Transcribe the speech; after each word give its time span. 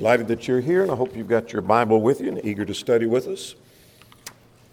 Delighted 0.00 0.28
that 0.28 0.48
you're 0.48 0.62
here, 0.62 0.80
and 0.80 0.90
I 0.90 0.94
hope 0.94 1.14
you've 1.14 1.28
got 1.28 1.52
your 1.52 1.60
Bible 1.60 2.00
with 2.00 2.22
you 2.22 2.28
and 2.28 2.42
eager 2.42 2.64
to 2.64 2.72
study 2.72 3.04
with 3.04 3.26
us. 3.26 3.54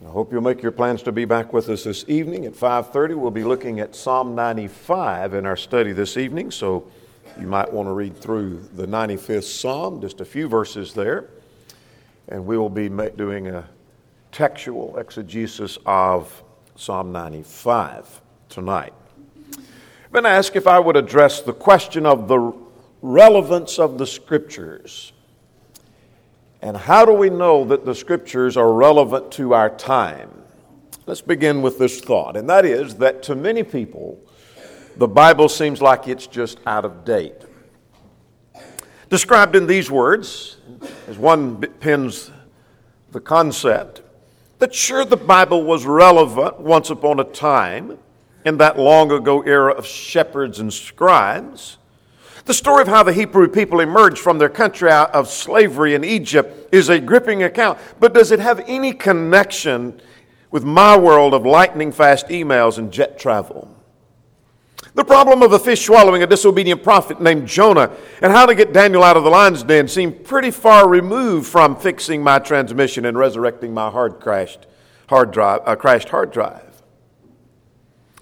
I 0.02 0.10
hope 0.10 0.32
you'll 0.32 0.40
make 0.40 0.64
your 0.64 0.72
plans 0.72 1.04
to 1.04 1.12
be 1.12 1.26
back 1.26 1.52
with 1.52 1.68
us 1.68 1.84
this 1.84 2.06
evening 2.08 2.46
at 2.46 2.56
5:30. 2.56 3.14
We'll 3.14 3.30
be 3.30 3.44
looking 3.44 3.82
at 3.82 3.94
Psalm 3.94 4.36
95 4.36 5.34
in 5.34 5.46
our 5.46 5.58
study 5.58 5.92
this 5.92 6.16
evening, 6.16 6.50
so 6.50 6.86
you 7.38 7.46
might 7.46 7.74
want 7.74 7.90
to 7.90 7.92
read 7.92 8.16
through 8.16 8.70
the 8.74 8.88
95th 8.88 9.44
Psalm, 9.44 10.00
just 10.00 10.22
a 10.22 10.26
few 10.26 10.48
verses 10.48 10.94
there, 10.94 11.26
and 12.30 12.46
we 12.46 12.58
will 12.58 12.70
be 12.70 12.88
doing 12.88 13.50
a 13.50 13.66
textual 14.32 14.96
exegesis 14.96 15.78
of 15.86 16.42
Psalm 16.78 17.12
95 17.12 18.22
tonight. 18.48 18.94
I've 20.06 20.14
been 20.14 20.26
asked 20.26 20.56
if 20.56 20.68
I 20.68 20.80
would 20.80 20.96
address 20.96 21.42
the 21.42 21.52
question 21.52 22.06
of 22.06 22.30
the 22.30 22.54
relevance 23.02 23.78
of 23.78 23.98
the 23.98 24.08
Scriptures. 24.08 25.12
And 26.62 26.76
how 26.76 27.06
do 27.06 27.14
we 27.14 27.30
know 27.30 27.66
that 27.66 27.86
the 27.86 27.94
Scriptures 27.94 28.58
are 28.58 28.72
relevant 28.72 29.32
to 29.34 29.54
our 29.54 29.70
time? 29.70 30.30
Let's 31.06 31.22
begin 31.22 31.62
with 31.62 31.78
this 31.78 32.02
thought, 32.02 32.36
and 32.36 32.50
that 32.50 32.66
is 32.66 32.96
that 32.96 33.24
to 33.24 33.36
many 33.36 33.64
people, 33.64 34.20
the 34.98 35.08
Bible 35.08 35.48
seems 35.48 35.82
like 35.82 36.08
it's 36.08 36.28
just 36.28 36.60
out 36.66 36.84
of 36.84 37.06
date. 37.06 37.44
Described 39.10 39.56
in 39.56 39.68
these 39.68 39.90
words, 39.90 40.58
as 41.08 41.18
one 41.18 41.62
pins 41.62 42.32
the 43.12 43.22
concept, 43.22 44.02
that 44.60 44.74
sure 44.74 45.06
the 45.06 45.16
Bible 45.16 45.64
was 45.64 45.86
relevant 45.86 46.60
once 46.60 46.90
upon 46.90 47.20
a 47.20 47.24
time 47.24 47.98
in 48.44 48.58
that 48.58 48.78
long 48.78 49.12
ago 49.12 49.42
era 49.42 49.72
of 49.72 49.86
shepherds 49.86 50.60
and 50.60 50.74
scribes. 50.74 51.78
The 52.48 52.54
story 52.54 52.82
of 52.82 52.88
how 52.88 53.04
the 53.04 53.12
Hebrew 53.12 53.50
people 53.50 53.82
emerged 53.82 54.20
from 54.20 54.38
their 54.38 54.48
country 54.48 54.90
out 54.90 55.14
of 55.14 55.30
slavery 55.30 55.96
in 55.96 56.06
Egypt 56.06 56.74
is 56.74 56.88
a 56.88 56.98
gripping 56.98 57.44
account, 57.44 57.78
but 58.00 58.14
does 58.14 58.32
it 58.32 58.40
have 58.40 58.64
any 58.68 58.94
connection 58.94 60.00
with 60.50 60.64
my 60.64 60.98
world 60.98 61.34
of 61.34 61.46
lightning 61.46 61.92
fast 61.92 62.30
emails 62.30 62.78
and 62.78 62.90
jet 62.90 63.20
travel? 63.20 63.70
The 64.94 65.04
problem 65.04 65.44
of 65.44 65.52
a 65.52 65.60
fish 65.60 65.86
swallowing 65.86 66.24
a 66.24 66.28
disobedient 66.28 66.84
prophet 66.84 67.20
named 67.20 67.50
Jonah 67.50 67.92
and 68.22 68.32
how 68.32 68.46
to 68.46 68.56
get 68.56 68.72
Daniel 68.72 69.04
out 69.04 69.18
of 69.18 69.26
the 69.26 69.30
lion's 69.30 69.64
den 69.64 69.90
seemed 69.90 70.24
pretty 70.24 70.52
far 70.52 70.88
removed 70.88 71.48
from 71.48 71.76
fixing 71.76 72.24
my 72.24 72.40
transmission 72.40 73.04
and 73.04 73.18
resurrecting 73.18 73.74
my 73.74 73.90
hard 73.90 74.22
crashed 74.22 74.68
hard 75.10 75.32
drive, 75.32 75.64
uh, 75.66 75.76
crashed 75.76 76.08
hard 76.08 76.32
drive. 76.32 76.67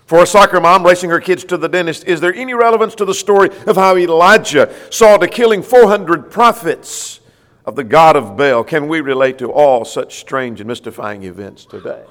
For 0.06 0.22
a 0.22 0.28
soccer 0.28 0.60
mom 0.60 0.86
racing 0.86 1.10
her 1.10 1.20
kids 1.20 1.44
to 1.46 1.58
the 1.58 1.68
dentist, 1.68 2.06
is 2.06 2.22
there 2.22 2.34
any 2.34 2.54
relevance 2.54 2.94
to 2.96 3.06
the 3.06 3.14
story 3.14 3.50
of 3.66 3.76
how 3.76 3.98
Elijah 3.98 4.74
saw 4.92 5.18
the 5.18 5.28
killing 5.28 5.64
400 5.64 6.30
prophets 6.30 7.22
of 7.66 7.76
the 7.76 7.84
God 7.84 8.16
of 8.16 8.38
Baal? 8.38 8.64
Can 8.64 8.88
we 8.88 9.02
relate 9.02 9.40
to 9.40 9.52
all 9.52 9.84
such 9.84 10.20
strange 10.20 10.62
and 10.62 10.68
mystifying 10.68 11.24
events 11.24 11.66
today? 11.66 12.04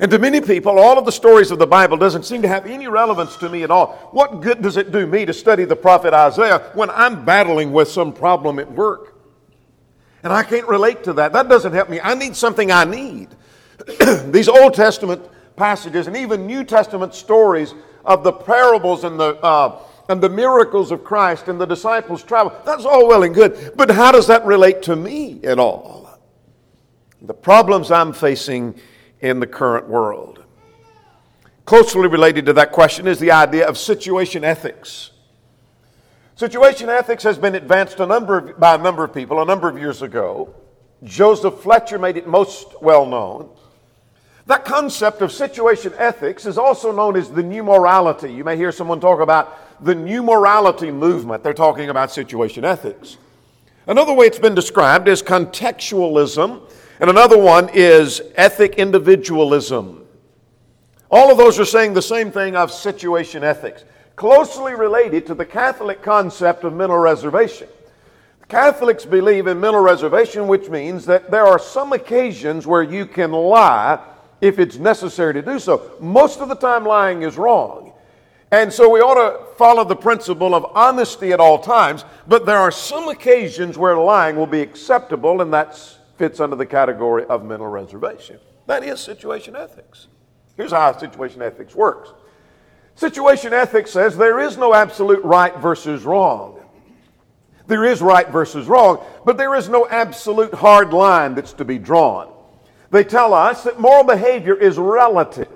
And 0.00 0.12
to 0.12 0.18
many 0.20 0.40
people, 0.40 0.78
all 0.78 0.96
of 0.96 1.04
the 1.04 1.10
stories 1.10 1.50
of 1.50 1.58
the 1.58 1.66
Bible 1.66 1.96
doesn't 1.96 2.24
seem 2.24 2.42
to 2.42 2.48
have 2.48 2.66
any 2.66 2.86
relevance 2.86 3.36
to 3.38 3.48
me 3.48 3.64
at 3.64 3.70
all. 3.72 3.96
What 4.12 4.40
good 4.42 4.62
does 4.62 4.76
it 4.76 4.92
do 4.92 5.08
me 5.08 5.26
to 5.26 5.32
study 5.32 5.64
the 5.64 5.74
prophet 5.74 6.14
Isaiah 6.14 6.70
when 6.74 6.88
I'm 6.90 7.24
battling 7.24 7.72
with 7.72 7.88
some 7.88 8.12
problem 8.12 8.60
at 8.60 8.70
work? 8.70 9.16
And 10.22 10.32
I 10.32 10.44
can't 10.44 10.68
relate 10.68 11.02
to 11.04 11.14
that. 11.14 11.32
That 11.32 11.48
doesn't 11.48 11.72
help 11.72 11.88
me. 11.88 12.00
I 12.00 12.14
need 12.14 12.36
something 12.36 12.70
I 12.70 12.84
need. 12.84 13.30
These 14.26 14.48
Old 14.48 14.74
Testament 14.74 15.28
passages 15.58 16.06
and 16.06 16.16
even 16.16 16.46
New 16.46 16.64
Testament 16.64 17.14
stories 17.14 17.74
of 18.04 18.24
the 18.24 18.32
parables 18.32 19.04
and 19.04 19.20
the, 19.20 19.34
uh, 19.42 19.82
and 20.08 20.22
the 20.22 20.28
miracles 20.28 20.90
of 20.90 21.04
Christ 21.04 21.48
and 21.48 21.60
the 21.60 21.66
disciples' 21.66 22.22
travel. 22.22 22.52
That's 22.64 22.86
all 22.86 23.06
well 23.06 23.24
and 23.24 23.34
good, 23.34 23.72
but 23.76 23.90
how 23.90 24.12
does 24.12 24.26
that 24.28 24.46
relate 24.46 24.82
to 24.84 24.96
me 24.96 25.40
at 25.44 25.58
all? 25.58 26.18
The 27.20 27.34
problems 27.34 27.90
I'm 27.90 28.12
facing 28.12 28.80
in 29.20 29.40
the 29.40 29.46
current 29.46 29.88
world. 29.88 30.44
Closely 31.64 32.08
related 32.08 32.46
to 32.46 32.54
that 32.54 32.72
question 32.72 33.06
is 33.06 33.18
the 33.18 33.32
idea 33.32 33.68
of 33.68 33.76
situation 33.76 34.44
ethics. 34.44 35.10
Situation 36.36 36.88
ethics 36.88 37.24
has 37.24 37.36
been 37.36 37.56
advanced 37.56 37.98
a 38.00 38.06
number 38.06 38.38
of, 38.38 38.60
by 38.60 38.76
a 38.76 38.78
number 38.78 39.02
of 39.02 39.12
people 39.12 39.42
a 39.42 39.44
number 39.44 39.68
of 39.68 39.76
years 39.76 40.00
ago. 40.02 40.54
Joseph 41.02 41.60
Fletcher 41.60 41.98
made 41.98 42.16
it 42.16 42.26
most 42.26 42.80
well 42.80 43.04
known. 43.04 43.50
That 44.48 44.64
concept 44.64 45.20
of 45.20 45.30
situation 45.30 45.92
ethics 45.98 46.46
is 46.46 46.56
also 46.56 46.90
known 46.90 47.16
as 47.16 47.28
the 47.28 47.42
new 47.42 47.62
morality. 47.62 48.32
You 48.32 48.44
may 48.44 48.56
hear 48.56 48.72
someone 48.72 48.98
talk 48.98 49.20
about 49.20 49.84
the 49.84 49.94
new 49.94 50.22
morality 50.22 50.90
movement. 50.90 51.42
They're 51.42 51.52
talking 51.52 51.90
about 51.90 52.10
situation 52.10 52.64
ethics. 52.64 53.18
Another 53.86 54.14
way 54.14 54.24
it's 54.24 54.38
been 54.38 54.54
described 54.54 55.06
is 55.06 55.22
contextualism, 55.22 56.62
and 56.98 57.10
another 57.10 57.36
one 57.36 57.68
is 57.74 58.22
ethic 58.36 58.76
individualism. 58.76 60.06
All 61.10 61.30
of 61.30 61.36
those 61.36 61.60
are 61.60 61.66
saying 61.66 61.92
the 61.92 62.00
same 62.00 62.30
thing 62.30 62.56
of 62.56 62.72
situation 62.72 63.44
ethics, 63.44 63.84
closely 64.16 64.74
related 64.74 65.26
to 65.26 65.34
the 65.34 65.44
Catholic 65.44 66.00
concept 66.00 66.64
of 66.64 66.72
mental 66.72 66.96
reservation. 66.96 67.68
Catholics 68.48 69.04
believe 69.04 69.46
in 69.46 69.60
mental 69.60 69.82
reservation, 69.82 70.48
which 70.48 70.70
means 70.70 71.04
that 71.04 71.30
there 71.30 71.46
are 71.46 71.58
some 71.58 71.92
occasions 71.92 72.66
where 72.66 72.82
you 72.82 73.04
can 73.04 73.30
lie 73.32 74.00
if 74.40 74.58
it's 74.58 74.76
necessary 74.76 75.34
to 75.34 75.42
do 75.42 75.58
so. 75.58 75.92
Most 76.00 76.40
of 76.40 76.48
the 76.48 76.54
time, 76.54 76.84
lying 76.84 77.22
is 77.22 77.36
wrong. 77.36 77.92
And 78.50 78.72
so 78.72 78.88
we 78.88 79.00
ought 79.00 79.14
to 79.14 79.54
follow 79.56 79.84
the 79.84 79.96
principle 79.96 80.54
of 80.54 80.64
honesty 80.74 81.32
at 81.32 81.40
all 81.40 81.58
times, 81.58 82.04
but 82.26 82.46
there 82.46 82.58
are 82.58 82.70
some 82.70 83.08
occasions 83.08 83.76
where 83.76 83.96
lying 83.96 84.36
will 84.36 84.46
be 84.46 84.62
acceptable, 84.62 85.42
and 85.42 85.52
that 85.52 85.78
fits 86.16 86.40
under 86.40 86.56
the 86.56 86.66
category 86.66 87.24
of 87.26 87.44
mental 87.44 87.68
reservation. 87.68 88.38
That 88.66 88.84
is 88.84 89.00
situation 89.00 89.54
ethics. 89.54 90.08
Here's 90.56 90.72
how 90.72 90.96
situation 90.96 91.42
ethics 91.42 91.74
works 91.74 92.12
situation 92.98 93.54
ethics 93.54 93.92
says 93.92 94.16
there 94.16 94.40
is 94.40 94.56
no 94.56 94.74
absolute 94.74 95.22
right 95.22 95.56
versus 95.58 96.04
wrong. 96.04 96.60
There 97.68 97.84
is 97.84 98.02
right 98.02 98.28
versus 98.28 98.66
wrong, 98.66 99.04
but 99.24 99.36
there 99.36 99.54
is 99.54 99.68
no 99.68 99.86
absolute 99.88 100.52
hard 100.52 100.92
line 100.92 101.34
that's 101.34 101.52
to 101.54 101.64
be 101.64 101.78
drawn. 101.78 102.32
They 102.90 103.04
tell 103.04 103.34
us 103.34 103.64
that 103.64 103.80
moral 103.80 104.04
behavior 104.04 104.54
is 104.54 104.78
relative. 104.78 105.48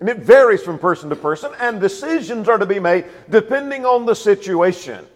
And 0.00 0.08
it 0.08 0.18
varies 0.18 0.62
from 0.62 0.78
person 0.78 1.08
to 1.10 1.16
person, 1.16 1.52
and 1.60 1.80
decisions 1.80 2.48
are 2.48 2.58
to 2.58 2.66
be 2.66 2.80
made 2.80 3.06
depending 3.30 3.86
on 3.86 4.04
the 4.06 4.14
situation. 4.14 5.06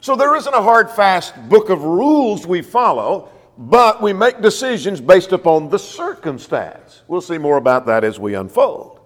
So 0.00 0.16
there 0.16 0.34
isn't 0.36 0.54
a 0.54 0.62
hard, 0.62 0.90
fast 0.90 1.34
book 1.48 1.68
of 1.68 1.82
rules 1.82 2.46
we 2.46 2.62
follow, 2.62 3.28
but 3.58 4.00
we 4.00 4.12
make 4.12 4.40
decisions 4.40 5.00
based 5.00 5.32
upon 5.32 5.68
the 5.68 5.78
circumstance. 5.78 7.02
We'll 7.06 7.20
see 7.20 7.38
more 7.38 7.56
about 7.56 7.86
that 7.86 8.02
as 8.02 8.18
we 8.18 8.34
unfold. 8.34 9.00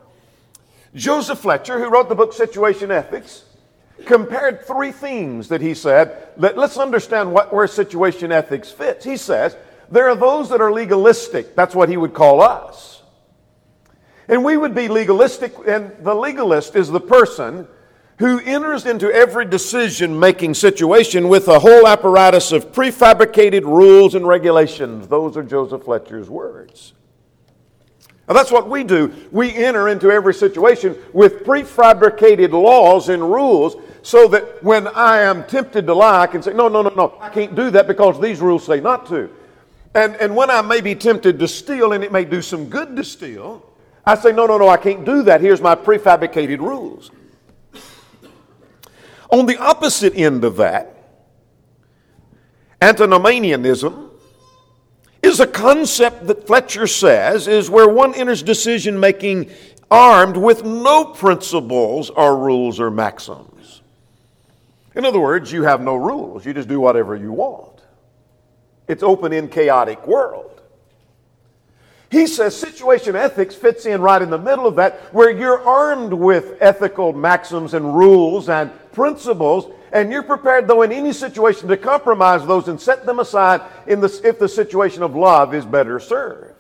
Joseph 0.95 1.41
Fletcher, 1.41 1.79
who 1.79 1.91
wrote 1.91 2.09
the 2.09 2.15
book 2.15 2.33
Situation 2.33 2.91
Ethics, 2.91 3.45
compared 4.05 4.67
three 4.67 4.93
themes 4.93 5.49
that 5.49 5.61
he 5.61 5.75
said. 5.75 6.29
Let, 6.37 6.59
us 6.59 6.77
understand 6.77 7.33
what, 7.33 7.53
where 7.53 7.67
situation 7.67 8.31
ethics 8.31 8.71
fits. 8.71 9.05
He 9.05 9.17
says 9.17 9.57
there 9.91 10.09
are 10.09 10.17
those 10.17 10.49
that 10.51 10.61
are 10.61 10.73
legalistic. 10.73 11.55
That's 11.55 11.75
what 11.75 11.89
he 11.89 11.97
would 11.97 12.15
call 12.15 12.41
us. 12.41 13.03
And 14.29 14.45
we 14.45 14.57
would 14.57 14.75
be 14.75 14.89
legalistic, 14.89 15.55
and 15.67 15.93
the 16.01 16.15
legalist 16.15 16.75
is 16.75 16.89
the 16.89 17.01
person 17.01 17.69
who 18.19 18.41
enters 18.41 18.87
into 18.87 19.13
every 19.13 19.45
decision 19.45 20.19
making 20.19 20.55
situation 20.55 21.29
with 21.29 21.49
a 21.49 21.59
whole 21.59 21.87
apparatus 21.87 22.51
of 22.51 22.73
prefabricated 22.73 23.63
rules 23.63 24.15
and 24.15 24.27
regulations. 24.27 25.07
Those 25.07 25.37
are 25.37 25.43
Joseph 25.43 25.85
Fletcher's 25.85 26.31
words. 26.31 26.95
Now, 28.27 28.35
that's 28.35 28.51
what 28.51 28.69
we 28.69 28.83
do. 28.83 29.15
We 29.31 29.55
enter 29.55 29.89
into 29.89 30.11
every 30.11 30.35
situation 30.35 30.97
with 31.13 31.45
prefabricated 31.45 32.51
laws 32.51 33.09
and 33.09 33.23
rules 33.23 33.77
so 34.03 34.27
that 34.29 34.63
when 34.65 34.89
I 34.89 35.21
am 35.21 35.45
tempted 35.45 35.87
to 35.87 35.95
lie, 35.95 36.23
I 36.23 36.27
can 36.27 36.43
say, 36.43 36.53
no, 36.53 36.67
no, 36.69 36.83
no, 36.83 36.91
no, 36.91 37.19
I 37.21 37.29
can't 37.29 37.55
do 37.55 37.71
that 37.71 37.87
because 37.87 38.21
these 38.21 38.41
rules 38.41 38.65
say 38.65 38.81
not 38.81 39.07
to. 39.09 39.31
And, 39.97 40.15
and 40.17 40.37
when 40.37 40.51
I 40.51 40.61
may 40.61 40.83
be 40.83 40.95
tempted 40.95 41.39
to 41.39 41.49
steal, 41.49 41.95
and 41.95 42.05
it 42.05 42.13
may 42.13 42.27
do 42.27 42.43
some 42.43 42.69
good 42.69 42.95
to 42.97 43.03
steal, 43.03 43.65
I 44.05 44.15
say, 44.15 44.31
no, 44.31 44.45
no, 44.45 44.59
no, 44.59 44.69
I 44.69 44.77
can't 44.77 45.07
do 45.07 45.23
that. 45.23 45.41
Here's 45.41 45.63
my 45.63 45.75
prefabricated 45.75 46.59
rules. 46.59 47.11
On 49.31 49.47
the 49.47 49.57
opposite 49.57 50.15
end 50.15 50.45
of 50.45 50.59
that, 50.59 50.95
antinomianism 52.83 54.11
is 55.23 55.41
a 55.41 55.47
concept 55.47 56.27
that 56.27 56.47
Fletcher 56.47 56.87
says 56.87 57.49
is 57.49 57.71
where 57.71 57.89
one 57.89 58.15
enters 58.15 58.43
decision 58.43 59.01
making 59.01 59.51
armed 59.91 60.37
with 60.37 60.63
no 60.63 61.07
principles 61.07 62.11
or 62.11 62.37
rules 62.37 62.79
or 62.79 62.91
maxims. 62.91 63.81
In 64.95 65.07
other 65.07 65.21
words, 65.21 65.51
you 65.51 65.63
have 65.63 65.81
no 65.81 65.97
rules, 65.97 66.45
you 66.45 66.53
just 66.53 66.69
do 66.69 66.81
whatever 66.81 67.17
you 67.17 67.33
want. 67.33 67.76
It's 68.89 69.03
open 69.03 69.33
in 69.33 69.49
chaotic 69.49 70.07
world. 70.07 70.57
He 72.11 72.27
says 72.27 72.57
situation 72.57 73.17
ethics 73.17 73.55
fits 73.55 73.85
in 73.85 74.01
right 74.01 74.23
in 74.23 74.31
the 74.31 74.39
middle 74.39 74.67
of 74.67 74.77
that, 74.77 75.13
where 75.13 75.31
you're 75.31 75.61
armed 75.61 76.13
with 76.13 76.57
ethical 76.61 77.13
maxims 77.13 77.75
and 77.75 77.97
rules 77.97 78.49
and 78.49 78.71
principles, 78.93 79.73
And 79.93 80.11
you're 80.11 80.23
prepared, 80.23 80.69
though, 80.69 80.83
in 80.83 80.93
any 80.93 81.13
situation 81.13 81.69
to 81.69 81.77
compromise 81.77 82.47
those 82.47 82.69
and 82.69 82.81
set 82.81 83.07
them 83.07 83.19
aside 83.19 83.61
the, 83.87 84.21
if 84.25 84.39
the 84.39 84.49
situation 84.49 85.03
of 85.03 85.17
love 85.17 85.55
is 85.55 85.65
better 85.65 85.99
served. 86.01 86.55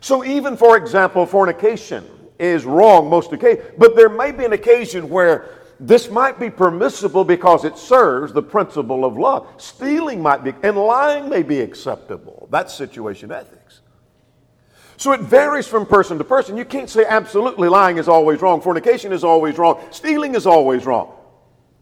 So, 0.00 0.24
even 0.24 0.56
for 0.56 0.76
example, 0.76 1.26
fornication 1.26 2.04
is 2.38 2.64
wrong 2.64 3.08
most 3.08 3.32
occasions, 3.32 3.64
but 3.78 3.94
there 3.94 4.08
may 4.08 4.32
be 4.32 4.44
an 4.44 4.52
occasion 4.52 5.08
where 5.08 5.48
this 5.82 6.08
might 6.08 6.38
be 6.38 6.48
permissible 6.48 7.24
because 7.24 7.64
it 7.64 7.76
serves 7.76 8.32
the 8.32 8.42
principle 8.42 9.04
of 9.04 9.18
love. 9.18 9.48
Stealing 9.56 10.22
might 10.22 10.44
be, 10.44 10.54
and 10.62 10.76
lying 10.76 11.28
may 11.28 11.42
be 11.42 11.60
acceptable. 11.60 12.46
That's 12.52 12.72
situation 12.72 13.32
ethics. 13.32 13.80
So 14.96 15.10
it 15.10 15.20
varies 15.20 15.66
from 15.66 15.84
person 15.86 16.18
to 16.18 16.24
person. 16.24 16.56
You 16.56 16.64
can't 16.64 16.88
say 16.88 17.04
absolutely 17.04 17.68
lying 17.68 17.98
is 17.98 18.06
always 18.06 18.40
wrong, 18.40 18.60
fornication 18.60 19.12
is 19.12 19.24
always 19.24 19.58
wrong, 19.58 19.82
stealing 19.90 20.36
is 20.36 20.46
always 20.46 20.86
wrong. 20.86 21.14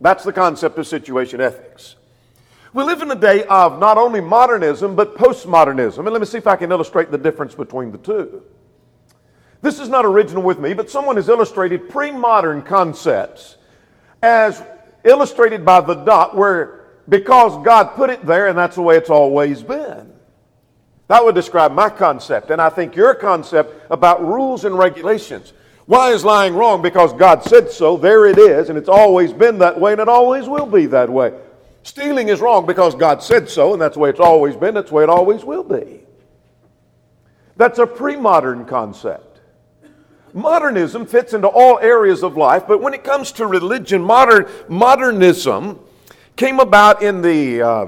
That's 0.01 0.25
the 0.25 0.33
concept 0.33 0.79
of 0.79 0.87
situation 0.87 1.43
ethics. 1.43 1.97
We 2.73 2.85
live 2.85 3.03
in 3.03 3.11
a 3.11 3.17
day 3.17 3.45
of 3.45 3.79
not 3.79 3.99
only 3.99 4.23
modernism, 4.23 4.97
but 4.97 5.15
postmodernism. 5.15 5.99
And 5.99 6.11
let 6.11 6.21
me 6.21 6.27
see 6.27 6.39
if 6.39 6.47
I 6.47 6.57
can 6.57 6.73
illustrate 6.73 7.11
the 7.11 7.19
difference 7.19 7.55
between 7.55 7.93
the 7.93 7.99
two. 7.99 8.45
This 9.61 9.79
is 9.79 9.91
not 9.91 10.07
original 10.07 10.43
with 10.43 10.59
me, 10.59 10.73
but 10.73 10.89
someone 10.89 11.17
has 11.17 11.29
illustrated 11.29 11.91
pre 11.91 12.11
modern 12.11 12.63
concepts 12.63 13.57
as 14.23 14.63
illustrated 15.05 15.65
by 15.65 15.81
the 15.81 15.95
dot, 15.95 16.37
where 16.37 16.81
because 17.09 17.63
God 17.65 17.95
put 17.95 18.11
it 18.11 18.25
there 18.25 18.47
and 18.49 18.57
that's 18.57 18.77
the 18.77 18.83
way 18.83 18.97
it's 18.97 19.11
always 19.11 19.63
been. 19.63 20.13
That 21.09 21.25
would 21.25 21.35
describe 21.35 21.73
my 21.73 21.91
concept, 21.91 22.51
and 22.51 22.63
I 22.63 22.69
think 22.69 22.95
your 22.95 23.15
concept 23.15 23.75
about 23.91 24.25
rules 24.25 24.65
and 24.65 24.79
regulations. 24.79 25.53
Why 25.87 26.13
is 26.13 26.25
lying 26.25 26.55
wrong? 26.55 26.83
Because 26.83 27.13
God 27.13 27.43
said 27.43 27.69
so, 27.69 27.97
there 27.97 28.27
it 28.27 28.39
is, 28.39 28.69
and 28.69 28.79
it's 28.79 28.89
always 28.89 29.33
been 29.33 29.59
that 29.59 29.81
way, 29.81 29.91
and 29.91 30.01
it 30.01 30.09
always 30.09 30.49
will 30.49 30.67
be 30.67 30.87
that 30.87 31.11
way. 31.11 31.33
Stealing 31.83 32.29
is 32.29 32.41
wrong 32.41 32.65
because 32.65 32.95
God 32.95 33.25
said 33.25 33.49
so, 33.49 33.73
and 33.73 33.83
that's 33.83 33.95
the 33.95 34.01
way 34.01 34.11
it's 34.11 34.21
always 34.21 34.55
been, 34.55 34.75
that's 34.75 34.91
the 34.91 34.95
way 34.95 35.03
it 35.03 35.09
always 35.09 35.45
will 35.45 35.65
be. 35.65 36.01
That's 37.57 37.81
a 37.81 37.87
pre 37.89 38.15
modern 38.15 38.67
concept. 38.67 39.30
Modernism 40.33 41.07
fits 41.07 41.33
into 41.33 41.49
all 41.49 41.79
areas 41.79 42.23
of 42.23 42.37
life, 42.37 42.65
but 42.69 42.81
when 42.81 42.95
it 42.95 43.05
comes 43.05 43.33
to 43.33 43.47
religion, 43.47 44.03
modern, 44.03 44.47
modernism 44.69 45.79
came 46.37 46.61
about 46.61 47.03
in 47.03 47.23
the, 47.23 47.63
uh, 47.63 47.87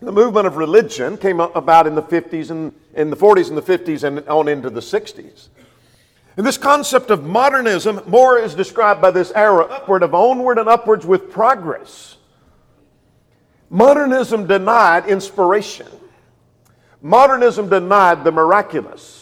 the 0.00 0.12
movement 0.12 0.46
of 0.46 0.56
religion, 0.56 1.16
came 1.16 1.40
about 1.40 1.86
in 1.86 1.94
the 1.94 2.02
50s 2.02 2.50
and 2.50 2.72
in 2.94 3.10
the 3.10 3.16
40s 3.16 3.48
and 3.48 3.56
the 3.56 3.62
50s 3.62 4.04
and 4.04 4.26
on 4.28 4.48
into 4.48 4.70
the 4.70 4.80
60s. 4.80 5.48
And 6.36 6.46
this 6.46 6.56
concept 6.56 7.10
of 7.10 7.24
modernism 7.24 8.00
more 8.06 8.38
is 8.38 8.54
described 8.54 9.02
by 9.02 9.10
this 9.10 9.30
arrow 9.32 9.66
upward 9.66 10.02
of 10.02 10.14
onward 10.14 10.58
and 10.58 10.68
upwards 10.68 11.04
with 11.04 11.30
progress. 11.30 12.16
Modernism 13.68 14.46
denied 14.46 15.06
inspiration. 15.06 15.86
Modernism 17.02 17.68
denied 17.68 18.24
the 18.24 18.32
miraculous. 18.32 19.19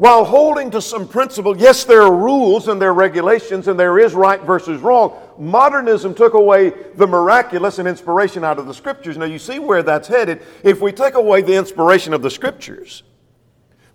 While 0.00 0.24
holding 0.24 0.70
to 0.70 0.80
some 0.80 1.06
principle, 1.06 1.54
yes, 1.54 1.84
there 1.84 2.00
are 2.00 2.16
rules 2.16 2.68
and 2.68 2.80
there 2.80 2.88
are 2.88 2.94
regulations 2.94 3.68
and 3.68 3.78
there 3.78 3.98
is 3.98 4.14
right 4.14 4.40
versus 4.40 4.80
wrong. 4.80 5.12
Modernism 5.36 6.14
took 6.14 6.32
away 6.32 6.70
the 6.94 7.06
miraculous 7.06 7.78
and 7.78 7.86
inspiration 7.86 8.42
out 8.42 8.58
of 8.58 8.66
the 8.66 8.72
scriptures. 8.72 9.18
Now, 9.18 9.26
you 9.26 9.38
see 9.38 9.58
where 9.58 9.82
that's 9.82 10.08
headed. 10.08 10.40
If 10.64 10.80
we 10.80 10.90
take 10.90 11.16
away 11.16 11.42
the 11.42 11.54
inspiration 11.54 12.14
of 12.14 12.22
the 12.22 12.30
scriptures, 12.30 13.02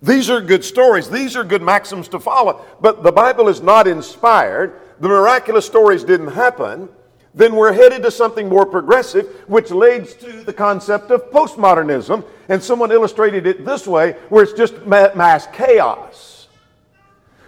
these 0.00 0.30
are 0.30 0.40
good 0.40 0.64
stories, 0.64 1.10
these 1.10 1.34
are 1.34 1.42
good 1.42 1.62
maxims 1.62 2.06
to 2.10 2.20
follow, 2.20 2.64
but 2.80 3.02
the 3.02 3.10
Bible 3.10 3.48
is 3.48 3.60
not 3.60 3.88
inspired. 3.88 4.80
The 5.00 5.08
miraculous 5.08 5.66
stories 5.66 6.04
didn't 6.04 6.28
happen 6.28 6.88
then 7.36 7.54
we're 7.54 7.74
headed 7.74 8.02
to 8.02 8.10
something 8.10 8.48
more 8.48 8.64
progressive, 8.64 9.26
which 9.46 9.70
leads 9.70 10.14
to 10.14 10.42
the 10.42 10.54
concept 10.54 11.10
of 11.10 11.30
postmodernism. 11.30 12.24
And 12.48 12.62
someone 12.62 12.90
illustrated 12.90 13.46
it 13.46 13.64
this 13.64 13.86
way, 13.86 14.12
where 14.30 14.42
it's 14.42 14.54
just 14.54 14.86
mass 14.86 15.46
chaos. 15.52 16.48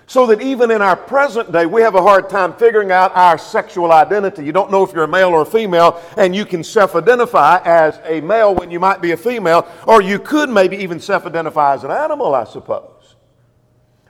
So 0.07 0.27
that 0.27 0.43
even 0.43 0.71
in 0.71 0.83
our 0.83 0.97
present 0.97 1.53
day, 1.53 1.65
we 1.65 1.81
have 1.83 1.95
a 1.95 2.03
hard 2.03 2.29
time 2.29 2.53
figuring 2.55 2.93
out 2.93 3.17
our 3.17 3.39
sexual 3.39 3.93
identity. 3.93 4.45
You 4.45 4.53
don't 4.53 4.71
know 4.71 4.83
if 4.83 4.93
you're 4.93 5.05
a 5.05 5.09
male 5.09 5.29
or 5.29 5.43
a 5.43 5.47
female, 5.47 6.03
and 6.19 6.37
you 6.37 6.45
can 6.45 6.63
self 6.63 6.95
identify 6.95 7.61
as 7.65 7.99
a 8.05 8.21
male 8.21 8.55
when 8.55 8.71
you 8.71 8.81
might 8.81 9.01
be 9.01 9.13
a 9.13 9.17
female, 9.17 9.67
or 9.87 10.03
you 10.03 10.19
could 10.19 10.51
maybe 10.51 10.77
even 10.77 11.01
self 11.01 11.25
identify 11.25 11.75
as 11.75 11.85
an 11.85 11.91
animal, 11.91 12.35
I 12.35 12.45
suppose. 12.45 13.17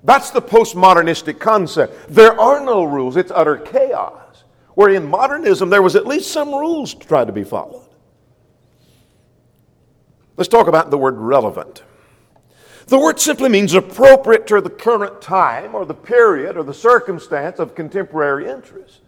That's 0.02 0.30
the 0.30 0.42
postmodernistic 0.42 1.38
concept. 1.38 2.08
There 2.08 2.38
are 2.40 2.64
no 2.64 2.82
rules, 2.82 3.16
it's 3.16 3.32
utter 3.32 3.56
chaos 3.56 4.27
where 4.78 4.90
in 4.90 5.10
modernism 5.10 5.70
there 5.70 5.82
was 5.82 5.96
at 5.96 6.06
least 6.06 6.30
some 6.30 6.50
rules 6.50 6.94
to 6.94 7.04
try 7.04 7.24
to 7.24 7.32
be 7.32 7.42
followed. 7.42 7.88
Let's 10.36 10.46
talk 10.46 10.68
about 10.68 10.92
the 10.92 10.96
word 10.96 11.16
relevant. 11.16 11.82
The 12.86 12.96
word 12.96 13.18
simply 13.18 13.48
means 13.48 13.74
appropriate 13.74 14.46
to 14.46 14.60
the 14.60 14.70
current 14.70 15.20
time 15.20 15.74
or 15.74 15.84
the 15.84 15.94
period 15.94 16.56
or 16.56 16.62
the 16.62 16.72
circumstance 16.72 17.58
of 17.58 17.74
contemporary 17.74 18.48
interest. 18.48 19.00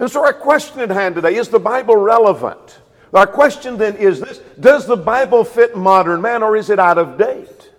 And 0.00 0.10
so 0.10 0.24
our 0.24 0.32
question 0.32 0.80
at 0.80 0.90
hand 0.90 1.14
today 1.14 1.36
is 1.36 1.46
the 1.46 1.60
Bible 1.60 1.94
relevant? 1.94 2.80
Our 3.14 3.28
question 3.28 3.78
then 3.78 3.94
is 3.94 4.18
this 4.18 4.38
Does 4.58 4.88
the 4.88 4.96
Bible 4.96 5.44
fit 5.44 5.76
modern 5.76 6.20
man 6.20 6.42
or 6.42 6.56
is 6.56 6.68
it 6.68 6.80
out 6.80 6.98
of 6.98 7.16
date? 7.16 7.70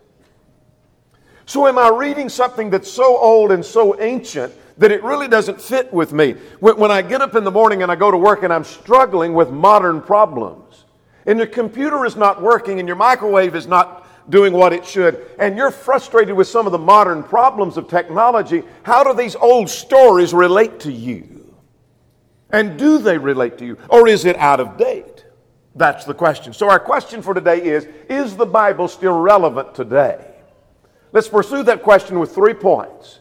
So, 1.46 1.68
am 1.68 1.78
I 1.78 1.90
reading 1.90 2.30
something 2.30 2.69
that's 2.69 2.90
so 2.90 3.18
old 3.18 3.52
and 3.52 3.66
so 3.66 4.00
ancient 4.00 4.54
that 4.81 4.92
it 4.92 5.04
really 5.04 5.28
doesn't 5.28 5.62
fit 5.62 5.94
with 5.94 6.12
me. 6.12 6.31
When, 6.60 6.89
I 6.89 7.04
get 7.04 7.22
up 7.22 7.36
in 7.36 7.44
the 7.44 7.51
morning 7.51 7.83
and 7.83 7.92
I 7.92 7.95
go 7.95 8.10
to 8.10 8.18
work 8.18 8.42
and 8.42 8.51
I'm 8.51 8.63
struggling 8.63 9.36
with 9.36 9.51
modern 9.51 10.01
problems, 10.01 10.86
and 11.28 11.38
your 11.38 11.48
computer 11.48 12.04
is 12.04 12.16
not 12.16 12.42
working 12.42 12.80
and 12.80 12.88
your 12.88 12.98
microwave 12.98 13.56
is 13.56 13.68
not 13.68 14.07
doing 14.31 14.54
what 14.54 14.74
it 14.74 14.83
should, 14.83 15.24
and 15.38 15.56
you're 15.56 15.69
frustrated 15.69 16.36
with 16.36 16.48
some 16.48 16.66
of 16.66 16.72
the 16.72 16.80
modern 16.80 17.22
problems 17.22 17.78
of 17.78 17.88
technology, 17.88 18.63
how 18.81 19.04
do 19.04 19.13
these 19.13 19.36
old 19.36 19.69
stories 19.69 20.33
relate 20.33 20.80
to 20.80 20.92
you? 20.92 21.54
And 22.50 22.80
do 22.80 22.98
they 22.98 23.19
relate 23.19 23.60
to 23.60 23.66
you? 23.68 23.77
Or 23.88 24.07
is 24.07 24.25
it 24.25 24.36
out 24.38 24.60
of 24.60 24.77
date? 24.77 25.25
That's 25.75 26.06
the 26.06 26.16
question. 26.16 26.54
So, 26.54 26.68
our 26.68 26.80
question 26.80 27.22
for 27.22 27.36
today 27.36 27.62
is 27.62 27.88
Is 28.10 28.36
the 28.36 28.48
Bible 28.48 28.88
still 28.88 29.20
relevant 29.20 29.75
today? 29.75 30.25
Let's 31.12 31.27
pursue 31.27 31.62
that 31.63 31.84
question 31.84 32.20
with 32.20 32.34
three 32.34 32.56
points. 32.56 33.21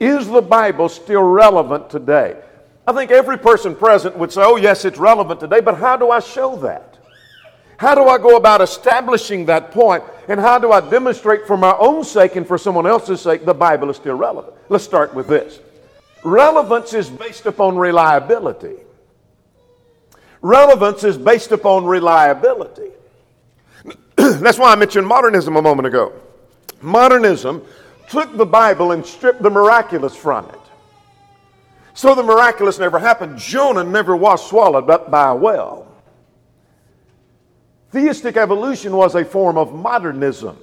Is 0.00 0.26
the 0.26 0.42
Bible 0.42 0.88
still 0.88 1.22
relevant 1.22 1.90
today? 1.90 2.40
I 2.86 2.92
think 2.92 3.10
every 3.10 3.38
person 3.38 3.74
present 3.74 4.16
would 4.18 4.32
say, 4.32 4.42
oh, 4.44 4.56
yes, 4.56 4.84
it's 4.84 4.98
relevant 4.98 5.40
today, 5.40 5.60
but 5.60 5.76
how 5.76 5.96
do 5.96 6.10
I 6.10 6.20
show 6.20 6.56
that? 6.56 6.98
How 7.76 7.94
do 7.94 8.04
I 8.04 8.18
go 8.18 8.36
about 8.36 8.60
establishing 8.60 9.46
that 9.46 9.70
point? 9.70 10.04
And 10.28 10.38
how 10.38 10.58
do 10.58 10.72
I 10.72 10.80
demonstrate 10.80 11.46
for 11.46 11.56
my 11.56 11.74
own 11.78 12.04
sake 12.04 12.36
and 12.36 12.46
for 12.46 12.58
someone 12.58 12.86
else's 12.86 13.20
sake 13.20 13.44
the 13.44 13.54
Bible 13.54 13.90
is 13.90 13.96
still 13.96 14.16
relevant? 14.16 14.54
Let's 14.68 14.84
start 14.84 15.14
with 15.14 15.26
this. 15.26 15.60
Relevance 16.22 16.94
is 16.94 17.10
based 17.10 17.46
upon 17.46 17.76
reliability. 17.76 18.76
Relevance 20.40 21.04
is 21.04 21.18
based 21.18 21.52
upon 21.52 21.84
reliability. 21.84 22.90
That's 24.16 24.58
why 24.58 24.72
I 24.72 24.76
mentioned 24.76 25.06
modernism 25.06 25.56
a 25.56 25.62
moment 25.62 25.86
ago. 25.86 26.12
Modernism 26.80 27.62
took 28.08 28.36
the 28.36 28.46
Bible 28.46 28.92
and 28.92 29.04
stripped 29.04 29.42
the 29.42 29.50
miraculous 29.50 30.14
from 30.16 30.48
it. 30.48 30.60
So 31.94 32.14
the 32.14 32.22
miraculous 32.22 32.78
never 32.78 32.98
happened. 32.98 33.38
Jonah 33.38 33.84
never 33.84 34.16
was 34.16 34.46
swallowed 34.46 34.90
up 34.90 35.10
by 35.10 35.30
a 35.30 35.34
whale. 35.34 35.86
Theistic 37.92 38.36
evolution 38.36 38.96
was 38.96 39.14
a 39.14 39.24
form 39.24 39.56
of 39.56 39.72
modernism. 39.72 40.58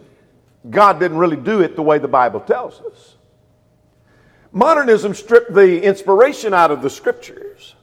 God 0.70 1.00
didn't 1.00 1.18
really 1.18 1.38
do 1.38 1.62
it 1.62 1.76
the 1.76 1.82
way 1.82 1.98
the 1.98 2.08
Bible 2.08 2.42
tells 2.42 2.82
us. 2.82 3.16
Modernism 4.52 5.14
stripped 5.14 5.54
the 5.54 5.82
inspiration 5.82 6.54
out 6.54 6.72
of 6.72 6.82
the 6.82 6.90
scriptures. 6.90 7.76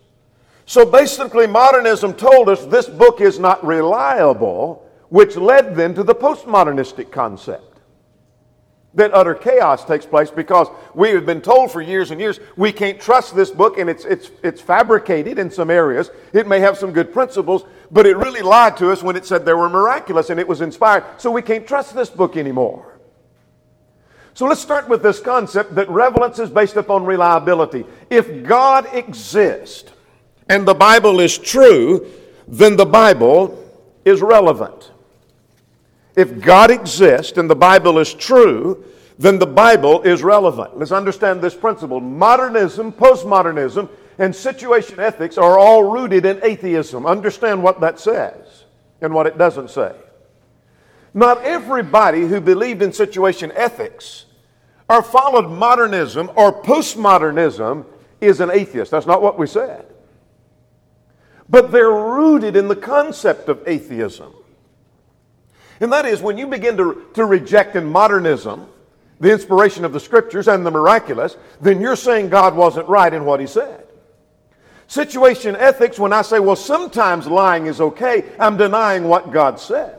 So 0.67 0.85
basically, 0.85 1.47
modernism 1.47 2.13
told 2.13 2.51
us 2.51 2.67
this 2.67 2.87
book 2.87 3.23
is 3.23 3.39
not 3.39 3.65
reliable, 3.65 4.87
which 5.09 5.37
led 5.37 5.75
then 5.75 5.95
to 5.95 6.03
the 6.03 6.15
postmodernistic 6.15 7.11
concept 7.11 7.68
that 8.95 9.13
utter 9.13 9.35
chaos 9.35 9.85
takes 9.85 10.07
place 10.07 10.31
because 10.31 10.69
we 10.95 11.11
have 11.11 11.27
been 11.27 11.41
told 11.41 11.71
for 11.71 11.83
years 11.83 12.11
and 12.11 12.21
years 12.21 12.41
we 12.57 12.73
can't 12.73 13.01
trust 13.01 13.37
this 13.37 13.51
book 13.51 13.79
and 13.79 13.89
it's, 13.91 14.05
it's, 14.05 14.31
it's 14.43 14.61
fabricated 14.61 15.39
in 15.39 15.51
some 15.51 15.71
areas. 15.71 16.11
It 16.33 16.47
may 16.47 16.61
have 16.61 16.79
some 16.79 16.93
good 16.93 17.13
principles, 17.13 17.65
but 17.91 18.07
it 18.07 18.17
really 18.17 18.41
lied 18.41 18.77
to 18.79 18.91
us 18.91 19.03
when 19.03 19.15
it 19.15 19.27
said 19.27 19.45
they 19.45 19.53
were 19.53 19.69
miraculous 19.69 20.31
and 20.31 20.41
it 20.41 20.49
was 20.49 20.63
inspired. 20.63 21.05
So 21.19 21.31
we 21.31 21.43
can't 21.43 21.67
trust 21.67 21.95
this 21.95 22.09
book 22.09 22.37
anymore. 22.37 22.99
So 24.33 24.47
let's 24.47 24.61
start 24.61 24.89
with 24.89 25.03
this 25.03 25.21
concept 25.21 25.75
that 25.75 25.89
relevance 25.91 26.39
is 26.39 26.49
based 26.49 26.77
upon 26.77 27.05
reliability. 27.05 27.85
If 28.09 28.45
God 28.45 28.89
exists 28.95 29.91
and 30.49 30.67
the 30.67 30.75
Bible 30.75 31.21
is 31.21 31.37
true, 31.37 32.07
then 32.47 32.77
the 32.77 32.87
Bible 32.87 33.63
is 34.05 34.23
relevant. 34.23 34.93
If 36.19 36.41
God 36.41 36.73
exists 36.73 37.39
and 37.39 37.49
the 37.49 37.55
Bible 37.55 38.01
is 38.01 38.13
true, 38.13 38.85
then 39.21 39.39
the 39.39 39.47
Bible 39.47 40.03
is 40.03 40.25
relevant. 40.25 40.77
Let's 40.77 40.91
understand 40.91 41.41
this 41.41 41.55
principle. 41.55 42.01
Modernism, 42.01 42.91
postmodernism, 42.91 43.89
and 44.19 44.35
situation 44.35 44.99
ethics 44.99 45.39
are 45.39 45.57
all 45.57 45.85
rooted 45.85 46.27
in 46.27 46.41
atheism. 46.43 47.07
Understand 47.07 47.63
what 47.63 47.81
that 47.83 48.01
says 48.01 48.65
and 49.01 49.15
what 49.15 49.29
it 49.29 49.39
doesn't 49.39 49.71
say. 49.71 49.95
Not 51.15 51.45
everybody 51.45 52.23
who 52.23 52.41
believed 52.41 52.83
in 52.83 52.93
situation 52.93 53.53
ethics 53.55 54.25
or 54.89 55.05
followed 55.05 55.49
modernism 55.49 56.33
or 56.35 56.53
postmodernism 56.65 57.87
is 58.21 58.41
an 58.41 58.51
atheist. 58.51 58.91
That's 58.91 59.07
not 59.07 59.23
what 59.23 59.39
we 59.39 59.47
said. 59.47 59.87
But 61.49 61.71
they're 61.71 61.93
rooted 61.93 62.57
in 62.57 62.67
the 62.67 62.75
concept 62.75 63.49
of 63.49 63.63
atheism. 63.69 64.35
And 65.81 65.93
that 65.93 66.07
is 66.07 66.21
when 66.21 66.39
you 66.39 66.47
begin 66.47 66.77
to, 66.77 67.07
to 67.15 67.25
reject 67.25 67.77
in 67.77 67.85
modernism 67.87 68.67
the 69.21 69.33
inspiration 69.33 69.85
of 69.85 69.93
the 69.93 70.01
scriptures 70.01 70.49
and 70.49 70.65
the 70.65 70.71
miraculous, 70.71 71.37
then 71.61 71.81
you're 71.81 71.97
saying 71.97 72.29
God 72.29 72.55
wasn't 72.55 72.89
right 72.89 73.13
in 73.13 73.25
what 73.25 73.41
he 73.41 73.47
said. 73.47 73.85
Situation 74.87 75.57
ethics, 75.57 75.99
when 75.99 76.13
I 76.13 76.23
say, 76.23 76.39
well, 76.39 76.57
sometimes 76.57 77.27
lying 77.27 77.67
is 77.67 77.81
okay, 77.81 78.25
I'm 78.39 78.57
denying 78.57 79.05
what 79.05 79.33
God 79.33 79.61
said. 79.61 79.99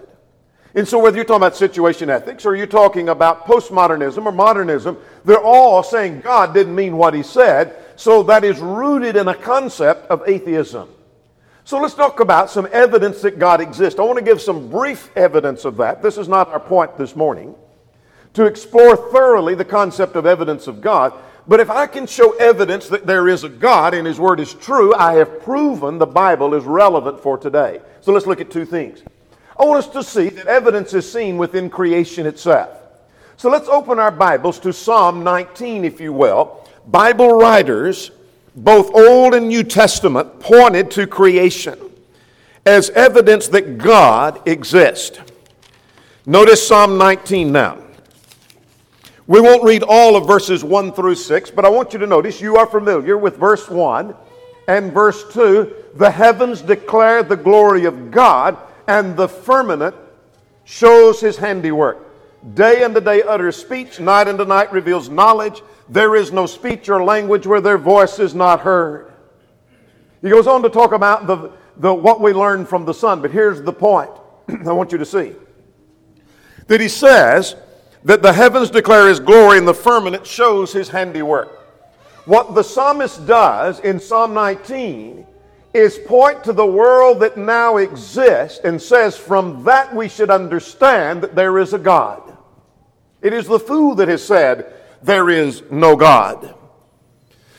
And 0.76 0.88
so, 0.88 1.00
whether 1.00 1.16
you're 1.16 1.26
talking 1.26 1.38
about 1.44 1.56
situation 1.56 2.10
ethics 2.10 2.46
or 2.46 2.56
you're 2.56 2.68
talking 2.68 3.10
about 3.10 3.46
postmodernism 3.46 4.26
or 4.26 4.32
modernism, 4.32 4.98
they're 5.26 5.44
all 5.44 5.82
saying 5.82 6.22
God 6.22 6.54
didn't 6.54 6.76
mean 6.76 6.96
what 6.96 7.14
he 7.14 7.24
said. 7.24 7.76
So, 7.96 8.24
that 8.24 8.44
is 8.44 8.60
rooted 8.60 9.16
in 9.16 9.28
a 9.28 9.36
concept 9.36 10.10
of 10.10 10.28
atheism. 10.28 10.90
So, 11.70 11.78
let's 11.80 11.94
talk 11.94 12.20
about 12.20 12.50
some 12.50 12.68
evidence 12.72 13.22
that 13.22 13.38
God 13.38 13.62
exists. 13.62 14.00
I 14.00 14.04
want 14.04 14.18
to 14.18 14.26
give 14.26 14.42
some 14.42 14.72
brief 14.72 15.16
evidence 15.16 15.66
of 15.66 15.78
that. 15.78 16.02
This 16.02 16.18
is 16.18 16.28
not 16.28 16.50
our 16.50 16.60
point 16.60 16.98
this 16.98 17.16
morning. 17.16 17.54
To 18.34 18.46
explore 18.46 18.98
thoroughly 18.98 19.54
the 19.54 19.64
concept 19.64 20.16
of 20.16 20.26
evidence 20.26 20.66
of 20.66 20.82
God. 20.82 21.14
But 21.48 21.60
if 21.60 21.70
I 21.70 21.86
can 21.86 22.08
show 22.08 22.32
evidence 22.38 22.88
that 22.88 23.06
there 23.06 23.28
is 23.28 23.44
a 23.44 23.50
God 23.50 23.94
and 23.94 24.08
His 24.08 24.20
Word 24.20 24.40
is 24.40 24.56
true, 24.56 24.96
I 24.96 25.14
have 25.18 25.44
proven 25.44 26.00
the 26.00 26.08
Bible 26.08 26.56
is 26.56 26.64
relevant 26.64 27.20
for 27.20 27.38
today. 27.38 27.82
So 28.02 28.14
let's 28.14 28.26
look 28.26 28.42
at 28.42 28.50
two 28.50 28.66
things. 28.66 29.04
I 29.56 29.64
want 29.64 29.86
us 29.86 29.94
to 29.94 30.04
see 30.04 30.30
that 30.30 30.48
evidence 30.48 30.96
is 30.96 31.12
seen 31.12 31.38
within 31.38 31.70
creation 31.70 32.26
itself. 32.26 32.80
So 33.38 33.48
let's 33.48 33.70
open 33.70 34.00
our 34.00 34.10
Bibles 34.10 34.58
to 34.62 34.74
Psalm 34.74 35.24
19, 35.24 35.86
if 35.86 36.02
you 36.02 36.14
will. 36.14 36.68
Bible 36.88 37.30
writers, 37.34 38.10
both 38.56 38.94
Old 38.94 39.34
and 39.34 39.48
New 39.48 39.64
Testament, 39.64 40.40
pointed 40.40 40.92
to 40.92 41.08
creation 41.08 41.78
as 42.66 42.90
evidence 42.92 43.48
that 43.50 43.78
God 43.78 44.48
exists. 44.48 45.20
Notice 46.26 46.68
Psalm 46.68 46.98
19 46.98 47.52
now. 47.52 47.78
We 49.28 49.42
won't 49.42 49.64
read 49.64 49.84
all 49.84 50.16
of 50.16 50.28
verses 50.28 50.64
1 50.64 50.94
through 50.94 51.16
6, 51.16 51.52
but 51.52 51.64
I 51.64 51.70
want 51.70 51.94
you 51.94 52.00
to 52.00 52.08
notice 52.08 52.42
you 52.42 52.58
are 52.58 52.66
familiar 52.66 53.18
with 53.18 53.38
verse 53.38 53.70
1 53.70 54.16
and 54.68 54.92
verse 54.92 55.32
2. 55.34 55.76
The 55.96 56.10
heavens 56.10 56.62
declare 56.62 57.22
the 57.24 57.38
glory 57.38 57.86
of 57.86 58.10
God 58.12 58.58
and 58.88 59.16
the 59.16 59.30
firmament 59.30 59.96
shows 60.66 61.22
his 61.22 61.38
handiwork. 61.38 62.09
Day 62.54 62.84
unto 62.84 63.02
day 63.02 63.22
utters 63.22 63.58
speech, 63.58 64.00
night 64.00 64.28
unto 64.28 64.46
night 64.46 64.72
reveals 64.72 65.10
knowledge. 65.10 65.62
There 65.90 66.16
is 66.16 66.32
no 66.32 66.46
speech 66.46 66.88
or 66.88 67.04
language 67.04 67.46
where 67.46 67.60
their 67.60 67.78
voice 67.78 68.20
is 68.20 68.34
not 68.34 68.62
heard. 68.62 69.12
He 70.22 70.30
goes 70.30 70.48
on 70.48 70.62
to 70.64 70.70
talk 70.70 70.94
about 70.94 71.28
the, 71.28 71.52
the, 71.78 71.94
what 71.94 72.22
we 72.22 72.34
learn 72.34 72.66
from 72.66 72.86
the 72.86 72.94
sun, 72.94 73.22
but 73.22 73.32
here's 73.32 73.62
the 73.62 73.74
point 73.74 74.12
I 74.66 74.72
want 74.72 74.92
you 74.92 74.98
to 74.98 75.06
see. 75.06 75.34
That 76.68 76.80
he 76.80 76.88
says 76.88 77.56
that 78.04 78.22
the 78.22 78.32
heavens 78.32 78.70
declare 78.70 79.10
his 79.10 79.20
glory 79.20 79.58
and 79.58 79.68
the 79.68 79.74
firmament 79.74 80.26
shows 80.26 80.72
his 80.72 80.90
handiwork. 80.90 81.58
What 82.26 82.56
the 82.56 82.64
psalmist 82.64 83.26
does 83.26 83.80
in 83.80 84.00
Psalm 84.00 84.34
19 84.34 85.26
is 85.74 86.00
point 86.06 86.44
to 86.44 86.54
the 86.54 86.66
world 86.66 87.20
that 87.20 87.38
now 87.38 87.78
exists 87.78 88.60
and 88.64 88.82
says 88.82 89.18
from 89.18 89.64
that 89.64 89.94
we 89.94 90.08
should 90.08 90.30
understand 90.30 91.22
that 91.22 91.36
there 91.36 91.60
is 91.60 91.74
a 91.74 91.80
God. 91.80 92.29
It 93.22 93.34
is 93.34 93.48
the 93.48 93.60
fool 93.60 93.96
that 93.96 94.08
has 94.08 94.26
said 94.26 94.74
there 95.02 95.30
is 95.30 95.64
no 95.72 95.96
God. 95.96 96.56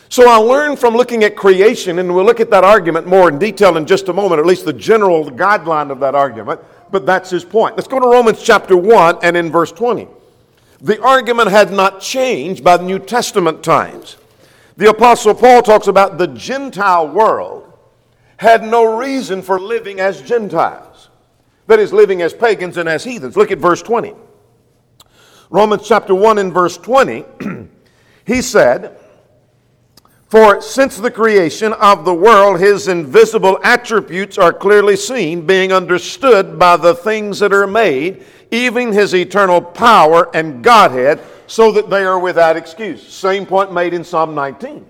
So 0.08 0.28
I 0.28 0.36
learned 0.36 0.78
from 0.78 0.94
looking 0.94 1.22
at 1.22 1.36
creation, 1.36 1.98
and 2.00 2.12
we'll 2.12 2.24
look 2.24 2.40
at 2.40 2.50
that 2.50 2.64
argument 2.64 3.06
more 3.06 3.28
in 3.28 3.38
detail 3.38 3.76
in 3.76 3.86
just 3.86 4.08
a 4.08 4.12
moment, 4.12 4.40
at 4.40 4.46
least 4.46 4.64
the 4.64 4.72
general 4.72 5.30
guideline 5.30 5.90
of 5.90 6.00
that 6.00 6.16
argument, 6.16 6.60
but 6.90 7.06
that's 7.06 7.30
his 7.30 7.44
point. 7.44 7.76
Let's 7.76 7.86
go 7.86 8.00
to 8.00 8.06
Romans 8.06 8.42
chapter 8.42 8.76
1 8.76 9.18
and 9.22 9.36
in 9.36 9.52
verse 9.52 9.70
20. 9.70 10.08
The 10.80 11.00
argument 11.02 11.50
had 11.50 11.72
not 11.72 12.00
changed 12.00 12.64
by 12.64 12.76
the 12.76 12.84
New 12.84 12.98
Testament 12.98 13.62
times. 13.62 14.16
The 14.76 14.88
Apostle 14.90 15.34
Paul 15.34 15.62
talks 15.62 15.86
about 15.86 16.18
the 16.18 16.26
Gentile 16.26 17.06
world 17.06 17.72
had 18.38 18.64
no 18.64 18.96
reason 18.96 19.42
for 19.42 19.60
living 19.60 20.00
as 20.00 20.22
Gentiles. 20.22 21.10
That 21.66 21.78
is, 21.78 21.92
living 21.92 22.22
as 22.22 22.32
pagans 22.32 22.78
and 22.78 22.88
as 22.88 23.04
heathens. 23.04 23.36
Look 23.36 23.50
at 23.50 23.58
verse 23.58 23.82
20. 23.82 24.14
Romans 25.52 25.82
chapter 25.84 26.14
1 26.14 26.38
and 26.38 26.54
verse 26.54 26.76
20, 26.76 27.24
he 28.24 28.40
said, 28.40 28.96
For 30.28 30.62
since 30.62 30.96
the 30.96 31.10
creation 31.10 31.72
of 31.72 32.04
the 32.04 32.14
world, 32.14 32.60
his 32.60 32.86
invisible 32.86 33.58
attributes 33.64 34.38
are 34.38 34.52
clearly 34.52 34.94
seen, 34.94 35.44
being 35.44 35.72
understood 35.72 36.56
by 36.56 36.76
the 36.76 36.94
things 36.94 37.40
that 37.40 37.52
are 37.52 37.66
made, 37.66 38.24
even 38.52 38.92
his 38.92 39.12
eternal 39.12 39.60
power 39.60 40.30
and 40.36 40.62
Godhead, 40.62 41.20
so 41.48 41.72
that 41.72 41.90
they 41.90 42.04
are 42.04 42.20
without 42.20 42.56
excuse. 42.56 43.04
Same 43.04 43.44
point 43.44 43.72
made 43.72 43.92
in 43.92 44.04
Psalm 44.04 44.36
19. 44.36 44.86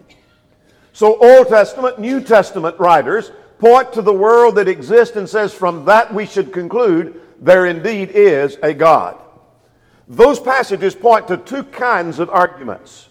So, 0.93 1.17
Old 1.23 1.49
Testament, 1.49 1.99
New 1.99 2.21
Testament 2.21 2.79
writers 2.79 3.33
point 3.59 3.95
to 3.95 4.03
the 4.03 4.13
world 4.13 4.57
that 4.57 4.69
exists 4.69 5.17
and 5.17 5.27
says, 5.27 5.55
from 5.55 5.87
that 5.87 6.13
we 6.13 6.27
should 6.27 6.53
conclude 6.53 7.19
there 7.41 7.65
indeed 7.65 8.11
is 8.11 8.59
a 8.63 8.75
God. 8.75 9.19
Those 10.11 10.41
passages 10.41 10.97
point 10.97 11.29
to 11.29 11.37
two 11.37 11.63
kinds 11.63 12.19
of 12.19 12.31
arguments. 12.31 13.09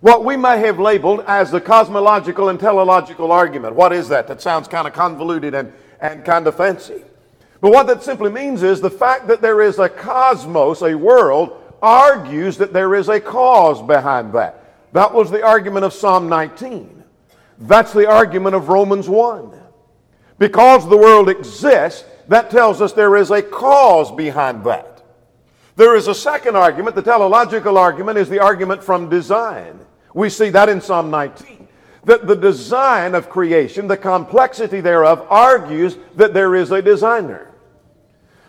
What 0.00 0.22
we 0.22 0.36
may 0.36 0.58
have 0.58 0.78
labeled 0.78 1.24
as 1.26 1.50
the 1.50 1.62
cosmological 1.62 2.50
and 2.50 2.60
teleological 2.60 3.32
argument. 3.32 3.74
What 3.74 3.94
is 3.94 4.08
that? 4.08 4.28
That 4.28 4.42
sounds 4.42 4.68
kind 4.68 4.86
of 4.86 4.92
convoluted 4.92 5.54
and, 5.54 5.72
and 5.98 6.26
kind 6.26 6.46
of 6.46 6.54
fancy. 6.54 7.02
But 7.62 7.72
what 7.72 7.86
that 7.86 8.02
simply 8.02 8.30
means 8.30 8.62
is 8.62 8.82
the 8.82 8.90
fact 8.90 9.28
that 9.28 9.40
there 9.40 9.62
is 9.62 9.78
a 9.78 9.88
cosmos, 9.88 10.82
a 10.82 10.94
world, 10.94 11.58
argues 11.80 12.58
that 12.58 12.74
there 12.74 12.94
is 12.94 13.08
a 13.08 13.18
cause 13.18 13.80
behind 13.80 14.34
that. 14.34 14.92
That 14.92 15.14
was 15.14 15.30
the 15.30 15.42
argument 15.42 15.86
of 15.86 15.94
Psalm 15.94 16.28
19. 16.28 17.02
That's 17.60 17.94
the 17.94 18.10
argument 18.10 18.54
of 18.54 18.68
Romans 18.68 19.08
1. 19.08 19.58
Because 20.38 20.86
the 20.86 20.98
world 20.98 21.30
exists, 21.30 22.04
that 22.28 22.50
tells 22.50 22.82
us 22.82 22.92
there 22.92 23.16
is 23.16 23.30
a 23.30 23.40
cause 23.40 24.12
behind 24.12 24.64
that. 24.64 24.95
There 25.76 25.94
is 25.94 26.08
a 26.08 26.14
second 26.14 26.56
argument. 26.56 26.96
The 26.96 27.02
teleological 27.02 27.76
argument 27.76 28.18
is 28.18 28.30
the 28.30 28.40
argument 28.40 28.82
from 28.82 29.10
design. 29.10 29.78
We 30.14 30.30
see 30.30 30.48
that 30.50 30.70
in 30.70 30.80
Psalm 30.80 31.10
19. 31.10 31.68
That 32.04 32.26
the 32.26 32.34
design 32.34 33.14
of 33.14 33.28
creation, 33.28 33.86
the 33.86 33.96
complexity 33.96 34.80
thereof, 34.80 35.26
argues 35.28 35.98
that 36.14 36.32
there 36.32 36.54
is 36.54 36.70
a 36.70 36.80
designer. 36.80 37.52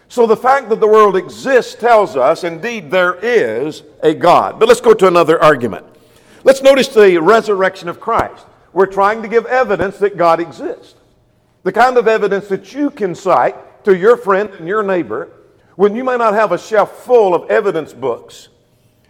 So 0.07 0.25
the 0.25 0.37
fact 0.37 0.69
that 0.69 0.79
the 0.79 0.87
world 0.87 1.17
exists 1.17 1.75
tells 1.75 2.15
us, 2.15 2.45
indeed, 2.45 2.89
there 2.89 3.15
is 3.15 3.83
a 4.01 4.13
God. 4.13 4.57
But 4.57 4.69
let's 4.69 4.79
go 4.79 4.93
to 4.93 5.07
another 5.07 5.41
argument. 5.43 5.85
Let's 6.45 6.61
notice 6.61 6.87
the 6.87 7.17
resurrection 7.17 7.89
of 7.89 7.99
Christ. 7.99 8.45
We're 8.71 8.85
trying 8.85 9.21
to 9.21 9.27
give 9.27 9.45
evidence 9.47 9.97
that 9.97 10.15
God 10.15 10.39
exists. 10.39 10.95
The 11.63 11.73
kind 11.73 11.97
of 11.97 12.07
evidence 12.07 12.47
that 12.47 12.73
you 12.73 12.89
can 12.89 13.15
cite 13.15 13.83
to 13.83 13.97
your 13.97 14.15
friend 14.15 14.49
and 14.51 14.65
your 14.65 14.83
neighbor 14.83 15.29
when 15.77 15.95
you 15.95 16.03
may 16.03 16.17
not 16.17 16.33
have 16.33 16.51
a 16.51 16.57
shelf 16.57 17.03
full 17.05 17.35
of 17.35 17.49
evidence 17.51 17.93
books 17.93 18.49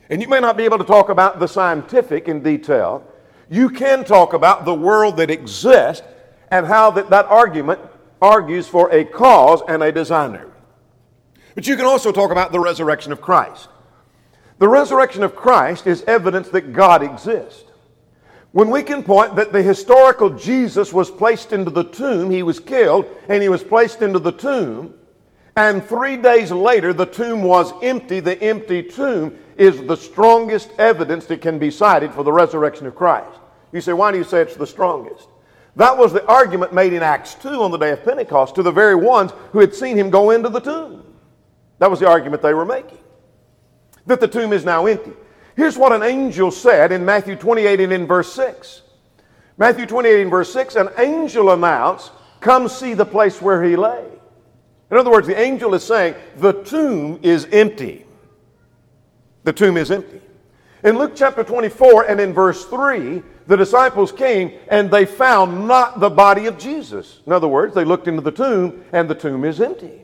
and 0.09 0.21
you 0.21 0.27
may 0.27 0.41
not 0.41 0.57
be 0.57 0.63
able 0.63 0.77
to 0.77 0.83
talk 0.83 1.07
about 1.07 1.39
the 1.39 1.47
scientific 1.47 2.27
in 2.27 2.43
detail. 2.43 3.03
You 3.49 3.69
can 3.69 4.03
talk 4.03 4.33
about 4.33 4.65
the 4.65 4.73
world 4.73 5.15
that 5.17 5.31
exists 5.31 6.05
and 6.51 6.65
how 6.65 6.91
that, 6.91 7.09
that 7.09 7.25
argument 7.27 7.79
argues 8.21 8.67
for 8.67 8.91
a 8.91 9.05
cause 9.05 9.61
and 9.69 9.81
a 9.81 9.93
designer. 9.93 10.51
But 11.55 11.67
you 11.67 11.77
can 11.77 11.85
also 11.85 12.11
talk 12.11 12.31
about 12.31 12.51
the 12.51 12.59
resurrection 12.59 13.13
of 13.13 13.21
Christ. 13.21 13.69
The 14.59 14.67
resurrection 14.67 15.23
of 15.23 15.37
Christ 15.37 15.87
is 15.87 16.03
evidence 16.03 16.49
that 16.49 16.73
God 16.73 17.01
exists. 17.01 17.63
When 18.51 18.69
we 18.69 18.83
can 18.83 19.03
point 19.03 19.37
that 19.37 19.53
the 19.53 19.63
historical 19.63 20.31
Jesus 20.31 20.91
was 20.91 21.09
placed 21.09 21.53
into 21.53 21.71
the 21.71 21.83
tomb, 21.83 22.29
he 22.29 22.43
was 22.43 22.59
killed, 22.59 23.05
and 23.29 23.41
he 23.41 23.47
was 23.49 23.63
placed 23.63 24.01
into 24.01 24.19
the 24.19 24.31
tomb, 24.33 24.93
and 25.57 25.83
three 25.83 26.17
days 26.17 26.51
later 26.51 26.93
the 26.93 27.07
tomb 27.07 27.41
was 27.41 27.73
empty, 27.81 28.19
the 28.19 28.39
empty 28.43 28.83
tomb 28.83 29.35
is 29.57 29.81
the 29.87 29.97
strongest 29.97 30.69
evidence 30.77 31.25
that 31.25 31.41
can 31.41 31.57
be 31.57 31.71
cited 31.71 32.13
for 32.13 32.23
the 32.23 32.31
resurrection 32.31 32.85
of 32.85 32.93
Christ. 32.93 33.39
You 33.71 33.81
say, 33.81 33.93
why 33.93 34.11
do 34.11 34.19
you 34.19 34.23
say 34.23 34.41
it's 34.41 34.55
the 34.55 34.67
strongest? 34.67 35.27
That 35.75 35.97
was 35.97 36.13
the 36.13 36.23
argument 36.27 36.73
made 36.73 36.93
in 36.93 37.01
Acts 37.01 37.33
2 37.35 37.49
on 37.63 37.71
the 37.71 37.77
day 37.77 37.91
of 37.91 38.03
Pentecost 38.03 38.53
to 38.53 38.63
the 38.63 38.71
very 38.71 38.93
ones 38.93 39.31
who 39.51 39.59
had 39.59 39.73
seen 39.73 39.97
him 39.97 40.11
go 40.11 40.29
into 40.29 40.49
the 40.49 40.59
tomb. 40.59 41.03
That 41.79 41.89
was 41.89 41.99
the 41.99 42.07
argument 42.07 42.43
they 42.43 42.53
were 42.53 42.65
making. 42.65 42.99
That 44.05 44.19
the 44.19 44.27
tomb 44.27 44.53
is 44.53 44.63
now 44.63 44.85
empty. 44.85 45.13
Here's 45.55 45.77
what 45.77 45.91
an 45.91 46.03
angel 46.03 46.51
said 46.51 46.91
in 46.91 47.03
Matthew 47.03 47.35
28 47.35 47.79
and 47.79 47.93
in 47.93 48.05
verse 48.05 48.31
6 48.33 48.83
Matthew 49.57 49.87
28 49.87 50.21
and 50.21 50.29
verse 50.29 50.53
6 50.53 50.75
an 50.75 50.89
angel 50.99 51.49
announced, 51.49 52.11
Come 52.41 52.67
see 52.67 52.93
the 52.93 53.05
place 53.05 53.41
where 53.41 53.63
he 53.63 53.75
lay. 53.75 54.05
In 54.89 54.97
other 54.97 55.11
words, 55.11 55.27
the 55.27 55.39
angel 55.39 55.73
is 55.73 55.83
saying, 55.83 56.15
The 56.37 56.63
tomb 56.63 57.19
is 57.23 57.45
empty. 57.51 58.05
The 59.43 59.53
tomb 59.53 59.77
is 59.77 59.91
empty. 59.91 60.21
In 60.83 60.97
Luke 60.97 61.13
chapter 61.15 61.43
24 61.43 62.09
and 62.09 62.19
in 62.19 62.33
verse 62.33 62.65
3, 62.65 63.21
the 63.47 63.57
disciples 63.57 64.11
came 64.11 64.53
and 64.67 64.91
they 64.91 65.05
found 65.05 65.67
not 65.67 65.99
the 65.99 66.09
body 66.09 66.45
of 66.45 66.57
Jesus. 66.57 67.21
In 67.25 67.33
other 67.33 67.47
words, 67.47 67.73
they 67.73 67.83
looked 67.85 68.07
into 68.07 68.21
the 68.21 68.31
tomb 68.31 68.85
and 68.93 69.09
the 69.09 69.15
tomb 69.15 69.43
is 69.43 69.59
empty. 69.59 70.03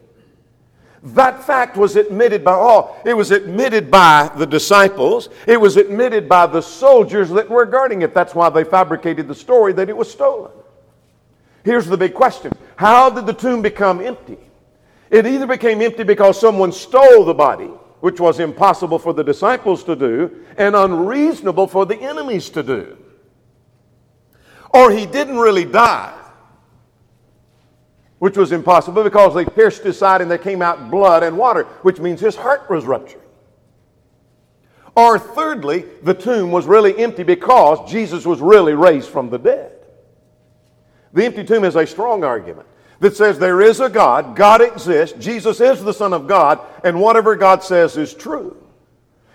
That 1.04 1.44
fact 1.44 1.76
was 1.76 1.98
admitted 1.98 2.46
by 2.46 2.54
all. 2.54 3.02
It 3.06 3.14
was 3.14 3.32
admitted 3.32 3.92
by 3.92 4.32
the 4.38 4.48
disciples. 4.48 5.28
It 5.46 5.60
was 5.60 5.76
admitted 5.76 6.30
by 6.30 6.48
the 6.48 6.62
soldiers 6.62 7.30
that 7.32 7.50
were 7.50 7.66
guarding 7.66 8.02
it. 8.02 8.14
That's 8.14 8.34
why 8.34 8.50
they 8.50 8.64
fabricated 8.64 9.28
the 9.28 9.36
story 9.36 9.74
that 9.74 9.90
it 9.90 9.98
was 9.98 10.10
stolen. 10.10 10.52
Here's 11.66 11.88
the 11.88 11.98
big 11.98 12.14
question 12.14 12.54
How 12.78 13.10
did 13.10 13.26
the 13.26 13.34
tomb 13.34 13.62
become 13.62 14.00
empty? 14.00 14.38
It 15.14 15.28
either 15.28 15.46
became 15.46 15.82
empty 15.82 16.04
because 16.04 16.40
someone 16.42 16.72
stole 16.72 17.24
the 17.24 17.36
body, 17.36 17.72
which 18.02 18.20
was 18.20 18.40
impossible 18.40 18.98
for 18.98 19.14
the 19.14 19.24
disciples 19.24 19.84
to 19.84 19.96
do 19.96 20.44
and 20.58 20.76
unreasonable 20.76 21.68
for 21.68 21.86
the 21.86 22.02
enemies 22.02 22.50
to 22.50 22.64
do, 22.64 22.98
or 24.74 24.92
he 24.92 25.06
didn't 25.06 25.38
really 25.38 25.66
die 25.66 26.20
which 28.24 28.38
was 28.38 28.54
impossible 28.54 29.04
because 29.04 29.36
they 29.36 29.44
pierced 29.44 29.84
his 29.84 29.98
side 29.98 30.22
and 30.22 30.32
there 30.32 30.38
came 30.38 30.62
out 30.62 30.90
blood 30.90 31.24
and 31.24 31.38
water, 31.38 31.66
which 31.82 32.00
means 32.00 32.22
his 32.22 32.38
heart 32.38 32.70
was 32.70 32.86
ruptured. 32.86 33.20
Or 34.96 35.20
thirdly, 35.20 35.84
the 36.04 36.14
tomb 36.14 36.50
was 36.50 36.66
really 36.66 36.98
empty 36.98 37.24
because 37.24 37.92
Jesus 37.92 38.26
was 38.26 38.40
really 38.40 38.76
raised 38.76 39.10
from 39.10 39.30
the 39.30 39.38
dead. 39.38 39.74
The 41.12 41.26
empty 41.26 41.44
tomb 41.44 41.66
is 41.66 41.76
a 41.76 41.86
strong 41.86 42.24
argument 42.24 42.66
that 43.04 43.18
says 43.18 43.38
there 43.38 43.62
is 43.62 43.82
a 43.82 43.90
God, 43.90 44.34
God 44.34 44.62
exists, 44.62 45.18
Jesus 45.20 45.60
is 45.60 45.84
the 45.84 45.94
Son 45.94 46.14
of 46.14 46.26
God, 46.26 46.60
and 46.86 47.02
whatever 47.02 47.36
God 47.36 47.62
says 47.62 47.98
is 47.98 48.14
true. 48.14 48.56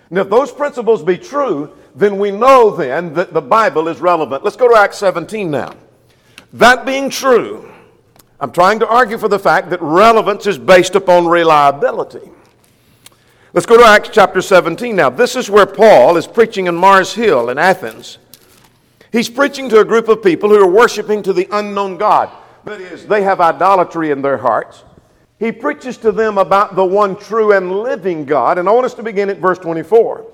And 0.09 0.17
if 0.17 0.27
those 0.27 0.51
principles 0.51 1.03
be 1.03 1.19
true, 1.19 1.71
then 1.93 2.17
we 2.17 2.31
know 2.31 2.71
then 2.75 3.13
that 3.13 3.31
the 3.31 3.41
Bible 3.41 3.87
is 3.87 3.99
relevant. 3.99 4.43
Let's 4.43 4.55
go 4.55 4.67
to 4.67 4.75
Acts 4.75 4.97
17 4.97 5.51
now. 5.51 5.75
That 6.53 6.83
being 6.83 7.11
true, 7.11 7.71
I'm 8.39 8.51
trying 8.51 8.79
to 8.79 8.87
argue 8.87 9.19
for 9.19 9.27
the 9.27 9.37
fact 9.37 9.69
that 9.69 9.81
relevance 9.83 10.47
is 10.47 10.57
based 10.57 10.95
upon 10.95 11.27
reliability. 11.27 12.27
Let's 13.53 13.67
go 13.67 13.77
to 13.77 13.85
Acts 13.85 14.09
chapter 14.11 14.41
17 14.41 14.95
now. 14.95 15.11
This 15.11 15.35
is 15.35 15.47
where 15.47 15.67
Paul 15.67 16.17
is 16.17 16.25
preaching 16.25 16.65
in 16.65 16.73
Mars 16.73 17.13
Hill 17.13 17.51
in 17.51 17.59
Athens. 17.59 18.17
He's 19.11 19.29
preaching 19.29 19.69
to 19.69 19.79
a 19.79 19.85
group 19.85 20.07
of 20.07 20.23
people 20.23 20.49
who 20.49 20.59
are 20.59 20.71
worshiping 20.71 21.21
to 21.21 21.33
the 21.33 21.47
unknown 21.51 21.97
God. 21.97 22.31
Is, 22.69 23.05
they 23.07 23.23
have 23.23 23.41
idolatry 23.41 24.11
in 24.11 24.21
their 24.21 24.37
hearts. 24.37 24.83
He 25.37 25.51
preaches 25.51 25.97
to 25.97 26.11
them 26.11 26.37
about 26.37 26.75
the 26.75 26.85
one 26.85 27.15
true 27.15 27.53
and 27.53 27.71
living 27.71 28.25
God. 28.25 28.57
And 28.57 28.67
I 28.67 28.71
want 28.71 28.85
us 28.85 28.93
to 28.95 29.03
begin 29.03 29.29
at 29.29 29.37
verse 29.37 29.57
24. 29.57 30.25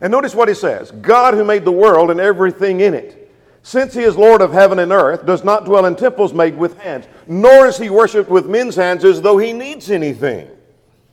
And 0.00 0.10
notice 0.10 0.34
what 0.34 0.48
he 0.48 0.54
says 0.54 0.90
God 0.90 1.34
who 1.34 1.44
made 1.44 1.64
the 1.64 1.72
world 1.72 2.10
and 2.10 2.20
everything 2.20 2.80
in 2.80 2.94
it 2.94 3.28
since 3.68 3.92
he 3.92 4.02
is 4.02 4.16
Lord 4.16 4.40
of 4.40 4.52
heaven 4.52 4.78
and 4.78 4.92
earth, 4.92 5.26
does 5.26 5.44
not 5.44 5.66
dwell 5.66 5.84
in 5.84 5.94
temples 5.94 6.32
made 6.32 6.56
with 6.56 6.78
hands, 6.78 7.06
nor 7.26 7.66
is 7.66 7.76
he 7.76 7.90
worshipped 7.90 8.30
with 8.30 8.46
men's 8.46 8.76
hands 8.76 9.04
as 9.04 9.20
though 9.20 9.36
he 9.36 9.52
needs 9.52 9.90
anything. 9.90 10.48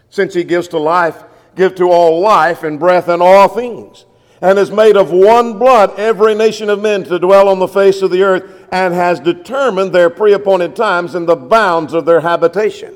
Since 0.10 0.34
he 0.34 0.46
gives 0.46 0.70
to 0.70 0.78
life, 0.78 1.24
give 1.56 1.76
to 1.76 1.92
all 1.92 2.22
life 2.22 2.64
and 2.64 2.80
breath 2.80 3.10
and 3.10 3.22
all 3.22 3.50
things, 3.50 4.06
and 4.42 4.58
has 4.58 4.72
made 4.72 4.98
of 4.98 5.12
one 5.12 5.58
blood 5.58 5.98
every 5.98 6.36
nation 6.36 6.70
of 6.70 6.82
men 6.82 7.04
to 7.06 7.20
dwell 7.20 7.48
on 7.48 7.60
the 7.60 7.68
face 7.68 8.02
of 8.02 8.12
the 8.12 8.24
earth, 8.24 8.68
and 8.72 8.94
has 8.94 9.20
determined 9.20 9.94
their 9.94 10.10
preappointed 10.10 10.76
times 10.76 11.16
and 11.16 11.28
the 11.28 11.36
bounds 11.36 11.94
of 11.94 12.06
their 12.06 12.20
habitation, 12.20 12.94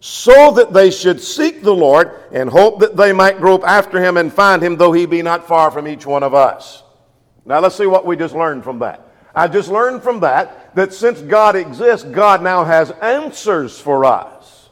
so 0.00 0.50
that 0.52 0.72
they 0.72 0.90
should 0.90 1.20
seek 1.20 1.62
the 1.62 1.74
Lord 1.74 2.10
and 2.32 2.48
hope 2.48 2.80
that 2.80 2.96
they 2.96 3.12
might 3.12 3.38
grope 3.38 3.64
after 3.64 4.02
him 4.02 4.16
and 4.16 4.32
find 4.32 4.62
him, 4.62 4.76
though 4.76 4.92
he 4.92 5.06
be 5.06 5.22
not 5.22 5.46
far 5.46 5.70
from 5.70 5.86
each 5.86 6.06
one 6.06 6.22
of 6.22 6.34
us. 6.34 6.82
Now 7.44 7.60
let's 7.60 7.76
see 7.76 7.86
what 7.86 8.06
we 8.06 8.16
just 8.16 8.34
learned 8.34 8.64
from 8.64 8.78
that. 8.78 9.06
I 9.34 9.48
just 9.48 9.68
learned 9.68 10.02
from 10.02 10.20
that 10.20 10.74
that 10.74 10.92
since 10.92 11.20
God 11.20 11.56
exists, 11.56 12.06
God 12.06 12.42
now 12.42 12.64
has 12.64 12.90
answers 12.90 13.78
for 13.78 14.04
us. 14.04 14.68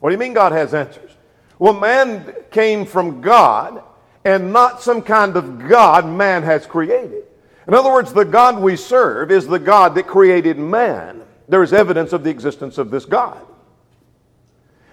What 0.00 0.10
do 0.10 0.14
you 0.14 0.18
mean 0.18 0.32
God 0.32 0.52
has 0.52 0.74
answers? 0.74 1.10
Well, 1.58 1.74
man 1.74 2.34
came 2.50 2.86
from 2.86 3.20
God 3.20 3.82
and 4.24 4.52
not 4.52 4.82
some 4.82 5.02
kind 5.02 5.36
of 5.36 5.68
God 5.68 6.06
man 6.06 6.42
has 6.42 6.66
created. 6.66 7.24
In 7.66 7.74
other 7.74 7.92
words, 7.92 8.12
the 8.12 8.24
God 8.24 8.58
we 8.58 8.76
serve 8.76 9.30
is 9.30 9.46
the 9.46 9.58
God 9.58 9.94
that 9.94 10.06
created 10.06 10.58
man. 10.58 11.22
There 11.48 11.62
is 11.62 11.72
evidence 11.72 12.12
of 12.12 12.24
the 12.24 12.30
existence 12.30 12.78
of 12.78 12.90
this 12.90 13.04
God. 13.04 13.38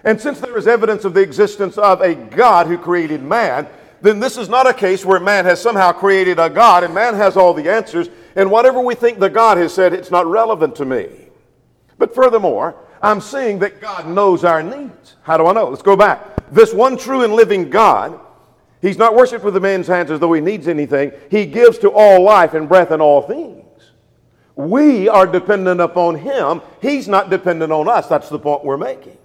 And 0.04 0.20
since 0.20 0.40
there 0.40 0.56
is 0.56 0.66
evidence 0.66 1.04
of 1.04 1.14
the 1.14 1.20
existence 1.20 1.76
of 1.76 2.00
a 2.00 2.14
God 2.14 2.66
who 2.66 2.78
created 2.78 3.22
man, 3.22 3.68
then 4.00 4.20
this 4.20 4.36
is 4.36 4.48
not 4.48 4.68
a 4.68 4.72
case 4.72 5.04
where 5.04 5.20
man 5.20 5.44
has 5.44 5.60
somehow 5.60 5.92
created 5.92 6.38
a 6.38 6.48
God 6.48 6.84
and 6.84 6.94
man 6.94 7.14
has 7.14 7.36
all 7.36 7.52
the 7.52 7.68
answers, 7.68 8.08
and 8.36 8.50
whatever 8.50 8.80
we 8.80 8.94
think 8.94 9.18
the 9.18 9.28
God 9.28 9.58
has 9.58 9.74
said, 9.74 9.92
it's 9.92 10.10
not 10.10 10.26
relevant 10.26 10.76
to 10.76 10.84
me. 10.84 11.08
But 11.98 12.14
furthermore, 12.14 12.76
I'm 13.02 13.20
seeing 13.20 13.58
that 13.58 13.80
God 13.80 14.06
knows 14.06 14.44
our 14.44 14.62
needs. 14.62 15.16
How 15.22 15.36
do 15.36 15.46
I 15.46 15.52
know? 15.52 15.68
Let's 15.68 15.82
go 15.82 15.96
back. 15.96 16.48
This 16.50 16.72
one 16.72 16.96
true 16.96 17.24
and 17.24 17.34
living 17.34 17.70
God, 17.70 18.20
He's 18.80 18.98
not 18.98 19.14
worshiped 19.14 19.44
with 19.44 19.54
the 19.54 19.60
man's 19.60 19.86
hands 19.86 20.10
as 20.10 20.20
though 20.20 20.32
He 20.32 20.40
needs 20.40 20.68
anything. 20.68 21.12
He 21.30 21.46
gives 21.46 21.78
to 21.78 21.90
all 21.90 22.22
life 22.22 22.54
and 22.54 22.68
breath 22.68 22.90
and 22.90 23.02
all 23.02 23.22
things. 23.22 23.64
We 24.54 25.08
are 25.08 25.26
dependent 25.26 25.80
upon 25.80 26.16
Him. 26.16 26.62
He's 26.80 27.08
not 27.08 27.30
dependent 27.30 27.72
on 27.72 27.88
us. 27.88 28.08
That's 28.08 28.28
the 28.28 28.38
point 28.38 28.64
we're 28.64 28.76
making. 28.76 29.16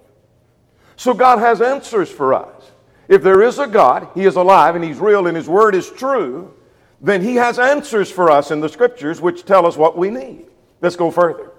So 0.96 1.12
God 1.14 1.38
has 1.38 1.60
answers 1.60 2.10
for 2.10 2.34
us. 2.34 2.70
If 3.08 3.22
there 3.22 3.42
is 3.42 3.58
a 3.58 3.66
God, 3.66 4.08
He 4.14 4.24
is 4.24 4.36
alive 4.36 4.76
and 4.76 4.84
He's 4.84 4.98
real 4.98 5.26
and 5.26 5.36
His 5.36 5.48
Word 5.48 5.74
is 5.74 5.90
true, 5.90 6.54
then 7.00 7.20
He 7.22 7.34
has 7.36 7.58
answers 7.58 8.10
for 8.10 8.30
us 8.30 8.50
in 8.50 8.60
the 8.60 8.68
Scriptures 8.68 9.20
which 9.20 9.44
tell 9.44 9.66
us 9.66 9.76
what 9.76 9.98
we 9.98 10.10
need. 10.10 10.46
Let's 10.80 10.96
go 10.96 11.10
further. 11.10 11.50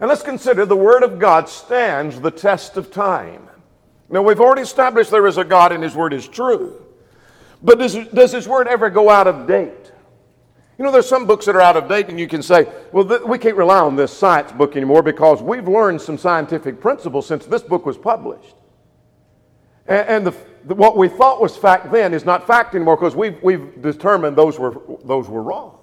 And 0.00 0.08
let's 0.08 0.22
consider 0.22 0.66
the 0.66 0.76
Word 0.76 1.02
of 1.02 1.18
God 1.18 1.48
stands 1.48 2.20
the 2.20 2.30
test 2.30 2.76
of 2.76 2.90
time. 2.90 3.48
Now, 4.10 4.22
we've 4.22 4.40
already 4.40 4.62
established 4.62 5.10
there 5.10 5.26
is 5.26 5.38
a 5.38 5.44
God 5.44 5.72
and 5.72 5.82
His 5.82 5.94
Word 5.94 6.12
is 6.12 6.28
true. 6.28 6.81
But 7.62 7.78
does, 7.78 7.94
does 8.08 8.32
His 8.32 8.48
Word 8.48 8.66
ever 8.68 8.90
go 8.90 9.08
out 9.08 9.26
of 9.26 9.46
date? 9.46 9.92
You 10.78 10.84
know, 10.84 10.90
there's 10.90 11.08
some 11.08 11.26
books 11.26 11.46
that 11.46 11.54
are 11.54 11.60
out 11.60 11.76
of 11.76 11.88
date, 11.88 12.08
and 12.08 12.18
you 12.18 12.26
can 12.26 12.42
say, 12.42 12.66
well, 12.92 13.04
th- 13.04 13.20
we 13.22 13.38
can't 13.38 13.56
rely 13.56 13.78
on 13.78 13.94
this 13.94 14.12
science 14.12 14.50
book 14.52 14.74
anymore 14.74 15.02
because 15.02 15.42
we've 15.42 15.68
learned 15.68 16.00
some 16.00 16.18
scientific 16.18 16.80
principles 16.80 17.26
since 17.26 17.46
this 17.46 17.62
book 17.62 17.86
was 17.86 17.96
published. 17.96 18.54
And, 19.86 20.08
and 20.08 20.26
the, 20.26 20.34
the, 20.64 20.74
what 20.74 20.96
we 20.96 21.08
thought 21.08 21.40
was 21.40 21.56
fact 21.56 21.92
then 21.92 22.14
is 22.14 22.24
not 22.24 22.46
fact 22.46 22.74
anymore 22.74 22.96
because 22.96 23.14
we've, 23.14 23.40
we've 23.42 23.80
determined 23.80 24.36
those 24.36 24.58
were, 24.58 24.80
those 25.04 25.28
were 25.28 25.42
wrong. 25.42 25.78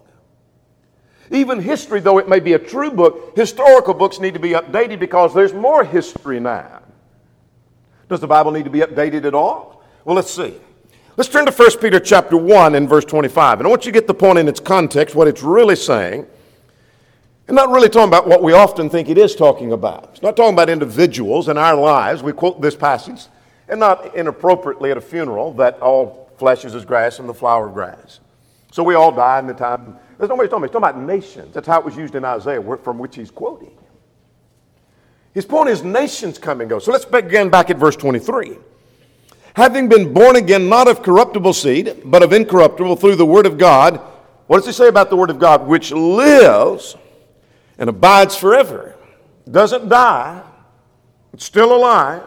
Even 1.32 1.62
history, 1.62 2.00
though 2.00 2.18
it 2.18 2.28
may 2.28 2.39
be 2.39 2.54
a 2.54 2.60
true 2.60 2.89
book, 2.89 3.38
historical 3.38 3.94
books 3.94 4.20
need 4.20 4.34
to 4.34 4.39
be 4.39 4.50
updated 4.50 5.00
because 5.00 5.34
there's 5.34 5.54
more 5.54 5.84
history 5.84 6.39
now. 6.39 6.82
Does 8.10 8.20
the 8.20 8.28
Bible 8.28 8.52
need 8.52 8.63
to 8.63 8.72
be 8.72 8.80
updated 8.80 9.26
at 9.26 9.36
all? 9.36 9.84
Well, 10.04 10.15
let's 10.15 10.34
see. 10.34 10.56
Let's 11.19 11.27
turn 11.27 11.45
to 11.47 11.51
1 11.51 11.79
Peter 11.82 11.99
chapter 11.99 12.38
1 12.38 12.75
and 12.75 12.88
verse 12.88 13.03
25. 13.03 13.60
And 13.60 13.67
I 13.67 13.69
want 13.69 13.86
you 13.86 13.91
to 13.91 13.93
get 13.93 14.08
the 14.08 14.13
point 14.13 14.39
in 14.39 14.47
its 14.47 14.62
context, 14.62 15.15
what 15.15 15.27
it's 15.27 15.43
really 15.43 15.75
saying. 15.75 16.25
And 17.49 17.55
not 17.58 17.71
really 17.71 17.89
talking 17.89 18.08
about 18.08 18.25
what 18.25 18.41
we 18.41 18.53
often 18.53 18.89
think 18.89 19.10
it 19.10 19.17
is 19.17 19.36
talking 19.36 19.73
about. 19.73 20.12
It's 20.13 20.21
not 20.21 20.38
talking 20.38 20.53
about 20.53 20.69
individuals 20.69 21.49
in 21.49 21.58
our 21.58 21.75
lives. 21.75 22.23
We 22.23 22.32
quote 22.32 22.62
this 22.62 22.73
passage 22.73 23.25
and 23.67 23.82
not 23.82 24.15
inappropriately 24.15 24.91
at 24.91 24.97
a 24.97 25.01
funeral 25.01 25.51
that 25.55 25.82
all 25.82 26.32
flesh 26.38 26.63
is 26.63 26.73
as 26.73 26.86
grass 26.86 27.19
and 27.19 27.27
the 27.27 27.34
flower 27.34 27.67
of 27.67 27.73
grass. 27.73 28.21
So 28.71 28.82
we 28.82 28.95
all 28.95 29.12
die 29.12 29.39
in 29.39 29.47
the 29.47 29.53
time. 29.53 29.97
There's 30.17 30.29
nobody 30.29 30.47
talking 30.47 30.63
about. 30.63 30.69
He's 30.69 30.82
talking 30.82 30.99
about 30.99 31.05
nations. 31.05 31.53
That's 31.53 31.67
how 31.67 31.82
it 31.82 31.86
was 31.86 31.97
used 31.97 32.15
in 32.15 32.23
Isaiah, 32.23 32.63
from 32.77 32.97
which 32.97 33.17
he's 33.17 33.29
quoting. 33.29 33.75
His 35.34 35.45
point 35.45 35.67
is 35.67 35.84
nations 35.84 36.38
come 36.38 36.62
and 36.62 36.69
go. 36.69 36.79
So 36.79 36.93
let's 36.93 37.03
begin 37.03 37.49
back 37.49 37.69
at 37.69 37.75
verse 37.75 37.97
23. 37.97 38.58
Having 39.56 39.90
been 39.90 40.14
born 40.14 40.36
again, 40.36 40.70
not 40.70 40.88
of 40.88 41.02
corruptible 41.02 41.54
seed, 41.54 42.02
but 42.06 42.24
of 42.24 42.34
incorruptible 42.34 42.96
through 42.96 43.16
the 43.16 43.26
word 43.26 43.46
of 43.46 43.58
God. 43.58 44.02
What 44.48 44.58
does 44.58 44.66
he 44.66 44.72
say 44.72 44.88
about 44.88 45.10
the 45.10 45.16
word 45.16 45.30
of 45.30 45.40
God? 45.40 45.68
Which 45.68 45.92
lives 45.92 46.96
and 47.78 47.90
abides 47.90 48.36
forever. 48.36 48.96
Doesn't 49.50 49.90
die, 49.90 50.44
it's 51.34 51.46
still 51.46 51.76
alive 51.76 52.24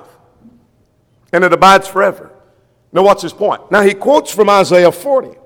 and 1.32 1.44
it 1.44 1.52
abides 1.52 1.88
forever. 1.88 2.30
Now, 2.92 3.02
what's 3.02 3.22
his 3.22 3.32
point? 3.32 3.70
Now, 3.70 3.82
he 3.82 3.94
quotes 3.94 4.32
from 4.32 4.50
Isaiah 4.50 4.92
40. 4.92 5.38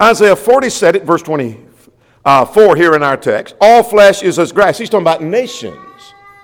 Isaiah 0.00 0.36
40 0.36 0.70
said 0.70 0.96
it, 0.96 1.04
verse 1.04 1.22
24 1.22 2.76
here 2.76 2.94
in 2.94 3.02
our 3.02 3.16
text 3.16 3.54
all 3.60 3.82
flesh 3.82 4.22
is 4.22 4.38
as 4.38 4.52
grass. 4.52 4.78
He's 4.78 4.90
talking 4.90 5.02
about 5.02 5.22
nations. 5.22 5.76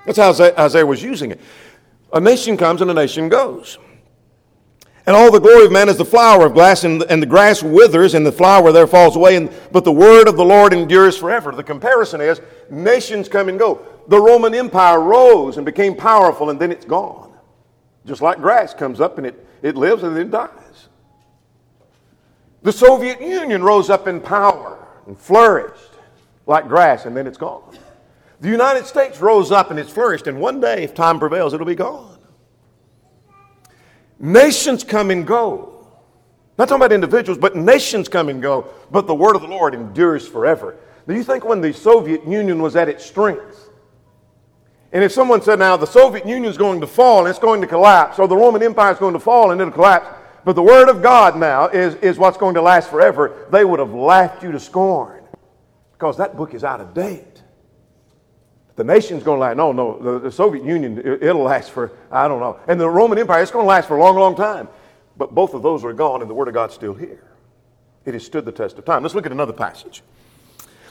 That's 0.07 0.19
how 0.19 0.31
Isaiah 0.31 0.87
was 0.87 1.03
using 1.03 1.31
it. 1.31 1.41
A 2.13 2.21
nation 2.21 2.57
comes 2.57 2.81
and 2.81 2.91
a 2.91 2.95
nation 2.95 3.29
goes. 3.29 3.79
And 5.07 5.17
all 5.17 5.33
the 5.33 5.41
glory 5.41 5.67
of 5.67 5.73
man 5.73 5.89
is 5.89 5.97
the 5.97 6.05
flower 6.05 6.47
of 6.47 6.55
grass, 6.55 6.85
and, 6.85 7.03
and 7.05 7.21
the 7.21 7.27
grass 7.27 7.63
withers, 7.63 8.15
and 8.15 8.25
the 8.25 8.33
flower 8.33 8.71
there 8.71 8.87
falls 8.87 9.17
away, 9.17 9.35
and, 9.35 9.51
but 9.73 9.85
the 9.85 9.93
word 9.93 10.29
of 10.29 10.37
the 10.37 10.45
Lord 10.45 10.73
endures 10.73 11.17
forever. 11.17 11.51
The 11.51 11.65
comparison 11.65 12.21
is 12.21 12.41
nations 12.71 13.29
come 13.29 13.49
and 13.49 13.59
go. 13.59 13.85
The 14.09 14.21
Roman 14.21 14.55
Empire 14.55 15.01
rose 15.01 15.57
and 15.57 15.67
became 15.67 15.97
powerful, 15.97 16.51
and 16.51 16.61
then 16.61 16.71
it's 16.71 16.85
gone. 16.85 17.33
Just 18.07 18.23
like 18.23 18.39
grass 18.39 18.75
comes 18.75 19.01
up 19.01 19.19
and 19.19 19.27
it, 19.27 19.47
it 19.63 19.77
lives 19.77 20.03
and 20.03 20.17
then 20.17 20.31
dies. 20.31 20.89
The 22.63 22.73
Soviet 22.73 23.21
Union 23.21 23.63
rose 23.63 23.91
up 23.91 24.07
in 24.07 24.21
power 24.21 24.87
and 25.07 25.19
flourished 25.19 25.91
like 26.47 26.69
grass, 26.69 27.07
and 27.07 27.17
then 27.17 27.27
it's 27.27 27.39
gone. 27.39 27.77
The 28.41 28.49
United 28.49 28.87
States 28.87 29.21
rose 29.21 29.53
up 29.53 29.71
and 29.71 29.79
it's 29.79 29.91
flourished, 29.91 30.27
and 30.27 30.41
one 30.41 30.61
day, 30.61 30.83
if 30.83 30.95
time 30.95 31.19
prevails, 31.19 31.55
it'll 31.55 31.67
be 31.67 31.75
gone. 31.75 32.12
Nations 34.23 34.85
come 34.85 35.11
and 35.11 35.27
go. 35.27 35.85
Not 36.57 36.69
talking 36.69 36.81
about 36.81 36.93
individuals, 36.93 37.39
but 37.39 37.57
nations 37.57 38.09
come 38.09 38.29
and 38.29 38.41
go, 38.41 38.69
but 38.91 39.09
the 39.09 39.15
word 39.15 39.35
of 39.35 39.43
the 39.43 39.49
Lord 39.49 39.75
endures 39.75 40.29
forever. 40.29 40.77
Do 41.09 41.15
you 41.15 41.25
think 41.25 41.45
when 41.45 41.61
the 41.61 41.73
Soviet 41.73 42.25
Union 42.25 42.63
was 42.63 42.77
at 42.77 42.89
its 42.89 43.05
strength, 43.05 43.69
and 44.93 45.03
if 45.03 45.11
someone 45.11 45.43
said, 45.43 45.59
now 45.59 45.77
the 45.77 45.87
Soviet 45.87 46.25
Union 46.25 46.51
is 46.51 46.57
going 46.57 46.81
to 46.81 46.87
fall 46.87 47.21
and 47.21 47.29
it's 47.29 47.39
going 47.39 47.61
to 47.63 47.67
collapse, 47.67 48.21
or 48.21 48.29
the 48.29 48.37
Roman 48.37 48.63
Empire 48.63 48.93
is 48.93 48.99
going 48.99 49.15
to 49.15 49.19
fall 49.19 49.51
and 49.51 49.61
it'll 49.61 49.73
collapse, 49.73 50.07
but 50.45 50.55
the 50.55 50.63
Word 50.63 50.89
of 50.89 51.03
God 51.03 51.37
now 51.37 51.67
is, 51.67 51.95
is 51.97 52.19
what's 52.19 52.37
going 52.37 52.55
to 52.55 52.63
last 52.63 52.91
forever, 52.91 53.47
they 53.51 53.65
would 53.65 53.81
have 53.81 53.95
laughed 53.95 54.45
you 54.45 54.53
to 54.53 54.61
scorn 54.61 55.25
because 55.95 56.17
that 56.19 56.37
book 56.37 56.53
is 56.53 56.63
out 56.63 56.81
of 56.81 56.95
date. 56.95 57.32
The 58.77 58.85
nation's 58.85 59.23
going 59.23 59.37
to 59.37 59.41
last. 59.41 59.57
No, 59.57 59.73
no, 59.73 59.99
the, 59.99 60.19
the 60.19 60.33
Soviet 60.33 60.65
Union, 60.65 60.99
it, 60.99 61.23
it'll 61.23 61.43
last 61.43 61.71
for, 61.71 61.93
I 62.11 62.27
don't 62.29 62.41
know. 62.41 62.59
And 62.67 62.81
the 62.81 62.89
Roman 62.89 63.19
Empire, 63.19 63.43
it's 63.43 63.51
going 63.51 63.65
to 63.65 63.69
last 63.69 63.89
for 63.89 63.97
a 63.97 64.01
long, 64.01 64.17
long 64.17 64.35
time. 64.35 64.69
But 65.17 65.35
both 65.35 65.55
of 65.55 65.63
those 65.63 65.85
are 65.85 65.93
gone, 65.93 66.23
and 66.23 66.31
the 66.31 66.35
Word 66.35 66.49
of 66.49 66.55
God's 66.55 66.75
still 66.75 66.95
here. 66.95 67.25
It 68.05 68.15
has 68.15 68.25
stood 68.25 68.45
the 68.45 68.53
test 68.53 68.79
of 68.79 68.85
time. 68.85 69.03
Let's 69.03 69.15
look 69.15 69.27
at 69.27 69.33
another 69.33 69.53
passage. 69.53 70.03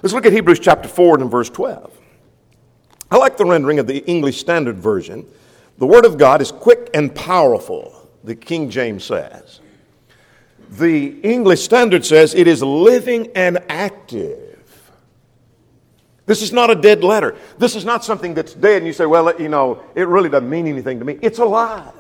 Let's 0.02 0.13
look 0.13 0.26
at 0.26 0.34
Hebrews 0.34 0.60
chapter 0.60 0.88
4 0.88 1.22
and 1.22 1.30
verse 1.30 1.50
12. 1.50 1.91
I 3.10 3.17
like 3.17 3.38
the 3.38 3.46
rendering 3.46 3.80
of 3.80 3.88
the 3.88 4.00
English 4.06 4.39
Standard 4.39 4.78
Version. 4.78 5.26
The 5.78 5.88
Word 5.88 6.06
of 6.06 6.17
God 6.17 6.41
is 6.41 6.52
quick 6.52 6.89
and 6.94 7.13
powerful 7.13 8.10
the 8.24 8.36
King 8.36 8.70
James 8.70 9.04
says. 9.04 9.60
The 10.70 11.20
English 11.22 11.62
Standard 11.62 12.06
says 12.06 12.34
it 12.34 12.48
is 12.48 12.63
living 12.63 13.32
and 13.36 13.60
active. 13.67 14.50
This 16.32 16.41
is 16.41 16.54
not 16.54 16.70
a 16.70 16.76
dead 16.76 17.04
letter. 17.04 17.36
This 17.58 17.76
is 17.76 17.84
not 17.84 18.06
something 18.06 18.34
that's 18.34 18.54
dead 18.54 18.78
and 18.78 18.88
you 18.88 18.94
say, 18.94 19.06
well, 19.06 19.38
you 19.38 19.50
know, 19.50 19.84
it 19.96 20.08
really 20.08 20.30
doesn't 20.30 20.50
mean 20.50 20.65
anything 20.65 20.98
to 21.00 21.04
me. 21.04 21.20
It's 21.22 21.39
alive. 21.39 21.91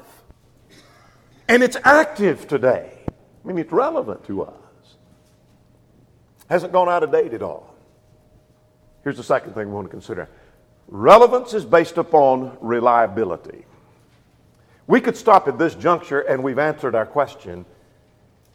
And 1.49 1.61
it's 1.61 1.75
active 1.83 2.47
today. 2.47 2.97
I 3.09 3.47
mean, 3.49 3.57
it's 3.57 3.73
relevant 3.73 4.23
to 4.27 4.43
us. 4.43 4.95
Hasn't 6.49 6.71
gone 6.71 6.87
out 6.87 7.03
of 7.03 7.11
date 7.11 7.33
at 7.33 7.41
all. 7.41 7.75
Here's 9.03 9.17
the 9.17 9.23
second 9.23 9.53
thing 9.53 9.67
we 9.67 9.73
want 9.73 9.87
to 9.87 9.91
consider 9.91 10.29
relevance 10.87 11.53
is 11.53 11.65
based 11.65 11.97
upon 11.97 12.57
reliability. 12.61 13.65
We 14.87 15.01
could 15.01 15.17
stop 15.17 15.49
at 15.49 15.59
this 15.59 15.75
juncture 15.75 16.21
and 16.21 16.41
we've 16.41 16.57
answered 16.57 16.95
our 16.95 17.05
question. 17.05 17.65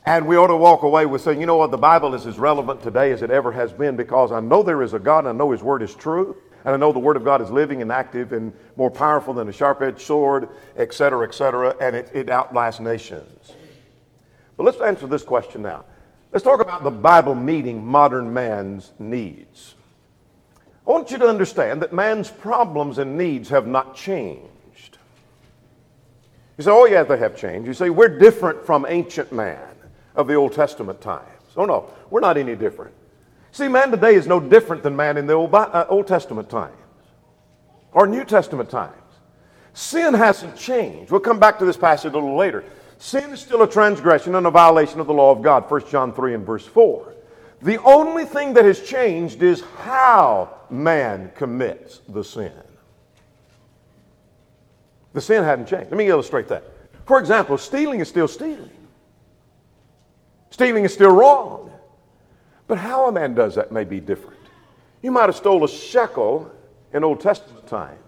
And 0.06 0.28
we 0.28 0.36
ought 0.36 0.46
to 0.46 0.56
walk 0.56 0.84
away 0.84 1.04
with 1.04 1.22
saying, 1.22 1.40
you 1.40 1.46
know 1.46 1.56
what, 1.56 1.72
the 1.72 1.76
Bible 1.76 2.14
is 2.14 2.26
as 2.26 2.38
relevant 2.38 2.80
today 2.80 3.10
as 3.10 3.22
it 3.22 3.32
ever 3.32 3.50
has 3.50 3.72
been 3.72 3.96
because 3.96 4.30
I 4.30 4.38
know 4.38 4.62
there 4.62 4.82
is 4.82 4.94
a 4.94 5.00
God 5.00 5.20
and 5.20 5.28
I 5.28 5.32
know 5.32 5.50
His 5.50 5.64
Word 5.64 5.82
is 5.82 5.96
true. 5.96 6.36
And 6.64 6.74
I 6.74 6.78
know 6.78 6.92
the 6.92 7.00
Word 7.00 7.16
of 7.16 7.24
God 7.24 7.42
is 7.42 7.50
living 7.50 7.82
and 7.82 7.92
active 7.92 8.32
and 8.32 8.52
more 8.76 8.90
powerful 8.90 9.34
than 9.34 9.48
a 9.48 9.52
sharp 9.52 9.82
edged 9.82 10.00
sword, 10.00 10.48
et 10.76 10.94
cetera, 10.94 11.26
et 11.26 11.34
cetera, 11.34 11.76
and 11.80 11.94
it, 11.94 12.10
it 12.12 12.28
outlasts 12.28 12.80
nations. 12.80 13.52
But 14.56 14.64
let's 14.64 14.80
answer 14.80 15.06
this 15.06 15.22
question 15.22 15.62
now. 15.62 15.84
Let's 16.32 16.44
talk 16.44 16.60
about 16.60 16.82
the 16.82 16.90
Bible 16.90 17.34
meeting 17.34 17.84
modern 17.84 18.32
man's 18.32 18.92
needs. 18.98 19.74
I 20.86 20.90
want 20.90 21.10
you 21.10 21.18
to 21.18 21.28
understand 21.28 21.82
that 21.82 21.92
man's 21.92 22.30
problems 22.30 22.98
and 22.98 23.16
needs 23.16 23.48
have 23.48 23.66
not 23.66 23.94
changed. 23.94 24.98
You 26.58 26.64
say, 26.64 26.70
oh, 26.70 26.86
yeah, 26.86 27.02
they 27.02 27.18
have 27.18 27.36
changed. 27.36 27.66
You 27.66 27.74
say, 27.74 27.90
we're 27.90 28.18
different 28.18 28.64
from 28.64 28.86
ancient 28.88 29.32
man 29.32 29.75
of 30.16 30.26
the 30.26 30.34
Old 30.34 30.52
Testament 30.52 31.00
times. 31.00 31.24
Oh, 31.56 31.64
no, 31.64 31.92
we're 32.10 32.20
not 32.20 32.36
any 32.36 32.56
different. 32.56 32.92
See, 33.52 33.68
man 33.68 33.90
today 33.90 34.14
is 34.14 34.26
no 34.26 34.40
different 34.40 34.82
than 34.82 34.96
man 34.96 35.16
in 35.16 35.26
the 35.26 35.32
Old, 35.34 35.54
uh, 35.54 35.86
Old 35.88 36.06
Testament 36.06 36.50
times 36.50 36.76
or 37.92 38.06
New 38.06 38.24
Testament 38.24 38.68
times. 38.68 38.92
Sin 39.72 40.12
hasn't 40.12 40.56
changed. 40.56 41.10
We'll 41.10 41.20
come 41.20 41.38
back 41.38 41.58
to 41.58 41.64
this 41.64 41.78
passage 41.78 42.12
a 42.12 42.14
little 42.14 42.36
later. 42.36 42.64
Sin 42.98 43.30
is 43.30 43.40
still 43.40 43.62
a 43.62 43.70
transgression 43.70 44.34
and 44.34 44.46
a 44.46 44.50
violation 44.50 45.00
of 45.00 45.06
the 45.06 45.14
law 45.14 45.30
of 45.30 45.42
God, 45.42 45.70
1 45.70 45.88
John 45.88 46.12
3 46.12 46.34
and 46.34 46.46
verse 46.46 46.66
4. 46.66 47.14
The 47.62 47.82
only 47.82 48.26
thing 48.26 48.52
that 48.54 48.66
has 48.66 48.82
changed 48.82 49.42
is 49.42 49.62
how 49.78 50.54
man 50.68 51.32
commits 51.34 52.00
the 52.08 52.22
sin. 52.22 52.52
The 55.14 55.20
sin 55.22 55.42
hadn't 55.42 55.66
changed. 55.66 55.90
Let 55.90 55.96
me 55.96 56.08
illustrate 56.08 56.48
that. 56.48 56.64
For 57.06 57.18
example, 57.18 57.56
stealing 57.56 58.00
is 58.00 58.08
still 58.08 58.28
stealing. 58.28 58.70
Stealing 60.56 60.86
is 60.86 60.94
still 60.94 61.10
wrong. 61.10 61.70
But 62.66 62.78
how 62.78 63.08
a 63.08 63.12
man 63.12 63.34
does 63.34 63.56
that 63.56 63.72
may 63.72 63.84
be 63.84 64.00
different. 64.00 64.40
You 65.02 65.10
might 65.10 65.26
have 65.26 65.36
stole 65.36 65.62
a 65.64 65.68
shekel 65.68 66.50
in 66.94 67.04
Old 67.04 67.20
Testament 67.20 67.66
times. 67.66 68.00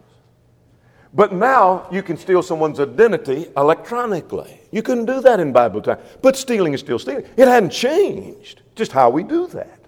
But 1.12 1.34
now 1.34 1.86
you 1.92 2.02
can 2.02 2.16
steal 2.16 2.42
someone's 2.42 2.80
identity 2.80 3.48
electronically. 3.54 4.62
You 4.70 4.80
couldn't 4.80 5.04
do 5.04 5.20
that 5.20 5.40
in 5.40 5.52
Bible 5.52 5.82
time. 5.82 5.98
But 6.22 6.38
stealing 6.38 6.72
is 6.72 6.80
still 6.80 6.98
stealing. 6.98 7.26
It 7.36 7.48
hadn't 7.48 7.68
changed 7.68 8.62
just 8.74 8.92
how 8.92 9.10
we 9.10 9.24
do 9.24 9.46
that. 9.48 9.80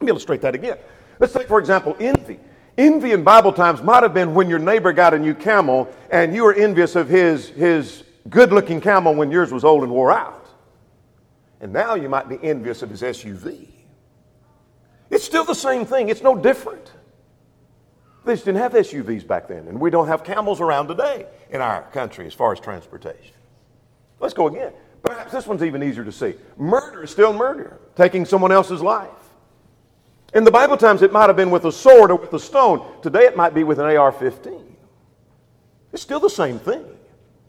Let 0.00 0.02
me 0.02 0.08
illustrate 0.08 0.40
that 0.40 0.56
again. 0.56 0.76
Let's 1.20 1.32
take, 1.32 1.46
for 1.46 1.60
example, 1.60 1.96
envy. 2.00 2.40
Envy 2.78 3.12
in 3.12 3.22
Bible 3.22 3.52
times 3.52 3.80
might 3.80 4.02
have 4.02 4.12
been 4.12 4.34
when 4.34 4.50
your 4.50 4.58
neighbor 4.58 4.92
got 4.92 5.14
a 5.14 5.18
new 5.20 5.36
camel 5.36 5.88
and 6.10 6.34
you 6.34 6.42
were 6.42 6.54
envious 6.54 6.96
of 6.96 7.08
his, 7.08 7.50
his 7.50 8.02
good 8.28 8.52
looking 8.52 8.80
camel 8.80 9.14
when 9.14 9.30
yours 9.30 9.52
was 9.52 9.62
old 9.62 9.84
and 9.84 9.92
wore 9.92 10.10
out. 10.10 10.39
And 11.60 11.72
now 11.72 11.94
you 11.94 12.08
might 12.08 12.28
be 12.28 12.38
envious 12.42 12.82
of 12.82 12.90
his 12.90 13.02
SUV. 13.02 13.68
It's 15.10 15.24
still 15.24 15.44
the 15.44 15.54
same 15.54 15.84
thing, 15.84 16.08
it's 16.08 16.22
no 16.22 16.36
different. 16.36 16.92
They 18.24 18.34
just 18.34 18.44
didn't 18.44 18.60
have 18.60 18.72
SUVs 18.72 19.26
back 19.26 19.48
then, 19.48 19.66
and 19.68 19.80
we 19.80 19.90
don't 19.90 20.06
have 20.08 20.24
camels 20.24 20.60
around 20.60 20.88
today 20.88 21.26
in 21.50 21.60
our 21.60 21.82
country 21.90 22.26
as 22.26 22.34
far 22.34 22.52
as 22.52 22.60
transportation. 22.60 23.34
Let's 24.20 24.34
go 24.34 24.46
again. 24.46 24.72
Perhaps 25.02 25.32
this 25.32 25.46
one's 25.46 25.62
even 25.62 25.82
easier 25.82 26.04
to 26.04 26.12
see. 26.12 26.34
Murder 26.58 27.04
is 27.04 27.10
still 27.10 27.32
murder, 27.32 27.80
taking 27.96 28.26
someone 28.26 28.52
else's 28.52 28.82
life. 28.82 29.08
In 30.34 30.44
the 30.44 30.50
Bible 30.50 30.76
times, 30.76 31.02
it 31.02 31.12
might 31.12 31.28
have 31.28 31.36
been 31.36 31.50
with 31.50 31.64
a 31.64 31.72
sword 31.72 32.10
or 32.10 32.16
with 32.16 32.32
a 32.34 32.38
stone. 32.38 32.86
Today, 33.02 33.24
it 33.24 33.36
might 33.36 33.54
be 33.54 33.64
with 33.64 33.78
an 33.78 33.96
AR 33.96 34.12
15. 34.12 34.76
It's 35.92 36.02
still 36.02 36.20
the 36.20 36.30
same 36.30 36.58
thing. 36.58 36.84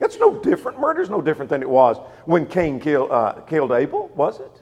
It's 0.01 0.17
no 0.17 0.37
different. 0.39 0.79
Murder's 0.79 1.09
no 1.09 1.21
different 1.21 1.49
than 1.49 1.61
it 1.61 1.69
was 1.69 1.97
when 2.25 2.47
Cain 2.47 2.79
kill, 2.79 3.11
uh, 3.11 3.33
killed 3.41 3.71
Abel, 3.71 4.09
was 4.15 4.39
it? 4.39 4.61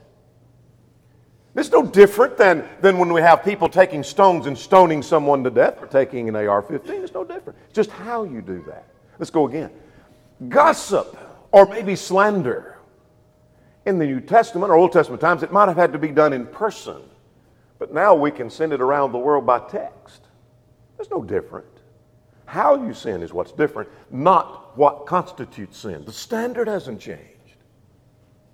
It's 1.55 1.71
no 1.71 1.81
different 1.81 2.37
than, 2.37 2.67
than 2.81 2.99
when 2.99 3.11
we 3.11 3.21
have 3.21 3.43
people 3.43 3.67
taking 3.69 4.03
stones 4.03 4.45
and 4.45 4.57
stoning 4.57 5.01
someone 5.01 5.43
to 5.43 5.49
death 5.49 5.81
or 5.81 5.87
taking 5.87 6.29
an 6.29 6.35
AR 6.35 6.61
15. 6.61 7.03
It's 7.03 7.13
no 7.13 7.23
different. 7.23 7.57
It's 7.65 7.75
just 7.75 7.89
how 7.89 8.23
you 8.23 8.41
do 8.41 8.63
that. 8.67 8.85
Let's 9.17 9.31
go 9.31 9.47
again. 9.47 9.71
Gossip 10.47 11.17
or 11.51 11.65
maybe 11.65 11.95
slander. 11.95 12.77
In 13.85 13.97
the 13.97 14.05
New 14.05 14.19
Testament 14.19 14.69
or 14.69 14.75
Old 14.75 14.91
Testament 14.91 15.21
times, 15.21 15.41
it 15.41 15.51
might 15.51 15.67
have 15.67 15.77
had 15.77 15.93
to 15.93 15.99
be 15.99 16.09
done 16.09 16.33
in 16.33 16.45
person. 16.45 17.01
But 17.79 17.93
now 17.93 18.13
we 18.13 18.29
can 18.29 18.49
send 18.49 18.73
it 18.73 18.81
around 18.81 19.13
the 19.13 19.17
world 19.17 19.45
by 19.45 19.59
text. 19.59 20.27
There's 20.97 21.09
no 21.09 21.23
different. 21.23 21.78
How 22.49 22.83
you 22.83 22.95
sin 22.95 23.21
is 23.21 23.31
what's 23.31 23.51
different, 23.51 23.89
not 24.09 24.75
what 24.75 25.05
constitutes 25.05 25.77
sin. 25.77 26.03
The 26.03 26.11
standard 26.11 26.67
hasn't 26.67 26.99
changed. 26.99 27.21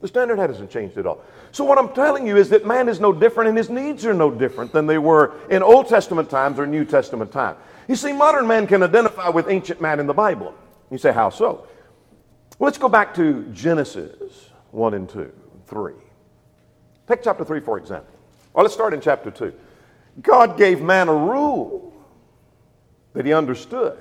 The 0.02 0.10
standard 0.10 0.38
hasn't 0.38 0.70
changed 0.70 0.98
at 0.98 1.06
all. 1.08 1.22
So, 1.54 1.64
what 1.64 1.78
I'm 1.78 1.94
telling 1.94 2.28
you 2.28 2.36
is 2.36 2.50
that 2.50 2.68
man 2.68 2.90
is 2.90 3.00
no 3.00 3.14
different 3.14 3.48
and 3.48 3.58
his 3.58 3.70
needs 3.70 4.06
are 4.06 4.14
no 4.14 4.30
different 4.30 4.74
than 4.74 4.86
they 4.86 4.98
were 4.98 5.36
in 5.50 5.64
Old 5.64 5.88
Testament 5.88 6.30
times 6.30 6.60
or 6.60 6.68
New 6.68 6.84
Testament 6.84 7.32
times. 7.32 7.58
You 7.88 7.96
see, 7.96 8.12
modern 8.12 8.46
man 8.46 8.68
can 8.68 8.84
identify 8.84 9.30
with 9.30 9.48
ancient 9.48 9.80
man 9.80 10.02
in 10.02 10.08
the 10.08 10.14
Bible. 10.14 10.54
You 10.92 10.98
say, 10.98 11.14
how 11.14 11.30
so? 11.30 11.66
Well, 12.60 12.68
let's 12.68 12.78
go 12.78 12.90
back 12.90 13.14
to 13.16 13.44
Genesis 13.54 14.50
1 14.72 14.94
and 14.94 15.08
2, 15.08 15.32
3. 15.68 15.94
Take 17.08 17.24
chapter 17.24 17.46
3, 17.46 17.62
for 17.62 17.78
example. 17.78 18.14
Well, 18.54 18.66
let's 18.66 18.74
start 18.74 18.94
in 18.94 19.00
chapter 19.00 19.32
2. 19.32 19.54
God 20.22 20.58
gave 20.58 20.82
man 20.82 21.08
a 21.08 21.16
rule 21.16 21.94
that 23.16 23.26
he 23.26 23.34
understood. 23.34 23.98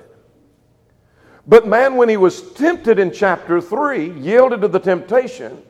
But 1.47 1.67
man, 1.67 1.95
when 1.95 2.09
he 2.09 2.17
was 2.17 2.53
tempted 2.53 2.99
in 2.99 3.11
chapter 3.11 3.61
3, 3.61 4.11
yielded 4.11 4.61
to 4.61 4.67
the 4.67 4.79
temptation, 4.79 5.61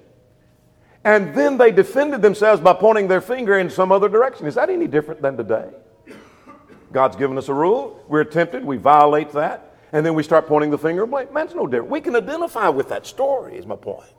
and 1.03 1.35
then 1.35 1.57
they 1.57 1.71
defended 1.71 2.21
themselves 2.21 2.61
by 2.61 2.73
pointing 2.73 3.07
their 3.07 3.21
finger 3.21 3.59
in 3.59 3.69
some 3.69 3.91
other 3.91 4.09
direction. 4.09 4.47
Is 4.47 4.55
that 4.55 4.69
any 4.69 4.87
different 4.87 5.21
than 5.21 5.37
today? 5.37 5.69
God's 6.91 7.15
given 7.15 7.37
us 7.37 7.49
a 7.49 7.53
rule. 7.53 8.03
We're 8.07 8.23
tempted, 8.23 8.63
we 8.63 8.77
violate 8.77 9.31
that, 9.33 9.75
and 9.91 10.05
then 10.05 10.15
we 10.15 10.23
start 10.23 10.47
pointing 10.47 10.71
the 10.71 10.77
finger 10.77 11.03
of 11.03 11.11
blame. 11.11 11.27
Man's 11.31 11.53
no 11.53 11.67
different. 11.67 11.91
We 11.91 12.01
can 12.01 12.15
identify 12.15 12.69
with 12.69 12.89
that 12.89 13.05
story, 13.05 13.57
is 13.57 13.65
my 13.65 13.75
point. 13.75 14.09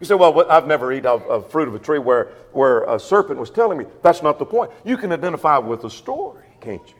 You 0.00 0.06
say, 0.06 0.14
well, 0.14 0.50
I've 0.50 0.66
never 0.66 0.90
eaten 0.92 1.06
of, 1.06 1.22
of 1.24 1.50
fruit 1.50 1.68
of 1.68 1.74
a 1.74 1.78
tree 1.78 1.98
where, 1.98 2.30
where 2.52 2.84
a 2.84 2.98
serpent 2.98 3.38
was 3.38 3.50
telling 3.50 3.76
me. 3.76 3.84
That's 4.02 4.22
not 4.22 4.38
the 4.38 4.46
point. 4.46 4.70
You 4.84 4.96
can 4.96 5.12
identify 5.12 5.58
with 5.58 5.82
the 5.82 5.90
story, 5.90 6.46
can't 6.60 6.82
you? 6.88 6.99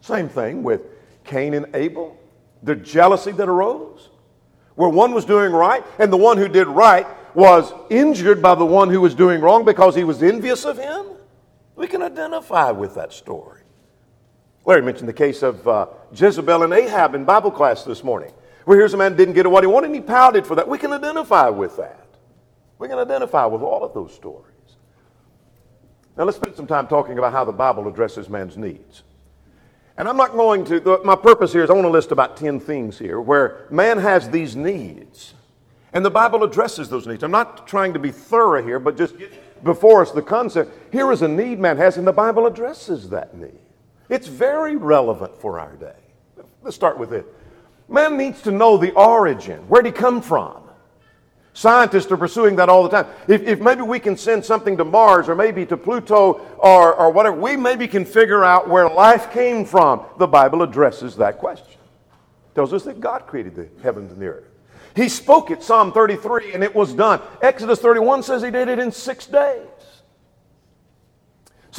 Same 0.00 0.28
thing 0.28 0.62
with 0.62 0.82
Cain 1.24 1.54
and 1.54 1.66
Abel, 1.74 2.16
the 2.62 2.74
jealousy 2.74 3.32
that 3.32 3.48
arose, 3.48 4.10
where 4.74 4.88
one 4.88 5.12
was 5.12 5.24
doing 5.24 5.52
right 5.52 5.84
and 5.98 6.12
the 6.12 6.16
one 6.16 6.38
who 6.38 6.48
did 6.48 6.66
right 6.66 7.06
was 7.34 7.72
injured 7.90 8.40
by 8.40 8.54
the 8.54 8.64
one 8.64 8.88
who 8.88 9.00
was 9.00 9.14
doing 9.14 9.40
wrong 9.40 9.64
because 9.64 9.94
he 9.94 10.04
was 10.04 10.22
envious 10.22 10.64
of 10.64 10.78
him. 10.78 11.06
We 11.76 11.86
can 11.86 12.02
identify 12.02 12.70
with 12.70 12.94
that 12.94 13.12
story. 13.12 13.62
Larry 14.64 14.82
mentioned 14.82 15.08
the 15.08 15.14
case 15.14 15.42
of 15.42 15.66
uh, 15.66 15.86
Jezebel 16.12 16.62
and 16.62 16.72
Ahab 16.72 17.14
in 17.14 17.24
Bible 17.24 17.50
class 17.50 17.84
this 17.84 18.04
morning, 18.04 18.32
where 18.64 18.76
here's 18.76 18.94
a 18.94 18.96
man 18.96 19.16
didn't 19.16 19.34
get 19.34 19.50
what 19.50 19.62
he 19.62 19.66
wanted 19.66 19.86
and 19.86 19.94
he 19.94 20.00
pouted 20.00 20.46
for 20.46 20.54
that. 20.56 20.68
We 20.68 20.78
can 20.78 20.92
identify 20.92 21.48
with 21.48 21.76
that. 21.76 22.06
We 22.78 22.88
can 22.88 22.98
identify 22.98 23.46
with 23.46 23.62
all 23.62 23.82
of 23.82 23.94
those 23.94 24.14
stories. 24.14 24.54
Now 26.16 26.24
let's 26.24 26.36
spend 26.36 26.56
some 26.56 26.66
time 26.66 26.86
talking 26.86 27.16
about 27.16 27.32
how 27.32 27.44
the 27.44 27.52
Bible 27.52 27.88
addresses 27.88 28.28
man's 28.28 28.56
needs. 28.56 29.04
And 29.98 30.08
I'm 30.08 30.16
not 30.16 30.32
going 30.32 30.64
to, 30.66 31.00
my 31.04 31.16
purpose 31.16 31.52
here 31.52 31.64
is 31.64 31.70
I 31.70 31.72
want 31.72 31.84
to 31.84 31.90
list 31.90 32.12
about 32.12 32.36
10 32.36 32.60
things 32.60 32.98
here 32.98 33.20
where 33.20 33.66
man 33.68 33.98
has 33.98 34.30
these 34.30 34.54
needs. 34.54 35.34
And 35.92 36.04
the 36.04 36.10
Bible 36.10 36.44
addresses 36.44 36.88
those 36.88 37.06
needs. 37.08 37.24
I'm 37.24 37.32
not 37.32 37.66
trying 37.66 37.92
to 37.94 37.98
be 37.98 38.12
thorough 38.12 38.62
here, 38.62 38.78
but 38.78 38.96
just 38.96 39.16
before 39.64 40.02
us 40.02 40.12
the 40.12 40.22
concept. 40.22 40.92
Here 40.92 41.10
is 41.10 41.22
a 41.22 41.28
need 41.28 41.58
man 41.58 41.76
has, 41.78 41.96
and 41.96 42.06
the 42.06 42.12
Bible 42.12 42.46
addresses 42.46 43.08
that 43.08 43.36
need. 43.36 43.58
It's 44.08 44.28
very 44.28 44.76
relevant 44.76 45.36
for 45.36 45.58
our 45.58 45.74
day. 45.74 45.96
Let's 46.62 46.76
start 46.76 46.96
with 46.96 47.12
it. 47.12 47.26
Man 47.88 48.16
needs 48.16 48.40
to 48.42 48.52
know 48.52 48.76
the 48.76 48.92
origin. 48.92 49.60
Where'd 49.68 49.86
he 49.86 49.92
come 49.92 50.22
from? 50.22 50.67
Scientists 51.58 52.12
are 52.12 52.16
pursuing 52.16 52.54
that 52.54 52.68
all 52.68 52.84
the 52.84 52.88
time. 52.88 53.12
If, 53.26 53.42
if, 53.42 53.60
maybe 53.60 53.82
we 53.82 53.98
can 53.98 54.16
send 54.16 54.44
something 54.44 54.76
to 54.76 54.84
Mars 54.84 55.28
or 55.28 55.34
maybe 55.34 55.66
to 55.66 55.76
Pluto 55.76 56.34
or, 56.56 56.94
or 56.94 57.10
whatever, 57.10 57.36
we 57.36 57.56
maybe 57.56 57.88
can 57.88 58.04
figure 58.04 58.44
out 58.44 58.68
where 58.68 58.88
life 58.88 59.32
came 59.32 59.64
from. 59.64 60.04
The 60.18 60.28
Bible 60.28 60.62
addresses 60.62 61.16
that 61.16 61.38
question. 61.38 61.66
tells 62.54 62.72
us 62.72 62.84
that 62.84 63.00
God 63.00 63.26
created 63.26 63.56
the 63.56 63.68
heavens 63.82 64.12
and 64.12 64.22
the 64.22 64.26
earth. 64.26 64.44
He 64.94 65.08
spoke 65.08 65.50
it, 65.50 65.64
Psalm 65.64 65.90
33, 65.90 66.54
and 66.54 66.62
it 66.62 66.72
was 66.72 66.94
done. 66.94 67.20
Exodus 67.42 67.80
31 67.80 68.22
says 68.22 68.40
he 68.40 68.52
did 68.52 68.68
it 68.68 68.78
in 68.78 68.92
six 68.92 69.26
days. 69.26 69.66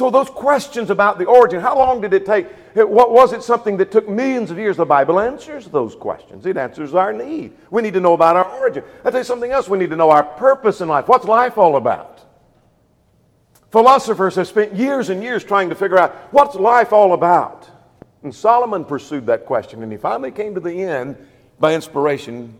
So, 0.00 0.08
those 0.08 0.30
questions 0.30 0.88
about 0.88 1.18
the 1.18 1.26
origin, 1.26 1.60
how 1.60 1.76
long 1.76 2.00
did 2.00 2.14
it 2.14 2.24
take? 2.24 2.46
What 2.72 3.12
was 3.12 3.34
it 3.34 3.42
something 3.42 3.76
that 3.76 3.92
took 3.92 4.08
millions 4.08 4.50
of 4.50 4.56
years? 4.56 4.78
The 4.78 4.86
Bible 4.86 5.20
answers 5.20 5.66
those 5.66 5.94
questions. 5.94 6.46
It 6.46 6.56
answers 6.56 6.94
our 6.94 7.12
need. 7.12 7.52
We 7.70 7.82
need 7.82 7.92
to 7.92 8.00
know 8.00 8.14
about 8.14 8.34
our 8.34 8.46
origin. 8.46 8.82
i 9.04 9.10
tell 9.10 9.20
you 9.20 9.24
something 9.24 9.52
else. 9.52 9.68
We 9.68 9.76
need 9.76 9.90
to 9.90 9.96
know 9.96 10.08
our 10.08 10.22
purpose 10.22 10.80
in 10.80 10.88
life. 10.88 11.06
What's 11.06 11.26
life 11.26 11.58
all 11.58 11.76
about? 11.76 12.24
Philosophers 13.70 14.36
have 14.36 14.48
spent 14.48 14.74
years 14.74 15.10
and 15.10 15.22
years 15.22 15.44
trying 15.44 15.68
to 15.68 15.74
figure 15.74 15.98
out 15.98 16.14
what's 16.32 16.54
life 16.54 16.94
all 16.94 17.12
about. 17.12 17.68
And 18.22 18.34
Solomon 18.34 18.86
pursued 18.86 19.26
that 19.26 19.44
question, 19.44 19.82
and 19.82 19.92
he 19.92 19.98
finally 19.98 20.30
came 20.30 20.54
to 20.54 20.60
the 20.60 20.82
end 20.82 21.14
by 21.58 21.74
inspiration 21.74 22.58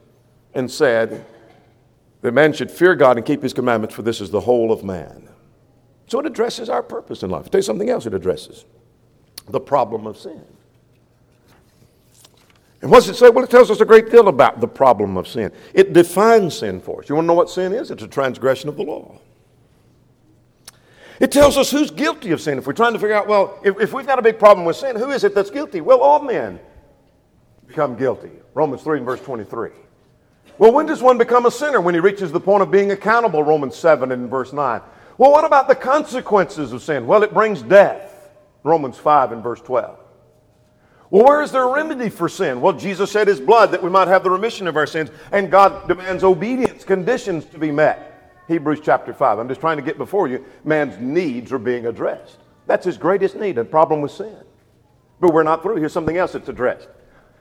and 0.52 0.70
said 0.70 1.24
that 2.20 2.34
man 2.34 2.52
should 2.52 2.70
fear 2.70 2.94
God 2.94 3.16
and 3.16 3.24
keep 3.24 3.42
his 3.42 3.54
commandments, 3.54 3.94
for 3.94 4.02
this 4.02 4.20
is 4.20 4.30
the 4.30 4.40
whole 4.40 4.70
of 4.72 4.84
man. 4.84 5.29
So 6.10 6.18
it 6.18 6.26
addresses 6.26 6.68
our 6.68 6.82
purpose 6.82 7.22
in 7.22 7.30
life. 7.30 7.44
I'll 7.44 7.50
tell 7.50 7.60
you 7.60 7.62
something 7.62 7.88
else 7.88 8.04
it 8.04 8.14
addresses 8.14 8.64
the 9.48 9.60
problem 9.60 10.08
of 10.08 10.18
sin. 10.18 10.44
And 12.82 12.90
what's 12.90 13.06
it 13.06 13.14
say? 13.14 13.28
Well, 13.30 13.44
it 13.44 13.50
tells 13.50 13.70
us 13.70 13.80
a 13.80 13.84
great 13.84 14.10
deal 14.10 14.26
about 14.26 14.60
the 14.60 14.66
problem 14.66 15.16
of 15.16 15.28
sin. 15.28 15.52
It 15.72 15.92
defines 15.92 16.58
sin 16.58 16.80
for 16.80 17.00
us. 17.00 17.08
You 17.08 17.14
want 17.14 17.26
to 17.26 17.28
know 17.28 17.34
what 17.34 17.48
sin 17.48 17.72
is? 17.72 17.92
It's 17.92 18.02
a 18.02 18.08
transgression 18.08 18.68
of 18.68 18.76
the 18.76 18.82
law. 18.82 19.20
It 21.20 21.30
tells 21.30 21.56
us 21.56 21.70
who's 21.70 21.92
guilty 21.92 22.32
of 22.32 22.40
sin. 22.40 22.58
If 22.58 22.66
we're 22.66 22.72
trying 22.72 22.94
to 22.94 22.98
figure 22.98 23.14
out, 23.14 23.28
well, 23.28 23.60
if, 23.62 23.78
if 23.78 23.92
we've 23.92 24.06
got 24.06 24.18
a 24.18 24.22
big 24.22 24.40
problem 24.40 24.66
with 24.66 24.74
sin, 24.74 24.96
who 24.96 25.10
is 25.10 25.22
it 25.22 25.32
that's 25.32 25.50
guilty? 25.50 25.80
Well, 25.80 26.00
all 26.00 26.20
men 26.20 26.58
become 27.68 27.94
guilty. 27.94 28.32
Romans 28.54 28.82
3 28.82 28.98
and 28.98 29.06
verse 29.06 29.20
23. 29.20 29.70
Well, 30.58 30.72
when 30.72 30.86
does 30.86 31.02
one 31.02 31.18
become 31.18 31.46
a 31.46 31.52
sinner? 31.52 31.80
When 31.80 31.94
he 31.94 32.00
reaches 32.00 32.32
the 32.32 32.40
point 32.40 32.64
of 32.64 32.70
being 32.72 32.90
accountable, 32.90 33.44
Romans 33.44 33.76
7 33.76 34.10
and 34.10 34.28
verse 34.28 34.52
9. 34.52 34.80
Well, 35.20 35.32
what 35.32 35.44
about 35.44 35.68
the 35.68 35.74
consequences 35.74 36.72
of 36.72 36.82
sin? 36.82 37.06
Well, 37.06 37.22
it 37.22 37.34
brings 37.34 37.60
death. 37.60 38.30
Romans 38.62 38.96
5 38.96 39.32
and 39.32 39.42
verse 39.42 39.60
12. 39.60 39.98
Well, 41.10 41.24
where 41.26 41.42
is 41.42 41.52
there 41.52 41.64
a 41.64 41.70
remedy 41.70 42.08
for 42.08 42.26
sin? 42.26 42.62
Well, 42.62 42.72
Jesus 42.72 43.10
shed 43.10 43.28
his 43.28 43.38
blood 43.38 43.70
that 43.72 43.82
we 43.82 43.90
might 43.90 44.08
have 44.08 44.24
the 44.24 44.30
remission 44.30 44.66
of 44.66 44.78
our 44.78 44.86
sins, 44.86 45.10
and 45.30 45.50
God 45.50 45.86
demands 45.86 46.24
obedience, 46.24 46.84
conditions 46.84 47.44
to 47.44 47.58
be 47.58 47.70
met. 47.70 48.32
Hebrews 48.48 48.80
chapter 48.82 49.12
5. 49.12 49.38
I'm 49.38 49.46
just 49.46 49.60
trying 49.60 49.76
to 49.76 49.82
get 49.82 49.98
before 49.98 50.26
you. 50.26 50.42
Man's 50.64 50.96
needs 50.98 51.52
are 51.52 51.58
being 51.58 51.84
addressed. 51.84 52.38
That's 52.66 52.86
his 52.86 52.96
greatest 52.96 53.36
need, 53.36 53.58
a 53.58 53.64
problem 53.66 54.00
with 54.00 54.12
sin. 54.12 54.38
But 55.20 55.34
we're 55.34 55.42
not 55.42 55.62
through. 55.62 55.76
Here's 55.76 55.92
something 55.92 56.16
else 56.16 56.32
that's 56.32 56.48
addressed. 56.48 56.88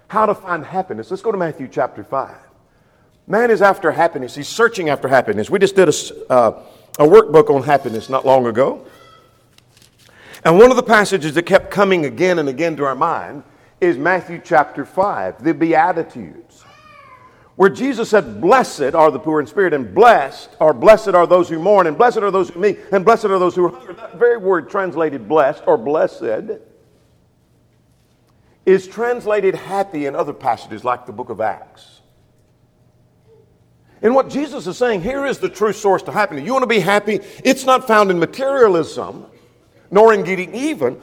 How 0.10 0.26
to 0.26 0.36
find 0.36 0.66
happiness. 0.66 1.10
Let's 1.12 1.24
go 1.24 1.32
to 1.32 1.38
Matthew 1.38 1.70
chapter 1.70 2.04
5. 2.04 2.36
Man 3.26 3.50
is 3.50 3.62
after 3.62 3.90
happiness. 3.90 4.36
He's 4.36 4.50
searching 4.50 4.90
after 4.90 5.08
happiness. 5.08 5.50
We 5.50 5.60
just 5.60 5.78
did 5.78 5.88
a, 5.88 6.30
uh, 6.30 6.64
a 7.00 7.04
workbook 7.04 7.50
on 7.50 7.64
happiness 7.64 8.10
not 8.10 8.26
long 8.26 8.46
ago. 8.46 8.86
And 10.44 10.58
one 10.58 10.70
of 10.70 10.76
the 10.76 10.84
passages 10.84 11.34
that 11.36 11.44
kept 11.44 11.72
coming 11.72 12.06
again 12.06 12.40
and 12.40 12.50
again 12.50 12.76
to 12.76 12.86
our 12.86 12.96
mind 12.96 13.44
is 13.82 13.98
Matthew 13.98 14.42
chapter 14.44 14.86
5, 14.86 15.44
the 15.44 15.54
Beatitudes, 15.54 16.66
where 17.56 17.70
Jesus 17.70 18.10
said, 18.10 18.42
Blessed 18.42 18.94
are 18.94 19.12
the 19.12 19.20
poor 19.20 19.40
in 19.40 19.48
spirit, 19.48 19.74
and 19.74 19.96
blessed, 19.96 20.50
or 20.60 20.74
blessed 20.74 21.10
are 21.10 21.26
those 21.26 21.48
who 21.48 21.60
mourn, 21.60 21.88
and 21.88 21.98
blessed 21.98 22.18
are 22.18 22.32
those 22.32 22.50
who 22.50 22.60
meet, 22.60 22.80
and 22.92 23.06
blessed 23.06 23.26
are 23.26 23.40
those 23.40 23.56
who 23.56 23.66
are 23.66 23.72
hungry. 23.72 23.96
That 23.96 24.16
very 24.16 24.38
word 24.38 24.70
translated 24.70 25.28
blessed 25.28 25.64
or 25.66 25.78
blessed 25.78 26.60
is 28.66 28.88
translated 28.88 29.56
happy 29.56 30.06
in 30.06 30.16
other 30.16 30.34
passages 30.34 30.84
like 30.84 31.06
the 31.06 31.14
book 31.14 31.30
of 31.30 31.40
Acts. 31.40 31.99
And 34.02 34.16
what 34.16 34.30
Jesus 34.30 34.66
is 34.68 34.78
saying 34.78 35.02
here 35.02 35.26
is 35.26 35.40
the 35.40 35.50
true 35.50 35.74
source 35.74 36.04
to 36.04 36.12
happiness. 36.12 36.46
You 36.46 36.54
want 36.54 36.64
to 36.64 36.68
be 36.68 36.80
happy? 36.80 37.20
It's 37.44 37.66
not 37.66 37.86
found 37.86 38.12
in 38.12 38.20
materialism, 38.20 39.26
nor 39.92 40.14
in 40.14 40.24
getting 40.24 40.54
even, 40.56 41.02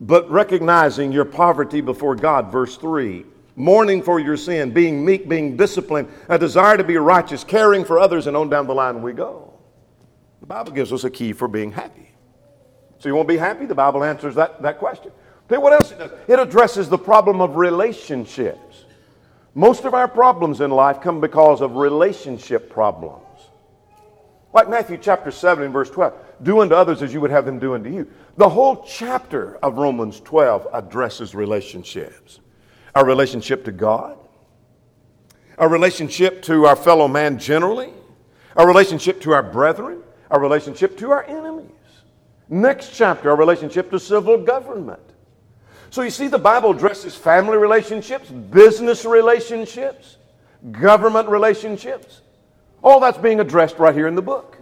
but 0.00 0.30
recognizing 0.30 1.10
your 1.10 1.24
poverty 1.24 1.80
before 1.80 2.14
God. 2.14 2.52
Verse 2.52 2.76
3 2.76 3.24
mourning 3.56 4.02
for 4.02 4.20
your 4.20 4.36
sin, 4.36 4.70
being 4.70 5.04
meek, 5.04 5.28
being 5.28 5.56
disciplined, 5.56 6.08
a 6.28 6.38
desire 6.38 6.76
to 6.76 6.84
be 6.84 6.96
righteous, 6.98 7.42
caring 7.42 7.84
for 7.84 7.98
others, 7.98 8.26
and 8.26 8.36
on 8.36 8.50
down 8.50 8.66
the 8.66 8.74
line 8.74 9.00
we 9.02 9.12
go. 9.12 9.54
The 10.40 10.46
Bible 10.46 10.72
gives 10.72 10.92
us 10.92 11.04
a 11.04 11.10
key 11.10 11.32
for 11.32 11.48
being 11.48 11.72
happy. 11.72 12.10
So 12.98 13.08
you 13.08 13.14
want 13.14 13.28
to 13.28 13.34
be 13.34 13.38
happy? 13.38 13.66
The 13.66 13.74
Bible 13.74 14.04
answers 14.04 14.34
that, 14.36 14.62
that 14.62 14.78
question. 14.78 15.10
You 15.50 15.60
what 15.60 15.72
else 15.72 15.92
it 15.92 15.98
does. 15.98 16.10
It 16.28 16.38
addresses 16.38 16.88
the 16.88 16.98
problem 16.98 17.40
of 17.40 17.56
relationships. 17.56 18.84
Most 19.56 19.86
of 19.86 19.94
our 19.94 20.06
problems 20.06 20.60
in 20.60 20.70
life 20.70 21.00
come 21.00 21.18
because 21.18 21.62
of 21.62 21.76
relationship 21.76 22.68
problems. 22.68 23.22
Like 24.52 24.68
Matthew 24.68 24.98
chapter 24.98 25.30
7 25.30 25.64
and 25.64 25.72
verse 25.72 25.88
12 25.88 26.12
do 26.42 26.60
unto 26.60 26.74
others 26.74 27.00
as 27.00 27.14
you 27.14 27.22
would 27.22 27.30
have 27.30 27.46
them 27.46 27.58
do 27.58 27.74
unto 27.74 27.88
you. 27.88 28.06
The 28.36 28.50
whole 28.50 28.84
chapter 28.86 29.56
of 29.62 29.78
Romans 29.78 30.20
12 30.20 30.68
addresses 30.74 31.34
relationships 31.34 32.40
our 32.94 33.06
relationship 33.06 33.64
to 33.64 33.72
God, 33.72 34.18
our 35.56 35.70
relationship 35.70 36.42
to 36.42 36.66
our 36.66 36.76
fellow 36.76 37.08
man 37.08 37.38
generally, 37.38 37.94
our 38.56 38.66
relationship 38.66 39.22
to 39.22 39.32
our 39.32 39.42
brethren, 39.42 40.02
our 40.30 40.40
relationship 40.40 40.98
to 40.98 41.12
our 41.12 41.24
enemies. 41.24 41.70
Next 42.50 42.94
chapter, 42.94 43.30
our 43.30 43.36
relationship 43.36 43.90
to 43.90 43.98
civil 43.98 44.36
government. 44.36 45.00
So 45.96 46.02
you 46.02 46.10
see, 46.10 46.28
the 46.28 46.38
Bible 46.38 46.72
addresses 46.72 47.14
family 47.14 47.56
relationships, 47.56 48.28
business 48.28 49.06
relationships, 49.06 50.18
government 50.70 51.30
relationships. 51.30 52.20
All 52.82 53.00
that's 53.00 53.16
being 53.16 53.40
addressed 53.40 53.78
right 53.78 53.94
here 53.94 54.06
in 54.06 54.14
the 54.14 54.20
book. 54.20 54.58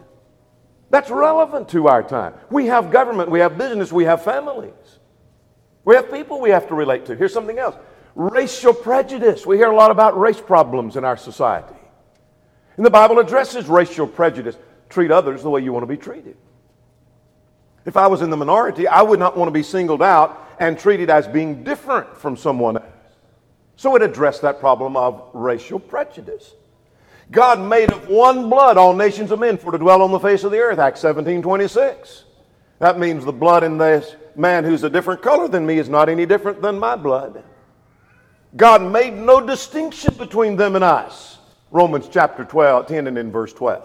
That's 0.91 1.11
relevant 1.11 1.71
to 1.71 1.89
our 1.89 2.05
time. 2.05 2.35
We 2.51 2.67
have 2.67 2.93
government, 2.93 3.33
we 3.33 3.41
have 3.41 3.59
business, 3.59 3.91
we 3.91 4.05
have 4.05 4.23
families. 4.23 5.01
We 5.85 5.97
have 5.97 6.09
people 6.09 6.41
we 6.41 6.51
have 6.51 6.69
to 6.69 6.77
relate 6.77 7.07
to. 7.07 7.17
Here's 7.17 7.33
something 7.33 7.59
else 7.59 7.75
racial 8.15 8.73
prejudice. 8.73 9.45
We 9.45 9.57
hear 9.57 9.73
a 9.73 9.77
lot 9.77 9.91
about 9.91 10.17
race 10.17 10.41
problems 10.41 10.95
in 10.95 11.05
our 11.05 11.17
society. 11.17 11.75
And 12.77 12.87
the 12.87 12.91
Bible 12.91 13.19
addresses 13.19 13.67
racial 13.67 14.07
prejudice. 14.07 14.57
Treat 14.89 15.11
others 15.11 15.43
the 15.43 15.51
way 15.51 15.63
you 15.63 15.73
want 15.73 15.83
to 15.83 15.89
be 15.89 15.97
treated. 15.97 16.37
If 17.85 17.97
I 17.97 18.07
was 18.07 18.23
in 18.23 18.31
the 18.31 18.37
minority, 18.37 18.87
I 18.87 19.03
would 19.03 19.19
not 19.19 19.37
want 19.37 19.49
to 19.49 19.53
be 19.53 19.65
singled 19.65 20.01
out 20.01 20.43
and 20.59 20.79
treated 20.79 21.11
as 21.11 21.27
being 21.27 21.65
different 21.65 22.17
from 22.17 22.37
someone 22.37 22.77
else. 22.77 22.87
So 23.77 23.97
it 23.97 24.03
addressed 24.03 24.43
that 24.43 24.61
problem 24.61 24.97
of 24.97 25.31
racial 25.33 25.79
prejudice. 25.79 26.55
God 27.31 27.61
made 27.61 27.91
of 27.91 28.09
one 28.09 28.49
blood 28.51 28.77
all 28.77 28.95
nations 28.95 29.31
of 29.31 29.41
men 29.41 29.57
for 29.57 29.73
to 29.73 29.79
dwell 29.79 30.03
on 30.03 30.13
the 30.13 30.21
face 30.21 30.45
of 30.45 30.53
the 30.53 30.59
earth, 30.59 30.79
Acts 30.79 31.01
17 31.01 31.43
26. 31.43 32.25
That 32.79 32.99
means 32.99 33.25
the 33.25 33.33
blood 33.33 33.65
in 33.65 33.79
this 33.79 34.17
man 34.37 34.65
who's 34.65 34.85
a 34.85 34.91
different 34.91 35.23
color 35.23 35.49
than 35.49 35.65
me 35.65 35.79
is 35.79 35.89
not 35.89 36.09
any 36.09 36.27
different 36.27 36.61
than 36.61 36.79
my 36.79 36.97
blood. 36.97 37.43
God 38.57 38.83
made 38.83 39.15
no 39.15 39.41
distinction 39.41 40.15
between 40.15 40.57
them 40.57 40.75
and 40.77 40.85
us. 40.85 41.39
Romans 41.71 42.09
chapter 42.11 42.45
12, 42.45 42.87
10 42.87 43.07
and 43.09 43.19
in 43.19 43.33
verse 43.33 43.53
12. 43.53 43.83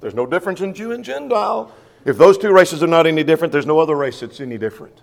There's 0.00 0.14
no 0.14 0.26
difference 0.26 0.60
in 0.60 0.74
Jew 0.74 0.92
and 0.92 1.04
Gentile. 1.04 1.72
If 2.04 2.18
those 2.18 2.36
two 2.36 2.52
races 2.52 2.82
are 2.82 2.88
not 2.88 3.06
any 3.06 3.22
different, 3.22 3.52
there's 3.52 3.66
no 3.66 3.78
other 3.78 3.94
race 3.94 4.20
that's 4.20 4.40
any 4.40 4.58
different. 4.58 5.02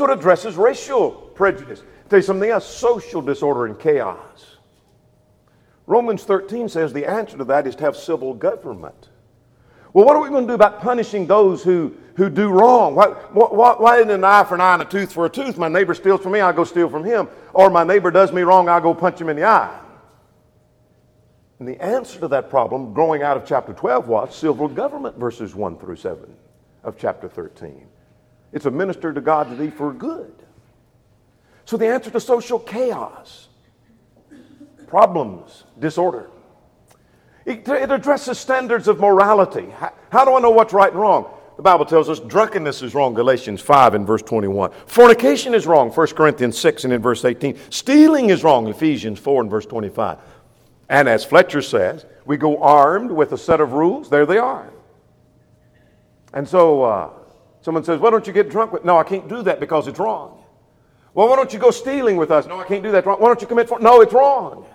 So 0.00 0.10
it 0.10 0.18
addresses 0.18 0.56
racial 0.56 1.10
prejudice. 1.10 1.80
I'll 1.80 2.08
tell 2.08 2.18
you 2.20 2.22
something 2.22 2.48
else 2.48 2.66
social 2.66 3.20
disorder 3.20 3.66
and 3.66 3.78
chaos. 3.78 4.56
Romans 5.86 6.24
13 6.24 6.70
says 6.70 6.94
the 6.94 7.04
answer 7.04 7.36
to 7.36 7.44
that 7.44 7.66
is 7.66 7.76
to 7.76 7.84
have 7.84 7.98
civil 7.98 8.32
government. 8.32 9.10
Well, 9.92 10.06
what 10.06 10.16
are 10.16 10.22
we 10.22 10.30
going 10.30 10.46
to 10.46 10.52
do 10.52 10.54
about 10.54 10.80
punishing 10.80 11.26
those 11.26 11.62
who, 11.62 11.94
who 12.14 12.30
do 12.30 12.48
wrong? 12.48 12.94
Why, 12.94 13.08
why, 13.08 13.74
why 13.76 13.96
isn't 13.98 14.10
an 14.10 14.24
eye 14.24 14.42
for 14.44 14.54
an 14.54 14.62
eye 14.62 14.72
and 14.72 14.80
a 14.80 14.86
tooth 14.86 15.12
for 15.12 15.26
a 15.26 15.28
tooth? 15.28 15.58
My 15.58 15.68
neighbor 15.68 15.92
steals 15.92 16.22
from 16.22 16.32
me, 16.32 16.40
I 16.40 16.52
go 16.52 16.64
steal 16.64 16.88
from 16.88 17.04
him. 17.04 17.28
Or 17.52 17.68
my 17.68 17.84
neighbor 17.84 18.10
does 18.10 18.32
me 18.32 18.40
wrong, 18.40 18.70
I 18.70 18.80
go 18.80 18.94
punch 18.94 19.20
him 19.20 19.28
in 19.28 19.36
the 19.36 19.44
eye. 19.44 19.80
And 21.58 21.68
the 21.68 21.78
answer 21.78 22.18
to 22.20 22.28
that 22.28 22.48
problem, 22.48 22.94
growing 22.94 23.22
out 23.22 23.36
of 23.36 23.44
chapter 23.44 23.74
12, 23.74 24.08
was 24.08 24.34
civil 24.34 24.66
government, 24.66 25.18
verses 25.18 25.54
1 25.54 25.76
through 25.76 25.96
7 25.96 26.34
of 26.84 26.96
chapter 26.96 27.28
13. 27.28 27.86
It's 28.52 28.66
a 28.66 28.70
minister 28.70 29.12
to 29.12 29.20
God 29.20 29.48
to 29.50 29.56
thee 29.56 29.70
for 29.70 29.92
good. 29.92 30.34
So 31.64 31.76
the 31.76 31.86
answer 31.86 32.10
to 32.10 32.20
social 32.20 32.58
chaos, 32.58 33.48
problems, 34.88 35.64
disorder, 35.78 36.28
it, 37.46 37.66
it 37.68 37.90
addresses 37.90 38.38
standards 38.38 38.88
of 38.88 39.00
morality. 39.00 39.70
How, 39.70 39.92
how 40.10 40.24
do 40.24 40.34
I 40.34 40.40
know 40.40 40.50
what's 40.50 40.72
right 40.72 40.90
and 40.90 41.00
wrong? 41.00 41.32
The 41.56 41.62
Bible 41.62 41.84
tells 41.84 42.08
us 42.08 42.20
drunkenness 42.20 42.82
is 42.82 42.94
wrong, 42.94 43.12
Galatians 43.12 43.60
5 43.60 43.94
and 43.94 44.06
verse 44.06 44.22
21. 44.22 44.70
Fornication 44.86 45.54
is 45.54 45.66
wrong, 45.66 45.90
1 45.90 46.06
Corinthians 46.08 46.58
6 46.58 46.84
and 46.84 46.92
in 46.92 47.02
verse 47.02 47.24
18. 47.24 47.58
Stealing 47.70 48.30
is 48.30 48.42
wrong, 48.42 48.66
Ephesians 48.68 49.18
4 49.18 49.42
and 49.42 49.50
verse 49.50 49.66
25. 49.66 50.18
And 50.88 51.08
as 51.08 51.24
Fletcher 51.24 51.62
says, 51.62 52.06
we 52.24 52.36
go 52.36 52.62
armed 52.62 53.10
with 53.10 53.32
a 53.32 53.38
set 53.38 53.60
of 53.60 53.74
rules. 53.74 54.08
There 54.08 54.26
they 54.26 54.38
are. 54.38 54.72
And 56.32 56.48
so 56.48 56.82
uh, 56.82 57.10
someone 57.62 57.84
says, 57.84 58.00
Why 58.00 58.10
don't 58.10 58.26
you 58.26 58.32
get 58.32 58.50
drunk 58.50 58.72
with? 58.72 58.84
No, 58.84 58.98
I 58.98 59.04
can't 59.04 59.28
do 59.28 59.42
that 59.42 59.60
because 59.60 59.88
it's 59.88 59.98
wrong. 59.98 60.42
Well, 61.14 61.28
why 61.28 61.36
don't 61.36 61.52
you 61.52 61.58
go 61.58 61.70
stealing 61.70 62.16
with 62.16 62.30
us? 62.30 62.46
No, 62.46 62.60
I 62.60 62.64
can't 62.64 62.82
do 62.82 62.92
that. 62.92 63.04
Why 63.04 63.16
don't 63.16 63.40
you 63.40 63.46
commit? 63.46 63.68
For- 63.68 63.80
no, 63.80 64.00
it's 64.00 64.12
wrong. 64.12 64.66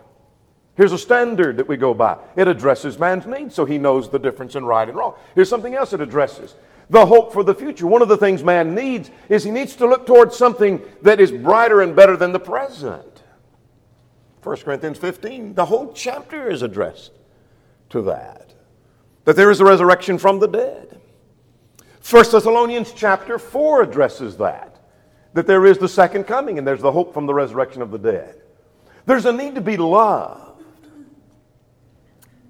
Here's 0.75 0.91
a 0.91 0.97
standard 0.97 1.57
that 1.57 1.67
we 1.67 1.77
go 1.77 1.93
by. 1.93 2.17
It 2.35 2.49
addresses 2.49 2.99
man's 2.99 3.25
needs, 3.25 3.55
so 3.55 3.63
he 3.63 3.77
knows 3.77 4.09
the 4.09 4.19
difference 4.19 4.55
in 4.55 4.65
right 4.65 4.87
and 4.87 4.97
wrong. 4.97 5.13
Here's 5.33 5.47
something 5.47 5.73
else 5.73 5.93
it 5.93 6.01
addresses 6.01 6.55
the 6.89 7.05
hope 7.05 7.33
for 7.33 7.43
the 7.43 7.55
future. 7.55 7.87
One 7.87 8.01
of 8.01 8.07
the 8.07 8.17
things 8.17 8.43
man 8.43 8.75
needs 8.75 9.09
is 9.29 9.43
he 9.43 9.51
needs 9.51 9.75
to 9.77 9.87
look 9.87 10.05
towards 10.05 10.35
something 10.35 10.81
that 11.01 11.19
is 11.19 11.31
brighter 11.31 11.81
and 11.81 11.95
better 11.95 12.17
than 12.17 12.31
the 12.31 12.39
present. 12.39 13.23
1 14.43 14.57
Corinthians 14.57 14.97
15, 14.97 15.55
the 15.55 15.65
whole 15.65 15.91
chapter 15.93 16.49
is 16.49 16.61
addressed 16.61 17.11
to 17.89 18.01
that. 18.03 18.53
That 19.23 19.35
there 19.35 19.49
is 19.49 19.59
a 19.59 19.65
resurrection 19.65 20.19
from 20.19 20.39
the 20.39 20.47
dead. 20.47 20.94
1 22.07 22.31
Thessalonians 22.31 22.93
chapter 22.93 23.39
4 23.39 23.81
addresses 23.81 24.37
that. 24.37 24.77
That 25.33 25.47
there 25.47 25.65
is 25.65 25.79
the 25.79 25.89
second 25.89 26.25
coming 26.25 26.59
and 26.59 26.67
there's 26.67 26.81
the 26.81 26.91
hope 26.91 27.13
from 27.13 27.25
the 27.25 27.33
resurrection 27.33 27.81
of 27.81 27.89
the 27.89 27.97
dead. 27.97 28.41
There's 29.07 29.25
a 29.25 29.33
need 29.33 29.55
to 29.55 29.61
be 29.61 29.75
loved. 29.75 30.63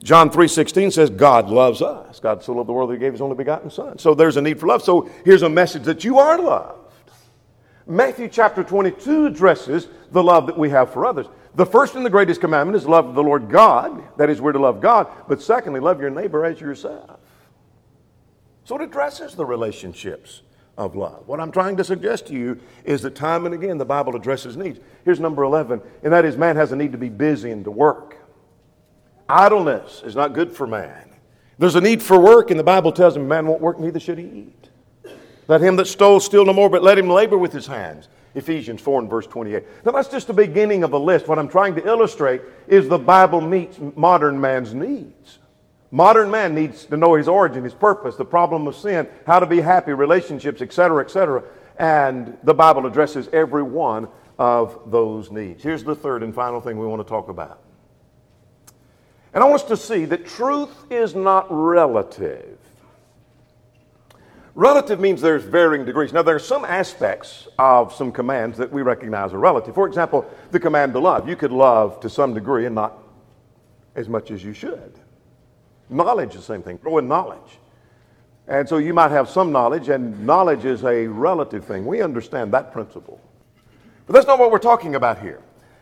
John 0.03 0.29
3:16 0.29 0.91
says 0.91 1.09
God 1.09 1.49
loves 1.49 1.81
us. 1.81 2.19
God 2.19 2.43
so 2.43 2.53
loved 2.53 2.69
the 2.69 2.73
world 2.73 2.89
that 2.89 2.95
he 2.95 2.99
gave 2.99 3.13
his 3.13 3.21
only 3.21 3.35
begotten 3.35 3.69
son. 3.69 3.97
So 3.97 4.13
there's 4.13 4.37
a 4.37 4.41
need 4.41 4.59
for 4.59 4.67
love. 4.67 4.83
So 4.83 5.09
here's 5.23 5.41
a 5.41 5.49
message 5.49 5.83
that 5.83 6.03
you 6.03 6.19
are 6.19 6.37
loved. 6.37 6.91
Matthew 7.87 8.27
chapter 8.27 8.63
22 8.63 9.27
addresses 9.27 9.87
the 10.11 10.21
love 10.21 10.47
that 10.47 10.57
we 10.57 10.69
have 10.69 10.91
for 10.91 11.05
others. 11.05 11.27
The 11.55 11.65
first 11.65 11.95
and 11.95 12.05
the 12.05 12.09
greatest 12.09 12.41
commandment 12.41 12.75
is 12.75 12.87
love 12.87 13.15
the 13.15 13.23
Lord 13.23 13.49
God. 13.49 14.03
That 14.17 14.29
is, 14.29 14.41
we're 14.41 14.51
to 14.51 14.59
love 14.59 14.81
God. 14.81 15.07
But 15.27 15.41
secondly, 15.41 15.79
love 15.79 16.01
your 16.01 16.09
neighbor 16.09 16.45
as 16.45 16.59
yourself. 16.59 17.19
So 18.65 18.75
it 18.75 18.81
addresses 18.81 19.35
the 19.35 19.45
relationships 19.45 20.41
of 20.77 20.95
love. 20.95 21.27
What 21.27 21.39
I'm 21.39 21.51
trying 21.51 21.77
to 21.77 21.83
suggest 21.83 22.27
to 22.27 22.33
you 22.33 22.59
is 22.83 23.01
that 23.03 23.15
time 23.15 23.45
and 23.45 23.55
again 23.55 23.77
the 23.77 23.85
Bible 23.85 24.15
addresses 24.15 24.57
needs. 24.57 24.79
Here's 25.05 25.19
number 25.19 25.43
11, 25.43 25.81
and 26.03 26.11
that 26.11 26.25
is 26.25 26.35
man 26.35 26.55
has 26.57 26.71
a 26.71 26.75
need 26.75 26.91
to 26.91 26.97
be 26.97 27.09
busy 27.09 27.51
and 27.51 27.63
to 27.63 27.71
work. 27.71 28.17
Idleness 29.29 30.03
is 30.03 30.15
not 30.15 30.33
good 30.33 30.51
for 30.51 30.67
man. 30.67 31.09
There's 31.57 31.75
a 31.75 31.81
need 31.81 32.03
for 32.03 32.19
work, 32.19 32.51
and 32.51 32.59
the 32.59 32.63
Bible 32.63 32.91
tells 32.91 33.15
him, 33.15 33.27
Man 33.27 33.47
won't 33.47 33.61
work, 33.61 33.79
neither 33.79 33.99
should 33.99 34.17
he 34.17 34.25
eat. 34.25 34.69
Let 35.47 35.61
him 35.61 35.75
that 35.77 35.85
stole 35.85 36.19
steal 36.19 36.43
no 36.43 36.53
more, 36.53 36.69
but 36.69 36.83
let 36.83 36.97
him 36.97 37.09
labor 37.09 37.37
with 37.37 37.53
his 37.53 37.67
hands. 37.67 38.09
Ephesians 38.33 38.81
4 38.81 39.01
and 39.01 39.09
verse 39.09 39.27
28. 39.27 39.63
Now, 39.85 39.93
that's 39.93 40.09
just 40.09 40.27
the 40.27 40.33
beginning 40.33 40.83
of 40.83 40.91
a 40.91 40.97
list. 40.97 41.27
What 41.27 41.39
I'm 41.39 41.47
trying 41.47 41.75
to 41.75 41.87
illustrate 41.87 42.41
is 42.67 42.89
the 42.89 42.97
Bible 42.97 43.39
meets 43.39 43.79
modern 43.95 44.41
man's 44.41 44.73
needs. 44.73 45.39
Modern 45.95 46.29
man 46.29 46.53
needs 46.53 46.85
to 46.87 46.97
know 46.97 47.15
his 47.15 47.29
origin, 47.29 47.63
his 47.63 47.73
purpose, 47.73 48.17
the 48.17 48.25
problem 48.25 48.67
of 48.67 48.75
sin, 48.75 49.07
how 49.25 49.39
to 49.39 49.45
be 49.45 49.61
happy, 49.61 49.93
relationships, 49.93 50.61
etc., 50.61 51.01
etc. 51.03 51.43
And 51.77 52.37
the 52.43 52.53
Bible 52.53 52.85
addresses 52.85 53.29
every 53.31 53.63
one 53.63 54.09
of 54.37 54.91
those 54.91 55.31
needs. 55.31 55.63
Here's 55.63 55.85
the 55.85 55.95
third 55.95 56.21
and 56.21 56.35
final 56.35 56.59
thing 56.59 56.77
we 56.77 56.85
want 56.85 57.01
to 57.01 57.09
talk 57.09 57.29
about 57.29 57.61
and 59.35 59.43
I 59.43 59.47
want 59.47 59.63
us 59.63 59.67
to 59.67 59.77
see 59.77 60.05
that 60.05 60.25
truth 60.25 60.71
is 60.89 61.13
not 61.13 61.47
relative. 61.49 62.57
Relative 64.55 65.01
means 65.01 65.19
there's 65.21 65.43
varying 65.43 65.85
degrees. 65.85 66.13
Now, 66.13 66.21
there 66.21 66.37
are 66.37 66.39
some 66.39 66.63
aspects 66.63 67.49
of 67.59 67.93
some 67.93 68.13
commands 68.13 68.57
that 68.57 68.71
we 68.71 68.81
recognize 68.81 69.33
are 69.33 69.39
relative. 69.39 69.75
For 69.75 69.87
example, 69.87 70.25
the 70.51 70.59
command 70.61 70.93
to 70.93 70.99
love. 70.99 71.27
You 71.27 71.35
could 71.35 71.51
love 71.51 71.99
to 71.99 72.09
some 72.09 72.33
degree 72.33 72.65
and 72.65 72.75
not 72.75 72.97
as 73.93 74.07
much 74.07 74.31
as 74.31 74.41
you 74.41 74.53
should. 74.53 74.97
Knowledge 75.89 76.31
is 76.31 76.35
the 76.37 76.41
same 76.41 76.63
thing. 76.63 76.77
Grow 76.77 76.97
in 76.97 77.07
knowledge. 77.07 77.59
And 78.47 78.67
so 78.67 78.77
you 78.77 78.93
might 78.93 79.11
have 79.11 79.29
some 79.29 79.51
knowledge, 79.51 79.89
and 79.89 80.25
knowledge 80.25 80.65
is 80.65 80.83
a 80.83 81.07
relative 81.07 81.65
thing. 81.65 81.85
We 81.85 82.01
understand 82.01 82.53
that 82.53 82.71
principle. 82.71 83.19
But 84.05 84.13
that's 84.13 84.27
not 84.27 84.37
what 84.37 84.51
we're 84.51 84.59
talking 84.59 84.95
about 84.95 85.19
here. 85.19 85.41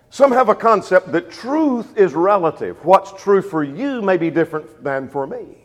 Some 0.10 0.32
have 0.32 0.48
a 0.48 0.56
concept 0.56 1.12
that 1.12 1.32
truth 1.32 1.98
is 1.98 2.14
relative. 2.14 2.86
What's 2.86 3.12
true 3.22 3.42
for 3.42 3.64
you 3.64 4.02
may 4.02 4.16
be 4.16 4.30
different 4.30 4.84
than 4.84 5.10
for 5.10 5.28
me. 5.28 5.58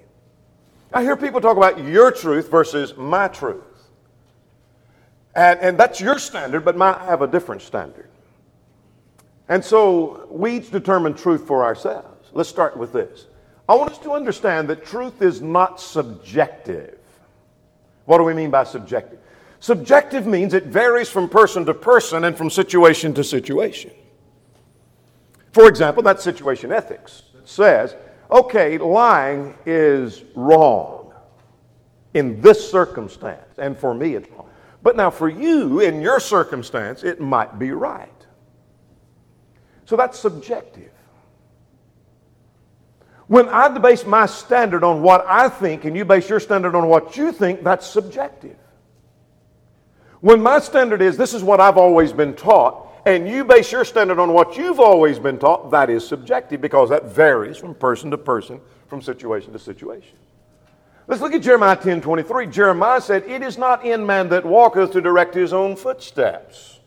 I 0.93 1.03
hear 1.03 1.17
people 1.17 1.41
talk 1.41 1.57
about 1.57 1.85
your 1.85 2.11
truth 2.11 2.51
versus 2.51 2.97
my 2.97 3.29
truth. 3.29 3.63
And, 5.37 5.61
and 5.61 5.79
that's 5.79 6.01
your 6.01 6.19
standard, 6.19 6.65
but 6.65 6.81
I 6.81 7.05
have 7.05 7.23
a 7.23 7.27
different 7.27 7.63
standard. 7.63 8.09
And 9.49 9.65
so 9.65 10.27
we 10.31 10.57
each 10.57 10.71
determine 10.71 11.15
truth 11.15 11.47
for 11.47 11.63
ourselves. 11.63 12.31
Let's 12.33 12.49
start 12.49 12.77
with 12.77 12.93
this. 12.93 13.27
I 13.69 13.75
want 13.75 13.91
us 13.91 13.99
to 13.99 14.13
understand 14.13 14.69
that 14.69 14.87
truth 14.87 15.21
is 15.21 15.43
not 15.43 15.81
subjective. 15.81 16.99
What 18.07 18.19
do 18.19 18.25
we 18.25 18.33
mean 18.33 18.51
by 18.51 18.65
subjective? 18.65 19.19
Subjective 19.61 20.27
means 20.27 20.55
it 20.55 20.65
varies 20.65 21.11
from 21.11 21.29
person 21.29 21.67
to 21.67 21.75
person 21.75 22.25
and 22.25 22.37
from 22.37 22.49
situation 22.49 23.13
to 23.15 23.25
situation. 23.25 23.91
For 25.53 25.69
example, 25.69 26.03
that 26.05 26.21
situation 26.21 26.73
ethics 26.73 27.25
says, 27.45 27.97
okay, 28.31 28.79
lying 28.79 29.55
is 29.67 30.23
wrong 30.35 31.13
in 32.15 32.41
this 32.41 32.71
circumstance, 32.71 33.59
and 33.59 33.77
for 33.77 33.95
me 33.95 34.15
it's 34.15 34.31
wrong. 34.31 34.49
But 34.83 34.97
now 34.97 35.11
for 35.11 35.29
you, 35.29 35.81
in 35.81 36.01
your 36.01 36.21
circumstance, 36.21 37.03
it 37.03 37.21
might 37.21 37.59
be 37.59 37.73
right. 37.73 38.09
So 39.85 39.97
that's 39.97 40.19
subjective. 40.19 40.93
When 43.29 43.49
I 43.51 43.69
base 43.69 44.07
my 44.07 44.27
standard 44.27 44.83
on 44.83 45.03
what 45.03 45.25
I 45.27 45.49
think 45.51 45.85
and 45.85 45.97
you 45.97 46.05
base 46.05 46.29
your 46.29 46.41
standard 46.41 46.75
on 46.75 46.89
what 46.89 47.17
you 47.17 47.31
think, 47.31 47.63
that's 47.63 47.87
subjective. 47.87 48.57
When 50.21 50.43
my 50.43 50.59
standard 50.59 51.03
is 51.03 51.17
this 51.17 51.35
is 51.35 51.43
what 51.43 51.61
I've 51.61 51.77
always 51.77 52.13
been 52.13 52.35
taught, 52.35 52.87
and 53.07 53.29
you 53.29 53.45
base 53.45 53.71
your 53.71 53.85
standard 53.85 54.19
on 54.19 54.33
what 54.33 54.57
you've 54.57 54.81
always 54.81 55.19
been 55.19 55.39
taught, 55.39 55.71
that 55.71 55.91
is 55.91 56.07
subjective 56.07 56.61
because 56.61 56.89
that 56.89 57.05
varies 57.05 57.57
from 57.57 57.75
person 57.75 58.11
to 58.11 58.19
person, 58.19 58.61
from 58.89 59.01
situation 59.01 59.53
to 59.53 59.59
situation. 59.59 60.17
Let's 61.07 61.23
look 61.23 61.33
at 61.33 61.43
Jeremiah 61.43 61.77
10 61.77 62.01
23. 62.01 62.47
Jeremiah 62.47 63.01
said, 63.01 63.25
It 63.25 63.43
is 63.43 63.57
not 63.57 63.85
in 63.85 64.05
man 64.05 64.29
that 64.31 64.45
walketh 64.45 64.93
to 64.93 65.01
direct 65.01 65.35
his 65.35 65.53
own 65.53 65.77
footsteps. 65.77 66.81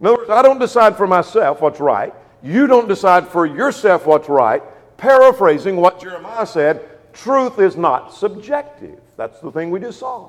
In 0.00 0.06
other 0.06 0.16
words, 0.16 0.30
I 0.30 0.42
don't 0.42 0.58
decide 0.58 0.96
for 0.96 1.06
myself 1.06 1.60
what's 1.60 1.80
right. 1.80 2.14
You 2.42 2.66
don't 2.66 2.88
decide 2.88 3.28
for 3.28 3.46
yourself 3.46 4.06
what's 4.06 4.28
right. 4.28 4.62
Paraphrasing 5.02 5.74
what 5.74 6.00
Jeremiah 6.00 6.46
said, 6.46 6.88
truth 7.12 7.58
is 7.58 7.76
not 7.76 8.14
subjective. 8.14 9.00
That's 9.16 9.40
the 9.40 9.50
thing 9.50 9.72
we 9.72 9.80
just 9.80 9.98
saw. 9.98 10.28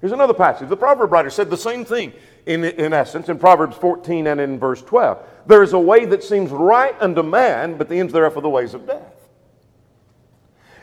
Here's 0.00 0.12
another 0.12 0.32
passage. 0.32 0.70
The 0.70 0.76
proverb 0.78 1.12
writer 1.12 1.28
said 1.28 1.50
the 1.50 1.56
same 1.58 1.84
thing 1.84 2.14
in, 2.46 2.64
in 2.64 2.94
essence 2.94 3.28
in 3.28 3.38
Proverbs 3.38 3.76
14 3.76 4.28
and 4.28 4.40
in 4.40 4.58
verse 4.58 4.80
12. 4.80 5.22
There 5.46 5.62
is 5.62 5.74
a 5.74 5.78
way 5.78 6.06
that 6.06 6.24
seems 6.24 6.50
right 6.50 6.94
unto 6.98 7.22
man, 7.22 7.76
but 7.76 7.90
the 7.90 7.96
ends 8.00 8.10
thereof 8.10 8.38
are 8.38 8.40
the 8.40 8.48
ways 8.48 8.72
of 8.72 8.86
death. 8.86 9.28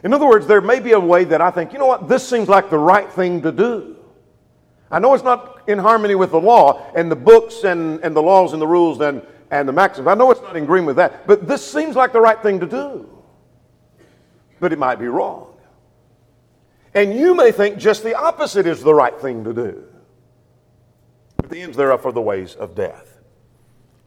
In 0.04 0.14
other 0.14 0.28
words, 0.28 0.46
there 0.46 0.62
may 0.62 0.80
be 0.80 0.92
a 0.92 1.00
way 1.00 1.24
that 1.24 1.42
I 1.42 1.50
think, 1.50 1.74
you 1.74 1.80
know 1.80 1.88
what, 1.88 2.08
this 2.08 2.30
seems 2.30 2.48
like 2.48 2.70
the 2.70 2.78
right 2.78 3.12
thing 3.12 3.42
to 3.42 3.52
do. 3.52 3.96
I 4.92 5.00
know 5.00 5.16
it's 5.16 5.24
not 5.24 5.68
in 5.68 5.80
harmony 5.80 6.14
with 6.14 6.30
the 6.30 6.40
law 6.40 6.86
and 6.96 7.10
the 7.12 7.16
books 7.16 7.64
and, 7.64 8.00
and 8.02 8.16
the 8.16 8.22
laws 8.22 8.54
and 8.54 8.62
the 8.62 8.68
rules 8.68 9.02
and 9.02 9.24
and 9.52 9.68
the 9.68 9.74
maxims. 9.74 10.08
I 10.08 10.16
know 10.16 10.32
it's 10.32 10.42
not 10.42 10.56
in 10.56 10.64
agreement 10.64 10.88
with 10.88 10.96
that, 10.98 11.28
but 11.28 11.48
this 11.48 11.66
seems 11.66 11.96
like 11.96 12.14
the 12.14 12.22
right 12.22 12.42
thing 12.42 12.60
to 12.60 12.66
do. 12.66 13.10
But 14.60 14.74
it 14.74 14.80
might 14.80 15.00
be 15.00 15.08
wrong. 15.08 15.56
And 16.94 17.14
you 17.14 17.36
may 17.36 17.52
think 17.52 17.78
just 17.78 18.04
the 18.04 18.16
opposite 18.16 18.66
is 18.66 18.82
the 18.82 18.94
right 18.94 19.20
thing 19.20 19.44
to 19.44 19.54
do. 19.54 19.84
But 21.38 21.50
the 21.50 21.62
ends 21.62 21.78
thereof 21.78 22.06
are 22.06 22.12
the 22.12 22.22
ways 22.22 22.56
of 22.56 22.74
death. 22.74 23.20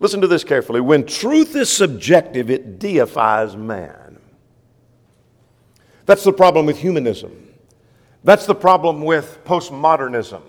Listen 0.01 0.21
to 0.21 0.27
this 0.27 0.45
carefully. 0.45 0.81
When 0.81 1.05
truth 1.05 1.55
is 1.55 1.71
subjective, 1.71 2.51
it 2.51 2.79
deifies 2.79 3.57
man. 3.57 4.19
That's 6.07 6.25
the 6.25 6.33
problem 6.33 6.65
with 6.65 6.79
humanism. 6.79 7.49
That's 8.25 8.47
the 8.47 8.55
problem 8.55 9.03
with 9.03 9.39
postmodernism. 9.45 10.43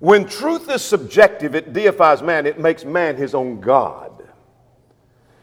When 0.00 0.26
truth 0.26 0.70
is 0.70 0.82
subjective, 0.82 1.54
it 1.54 1.72
deifies 1.72 2.22
man, 2.22 2.46
it 2.46 2.58
makes 2.58 2.84
man 2.84 3.16
his 3.16 3.34
own 3.34 3.60
God. 3.60 4.10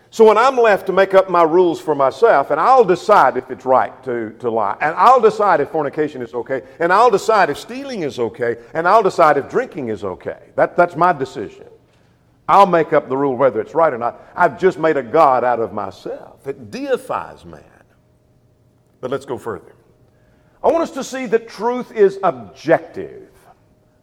So 0.09 0.25
when 0.25 0.37
I'm 0.37 0.57
left 0.57 0.87
to 0.87 0.93
make 0.93 1.13
up 1.13 1.29
my 1.29 1.43
rules 1.43 1.79
for 1.79 1.93
myself, 1.93 2.49
and 2.49 2.59
I'll 2.59 2.83
decide 2.83 3.37
if 3.37 3.51
it's 3.51 3.65
right 3.65 4.03
to, 4.03 4.31
to 4.39 4.49
lie, 4.49 4.75
and 4.81 4.95
I'll 4.95 5.21
decide 5.21 5.61
if 5.61 5.69
fornication 5.69 6.23
is 6.23 6.33
okay, 6.33 6.63
and 6.79 6.91
I'll 6.91 7.11
decide 7.11 7.51
if 7.51 7.57
stealing 7.57 8.01
is 8.01 8.17
okay, 8.17 8.57
and 8.73 8.87
I'll 8.87 9.03
decide 9.03 9.37
if 9.37 9.47
drinking 9.47 9.89
is 9.89 10.03
okay. 10.03 10.49
That, 10.55 10.75
that's 10.75 10.95
my 10.95 11.13
decision. 11.13 11.67
I'll 12.49 12.65
make 12.65 12.93
up 12.93 13.09
the 13.09 13.17
rule 13.17 13.35
whether 13.35 13.61
it's 13.61 13.75
right 13.75 13.93
or 13.93 13.97
not. 13.99 14.21
I've 14.35 14.57
just 14.57 14.79
made 14.79 14.97
a 14.97 15.03
God 15.03 15.43
out 15.43 15.59
of 15.59 15.71
myself. 15.71 16.47
It 16.47 16.71
deifies 16.71 17.45
man. 17.45 17.63
But 19.01 19.11
let's 19.11 19.25
go 19.25 19.37
further. 19.37 19.75
I 20.63 20.71
want 20.71 20.81
us 20.81 20.91
to 20.91 21.03
see 21.03 21.27
that 21.27 21.47
truth 21.47 21.91
is 21.91 22.17
objective. 22.23 23.29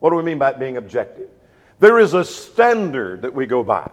What 0.05 0.11
do 0.11 0.17
we 0.17 0.23
mean 0.23 0.39
by 0.39 0.51
it 0.51 0.59
being 0.59 0.77
objective? 0.77 1.31
There 1.79 1.99
is 1.99 2.13
a 2.13 2.23
standard 2.23 3.23
that 3.23 3.33
we 3.33 3.47
go 3.47 3.65
by 3.65 3.91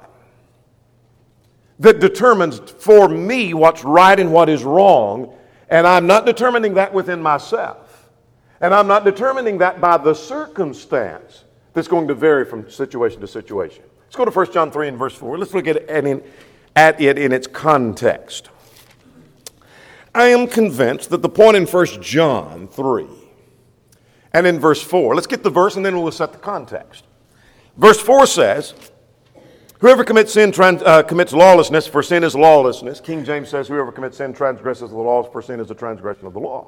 that 1.79 2.01
determines 2.01 2.59
for 2.59 3.07
me 3.07 3.53
what's 3.53 3.85
right 3.85 4.19
and 4.19 4.33
what 4.33 4.49
is 4.49 4.65
wrong, 4.65 5.33
and 5.69 5.87
I'm 5.87 6.07
not 6.07 6.25
determining 6.25 6.73
that 6.73 6.93
within 6.93 7.21
myself. 7.21 8.09
And 8.59 8.73
I'm 8.73 8.87
not 8.87 9.05
determining 9.05 9.59
that 9.59 9.79
by 9.79 9.95
the 9.95 10.13
circumstance 10.13 11.45
that's 11.71 11.87
going 11.87 12.09
to 12.09 12.13
vary 12.13 12.43
from 12.43 12.69
situation 12.69 13.21
to 13.21 13.27
situation. 13.27 13.85
Let's 14.03 14.17
go 14.17 14.25
to 14.25 14.31
1 14.31 14.51
John 14.51 14.69
3 14.69 14.89
and 14.89 14.97
verse 14.97 15.15
4. 15.15 15.37
Let's 15.37 15.53
look 15.53 15.67
at 15.67 15.77
it 15.77 15.89
in, 15.89 16.21
at 16.75 16.99
it 16.99 17.17
in 17.17 17.31
its 17.31 17.47
context. 17.47 18.49
I 20.13 20.27
am 20.27 20.47
convinced 20.47 21.09
that 21.11 21.21
the 21.21 21.29
point 21.29 21.55
in 21.55 21.65
1 21.65 21.85
John 22.01 22.67
3 22.67 23.07
and 24.33 24.47
in 24.47 24.59
verse 24.59 24.81
4, 24.81 25.15
let's 25.15 25.27
get 25.27 25.43
the 25.43 25.49
verse 25.49 25.75
and 25.75 25.85
then 25.85 26.01
we'll 26.01 26.11
set 26.11 26.31
the 26.31 26.39
context. 26.39 27.05
Verse 27.77 27.99
4 27.99 28.25
says, 28.25 28.73
Whoever 29.79 30.03
commits 30.03 30.33
sin 30.33 30.51
trans, 30.51 30.83
uh, 30.83 31.01
commits 31.03 31.33
lawlessness, 31.33 31.87
for 31.87 32.03
sin 32.03 32.23
is 32.23 32.35
lawlessness. 32.35 32.99
King 32.99 33.25
James 33.25 33.49
says, 33.49 33.67
Whoever 33.67 33.91
commits 33.91 34.17
sin 34.17 34.31
transgresses 34.31 34.91
the 34.91 34.97
law, 34.97 35.23
for 35.23 35.41
sin 35.41 35.59
is 35.59 35.71
a 35.71 35.75
transgression 35.75 36.27
of 36.27 36.33
the 36.33 36.39
law. 36.39 36.67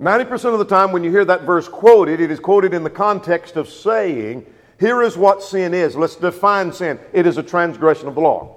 90% 0.00 0.52
of 0.52 0.58
the 0.58 0.64
time, 0.64 0.90
when 0.90 1.04
you 1.04 1.10
hear 1.10 1.24
that 1.24 1.42
verse 1.42 1.68
quoted, 1.68 2.20
it 2.20 2.30
is 2.30 2.40
quoted 2.40 2.72
in 2.72 2.82
the 2.82 2.90
context 2.90 3.56
of 3.56 3.68
saying, 3.68 4.46
Here 4.80 5.02
is 5.02 5.16
what 5.16 5.42
sin 5.42 5.74
is. 5.74 5.94
Let's 5.94 6.16
define 6.16 6.72
sin. 6.72 6.98
It 7.12 7.26
is 7.26 7.36
a 7.36 7.42
transgression 7.42 8.08
of 8.08 8.14
the 8.14 8.20
law. 8.20 8.56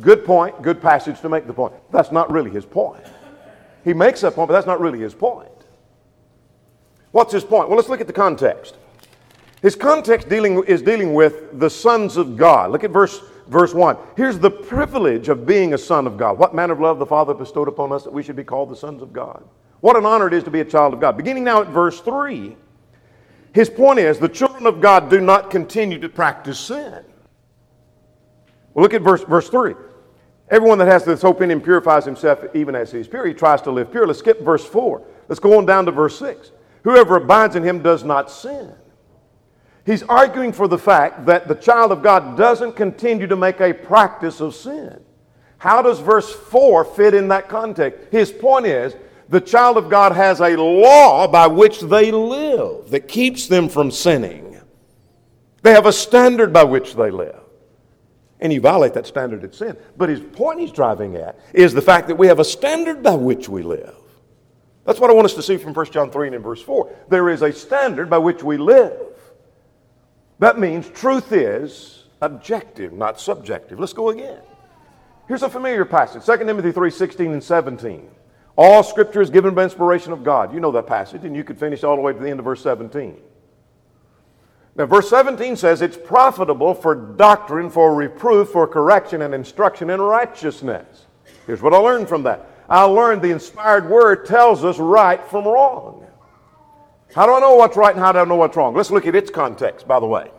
Good 0.00 0.24
point, 0.24 0.60
good 0.62 0.80
passage 0.80 1.20
to 1.22 1.28
make 1.28 1.46
the 1.46 1.52
point. 1.52 1.74
That's 1.90 2.12
not 2.12 2.30
really 2.30 2.50
his 2.50 2.64
point. 2.64 3.04
He 3.82 3.94
makes 3.94 4.20
that 4.20 4.34
point, 4.34 4.48
but 4.48 4.54
that's 4.54 4.66
not 4.66 4.80
really 4.80 5.00
his 5.00 5.14
point. 5.14 5.48
What's 7.12 7.32
his 7.32 7.44
point? 7.44 7.68
Well, 7.68 7.76
let's 7.76 7.88
look 7.88 8.00
at 8.00 8.06
the 8.06 8.12
context. 8.12 8.76
His 9.62 9.74
context 9.74 10.28
dealing, 10.28 10.62
is 10.64 10.82
dealing 10.82 11.14
with 11.14 11.58
the 11.58 11.70
sons 11.70 12.16
of 12.16 12.36
God. 12.36 12.70
Look 12.70 12.84
at 12.84 12.90
verse, 12.90 13.20
verse 13.48 13.74
1. 13.74 13.96
Here's 14.16 14.38
the 14.38 14.50
privilege 14.50 15.28
of 15.28 15.46
being 15.46 15.74
a 15.74 15.78
son 15.78 16.06
of 16.06 16.16
God. 16.16 16.38
What 16.38 16.54
manner 16.54 16.74
of 16.74 16.80
love 16.80 16.98
the 16.98 17.06
Father 17.06 17.34
bestowed 17.34 17.68
upon 17.68 17.92
us 17.92 18.04
that 18.04 18.12
we 18.12 18.22
should 18.22 18.36
be 18.36 18.44
called 18.44 18.70
the 18.70 18.76
sons 18.76 19.02
of 19.02 19.12
God. 19.12 19.42
What 19.80 19.96
an 19.96 20.06
honor 20.06 20.28
it 20.28 20.34
is 20.34 20.44
to 20.44 20.50
be 20.50 20.60
a 20.60 20.64
child 20.64 20.94
of 20.94 21.00
God. 21.00 21.16
Beginning 21.16 21.44
now 21.44 21.60
at 21.60 21.68
verse 21.68 22.00
3, 22.00 22.56
his 23.52 23.70
point 23.70 23.98
is 23.98 24.18
the 24.18 24.28
children 24.28 24.66
of 24.66 24.80
God 24.80 25.08
do 25.08 25.20
not 25.20 25.50
continue 25.50 25.98
to 26.00 26.08
practice 26.08 26.58
sin. 26.58 27.04
Well, 28.74 28.82
look 28.82 28.94
at 28.94 29.02
verse, 29.02 29.24
verse 29.24 29.48
3. 29.48 29.74
Everyone 30.50 30.78
that 30.78 30.88
has 30.88 31.04
this 31.04 31.22
hope 31.22 31.42
in 31.42 31.50
him 31.50 31.60
purifies 31.60 32.04
himself 32.04 32.44
even 32.54 32.74
as 32.74 32.92
he 32.92 32.98
is 32.98 33.08
pure. 33.08 33.26
He 33.26 33.34
tries 33.34 33.60
to 33.62 33.70
live 33.70 33.90
pure. 33.90 34.06
Let's 34.06 34.20
skip 34.20 34.40
verse 34.42 34.64
4. 34.64 35.02
Let's 35.28 35.40
go 35.40 35.58
on 35.58 35.66
down 35.66 35.84
to 35.86 35.92
verse 35.92 36.18
6. 36.18 36.52
Whoever 36.84 37.16
abides 37.16 37.56
in 37.56 37.62
him 37.62 37.82
does 37.82 38.04
not 38.04 38.30
sin. 38.30 38.72
He's 39.84 40.02
arguing 40.02 40.52
for 40.52 40.68
the 40.68 40.78
fact 40.78 41.26
that 41.26 41.48
the 41.48 41.54
child 41.54 41.92
of 41.92 42.02
God 42.02 42.36
doesn't 42.36 42.76
continue 42.76 43.26
to 43.26 43.36
make 43.36 43.60
a 43.60 43.72
practice 43.72 44.40
of 44.40 44.54
sin. 44.54 45.00
How 45.58 45.82
does 45.82 45.98
verse 45.98 46.30
4 46.30 46.84
fit 46.84 47.14
in 47.14 47.28
that 47.28 47.48
context? 47.48 48.12
His 48.12 48.30
point 48.30 48.66
is 48.66 48.94
the 49.28 49.40
child 49.40 49.76
of 49.76 49.88
God 49.88 50.12
has 50.12 50.40
a 50.40 50.56
law 50.56 51.26
by 51.26 51.46
which 51.46 51.80
they 51.80 52.10
live 52.10 52.90
that 52.90 53.08
keeps 53.08 53.46
them 53.46 53.68
from 53.68 53.90
sinning. 53.90 54.60
They 55.62 55.72
have 55.72 55.86
a 55.86 55.92
standard 55.92 56.52
by 56.52 56.64
which 56.64 56.94
they 56.94 57.10
live. 57.10 57.40
And 58.40 58.52
you 58.52 58.60
violate 58.60 58.94
that 58.94 59.06
standard, 59.06 59.42
it's 59.42 59.58
sin. 59.58 59.76
But 59.96 60.08
his 60.08 60.20
point 60.20 60.60
he's 60.60 60.70
driving 60.70 61.16
at 61.16 61.38
is 61.52 61.74
the 61.74 61.82
fact 61.82 62.06
that 62.08 62.14
we 62.14 62.28
have 62.28 62.38
a 62.38 62.44
standard 62.44 63.02
by 63.02 63.14
which 63.14 63.48
we 63.48 63.62
live. 63.62 63.96
That's 64.88 65.00
what 65.00 65.10
I 65.10 65.12
want 65.12 65.26
us 65.26 65.34
to 65.34 65.42
see 65.42 65.58
from 65.58 65.74
1 65.74 65.86
John 65.92 66.10
3 66.10 66.28
and 66.28 66.36
in 66.36 66.40
verse 66.40 66.62
4. 66.62 66.90
There 67.10 67.28
is 67.28 67.42
a 67.42 67.52
standard 67.52 68.08
by 68.08 68.16
which 68.16 68.42
we 68.42 68.56
live. 68.56 69.12
That 70.38 70.58
means 70.58 70.88
truth 70.88 71.30
is 71.30 72.04
objective, 72.22 72.94
not 72.94 73.20
subjective. 73.20 73.78
Let's 73.78 73.92
go 73.92 74.08
again. 74.08 74.40
Here's 75.26 75.42
a 75.42 75.50
familiar 75.50 75.84
passage 75.84 76.24
2 76.24 76.38
Timothy 76.38 76.72
3 76.72 76.90
16 76.90 77.32
and 77.32 77.44
17. 77.44 78.08
All 78.56 78.82
scripture 78.82 79.20
is 79.20 79.28
given 79.28 79.54
by 79.54 79.64
inspiration 79.64 80.14
of 80.14 80.24
God. 80.24 80.54
You 80.54 80.60
know 80.60 80.72
that 80.72 80.86
passage, 80.86 81.22
and 81.22 81.36
you 81.36 81.44
could 81.44 81.58
finish 81.58 81.84
all 81.84 81.94
the 81.94 82.00
way 82.00 82.14
to 82.14 82.18
the 82.18 82.30
end 82.30 82.38
of 82.38 82.46
verse 82.46 82.62
17. 82.62 83.14
Now, 84.74 84.86
verse 84.86 85.10
17 85.10 85.56
says 85.56 85.82
it's 85.82 85.98
profitable 85.98 86.72
for 86.72 86.94
doctrine, 86.94 87.68
for 87.68 87.94
reproof, 87.94 88.48
for 88.48 88.66
correction, 88.66 89.20
and 89.20 89.34
instruction 89.34 89.90
in 89.90 90.00
righteousness. 90.00 91.04
Here's 91.46 91.60
what 91.60 91.74
I 91.74 91.76
learned 91.76 92.08
from 92.08 92.22
that 92.22 92.47
I 92.68 92.82
learned 92.82 93.22
the 93.22 93.30
inspired 93.30 93.88
word 93.88 94.26
tells 94.26 94.64
us 94.64 94.78
right 94.78 95.24
from 95.28 95.46
wrong. 95.46 96.06
How 97.14 97.26
do 97.26 97.34
I 97.34 97.40
know 97.40 97.54
what's 97.54 97.76
right 97.76 97.94
and 97.94 98.04
how 98.04 98.12
do 98.12 98.18
I 98.18 98.24
know 98.24 98.36
what's 98.36 98.56
wrong? 98.56 98.74
Let's 98.74 98.90
look 98.90 99.06
at 99.06 99.14
its 99.14 99.30
context, 99.30 99.88
by 99.88 99.98
the 99.98 100.06
way. 100.06 100.30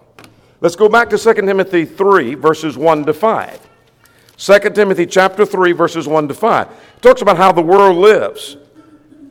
Let's 0.61 0.75
go 0.75 0.87
back 0.89 1.09
to 1.09 1.17
2 1.17 1.33
Timothy 1.33 1.85
3, 1.85 2.35
verses 2.35 2.77
1 2.77 3.05
to 3.05 3.13
5. 3.13 3.69
2 4.37 4.59
Timothy 4.69 5.05
chapter 5.05 5.45
3, 5.45 5.71
verses 5.71 6.07
1 6.07 6.27
to 6.27 6.33
5. 6.33 6.67
It 6.67 7.01
talks 7.01 7.21
about 7.21 7.37
how 7.37 7.51
the 7.51 7.61
world 7.61 7.97
lives. 7.97 8.57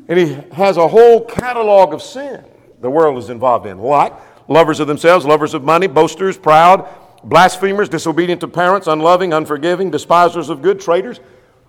And 0.08 0.18
he 0.18 0.38
has 0.52 0.76
a 0.76 0.88
whole 0.88 1.24
catalog 1.24 1.94
of 1.94 2.02
sin 2.02 2.44
the 2.80 2.90
world 2.90 3.18
is 3.18 3.30
involved 3.30 3.66
in. 3.66 3.78
Like 3.78 4.12
lovers 4.48 4.80
of 4.80 4.86
themselves, 4.86 5.24
lovers 5.24 5.54
of 5.54 5.64
money, 5.64 5.86
boasters, 5.86 6.36
proud, 6.36 6.88
blasphemers, 7.24 7.88
disobedient 7.88 8.40
to 8.40 8.48
parents, 8.48 8.86
unloving, 8.86 9.32
unforgiving, 9.32 9.90
despisers 9.90 10.48
of 10.48 10.62
good, 10.62 10.80
traitors. 10.80 11.20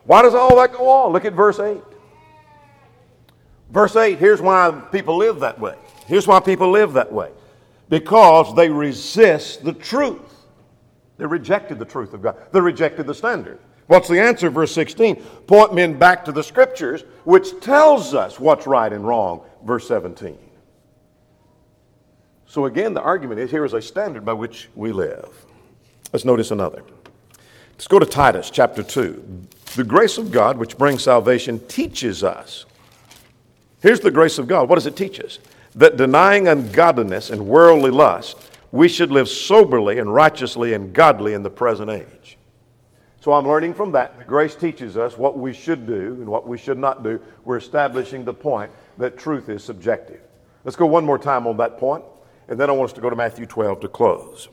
Why 0.09 0.23
does 0.23 0.33
all 0.33 0.55
that 0.55 0.73
go 0.73 0.89
on? 0.89 1.13
Look 1.13 1.25
at 1.25 1.33
verse 1.33 1.59
8. 1.59 1.83
Verse 3.69 3.95
8, 3.95 4.17
here's 4.17 4.41
why 4.41 4.71
people 4.91 5.15
live 5.17 5.41
that 5.41 5.59
way. 5.59 5.75
Here's 6.07 6.25
why 6.25 6.39
people 6.39 6.71
live 6.71 6.93
that 6.93 7.11
way 7.11 7.29
because 7.89 8.55
they 8.55 8.69
resist 8.69 9.63
the 9.63 9.71
truth. 9.71 10.47
They 11.19 11.27
rejected 11.27 11.77
the 11.77 11.85
truth 11.85 12.15
of 12.15 12.23
God, 12.23 12.37
they 12.51 12.59
rejected 12.59 13.05
the 13.05 13.13
standard. 13.13 13.59
What's 13.85 14.07
the 14.07 14.19
answer? 14.19 14.49
Verse 14.49 14.71
16 14.71 15.17
point 15.45 15.75
men 15.75 15.99
back 15.99 16.25
to 16.25 16.31
the 16.31 16.41
scriptures, 16.41 17.03
which 17.23 17.59
tells 17.59 18.15
us 18.15 18.39
what's 18.39 18.65
right 18.65 18.91
and 18.91 19.07
wrong. 19.07 19.43
Verse 19.63 19.87
17. 19.87 20.39
So 22.47 22.65
again, 22.65 22.95
the 22.95 23.01
argument 23.03 23.41
is 23.41 23.51
here 23.51 23.63
is 23.63 23.73
a 23.73 23.81
standard 23.83 24.25
by 24.25 24.33
which 24.33 24.69
we 24.73 24.91
live. 24.91 25.45
Let's 26.11 26.25
notice 26.25 26.49
another. 26.49 26.81
Let's 27.73 27.87
go 27.87 27.99
to 27.99 28.07
Titus 28.07 28.49
chapter 28.49 28.81
2. 28.81 29.47
The 29.75 29.83
grace 29.83 30.17
of 30.17 30.31
God, 30.31 30.57
which 30.57 30.77
brings 30.77 31.03
salvation, 31.03 31.59
teaches 31.67 32.23
us 32.23 32.65
Here's 33.81 34.01
the 34.01 34.11
grace 34.11 34.37
of 34.37 34.47
God. 34.47 34.67
What 34.67 34.75
does 34.75 34.85
it 34.85 34.95
teach 34.95 35.19
us? 35.19 35.39
That 35.75 35.97
denying 35.97 36.47
ungodliness 36.47 37.29
and 37.29 37.47
worldly 37.47 37.91
lust, 37.91 38.37
we 38.71 38.87
should 38.87 39.11
live 39.11 39.29
soberly 39.29 39.99
and 39.99 40.13
righteously 40.13 40.73
and 40.73 40.93
godly 40.93 41.33
in 41.33 41.43
the 41.43 41.49
present 41.49 41.89
age. 41.89 42.37
So 43.21 43.33
I'm 43.33 43.47
learning 43.47 43.73
from 43.73 43.91
that. 43.93 44.27
Grace 44.27 44.55
teaches 44.55 44.97
us 44.97 45.17
what 45.17 45.37
we 45.37 45.53
should 45.53 45.87
do 45.87 46.13
and 46.19 46.27
what 46.27 46.47
we 46.47 46.57
should 46.57 46.77
not 46.77 47.03
do. 47.03 47.21
We're 47.45 47.57
establishing 47.57 48.25
the 48.25 48.33
point 48.33 48.71
that 48.97 49.17
truth 49.17 49.49
is 49.49 49.63
subjective. 49.63 50.21
Let's 50.63 50.75
go 50.75 50.85
one 50.85 51.05
more 51.05 51.17
time 51.17 51.47
on 51.47 51.57
that 51.57 51.77
point, 51.77 52.03
and 52.47 52.59
then 52.59 52.69
I 52.69 52.73
want 52.73 52.91
us 52.91 52.95
to 52.95 53.01
go 53.01 53.09
to 53.09 53.15
Matthew 53.15 53.45
12 53.45 53.81
to 53.81 53.87
close. 53.87 54.49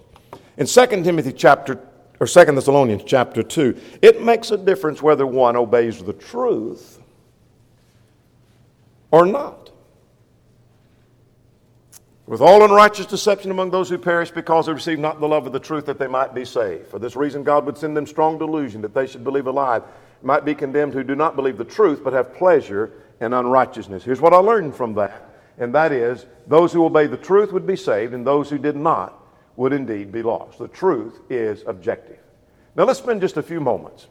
In 0.57 0.67
2 0.67 0.87
Timothy 0.87 1.33
chapter 1.33 1.81
or 2.21 2.27
2 2.27 2.45
Thessalonians 2.47 3.03
chapter 3.05 3.43
2, 3.43 3.79
it 4.03 4.23
makes 4.23 4.51
a 4.51 4.57
difference 4.57 5.03
whether 5.03 5.27
one 5.27 5.57
obeys 5.57 6.03
the 6.03 6.13
truth 6.13 7.01
or 9.11 9.27
not. 9.27 9.67
with 12.27 12.41
all 12.41 12.65
unrighteous 12.65 13.07
deception 13.07 13.53
among 13.53 13.71
those 13.71 13.89
who 13.89 13.97
perish 13.97 14.31
because 14.31 14.67
they 14.67 14.73
receive 14.73 14.99
not 14.99 15.21
the 15.21 15.29
love 15.29 15.47
of 15.47 15.53
the 15.53 15.61
truth 15.61 15.87
that 15.87 15.99
they 15.99 16.09
might 16.09 16.35
be 16.35 16.45
saved. 16.45 16.89
For 16.89 16.99
this 16.99 17.15
reason, 17.15 17.45
God 17.45 17.65
would 17.67 17.79
send 17.79 17.97
them 17.97 18.07
strong 18.07 18.37
delusion 18.37 18.83
that 18.83 18.95
they 18.95 19.07
should 19.07 19.23
believe 19.23 19.47
a 19.47 19.53
lie, 19.53 19.81
might 20.23 20.45
be 20.45 20.55
condemned 20.55 20.93
who 20.93 21.05
do 21.05 21.15
not 21.15 21.37
believe 21.37 21.57
the 21.57 21.65
truth 21.65 22.03
but 22.03 22.13
have 22.13 22.35
pleasure 22.35 22.93
in 23.21 23.33
unrighteousness. 23.33 24.03
Here's 24.03 24.21
what 24.21 24.33
I 24.33 24.39
learned 24.39 24.75
from 24.75 24.95
that, 24.95 25.31
and 25.59 25.73
that 25.75 25.93
is 25.93 26.27
those 26.49 26.73
who 26.73 26.85
obey 26.85 27.07
the 27.07 27.17
truth 27.17 27.53
would 27.53 27.67
be 27.67 27.77
saved, 27.77 28.13
and 28.13 28.27
those 28.27 28.51
who 28.51 28.59
did 28.59 28.77
not 28.77 29.23
would 29.57 29.73
indeed 29.73 30.13
be 30.13 30.23
lost. 30.23 30.59
The 30.59 30.69
truth 30.69 31.21
is 31.31 31.63
objective. 31.67 32.19
Now 32.77 32.85
let's 32.85 32.99
spend 32.99 33.21
just 33.21 33.37
a 33.37 33.43
few 33.43 33.61
moments 33.61 34.07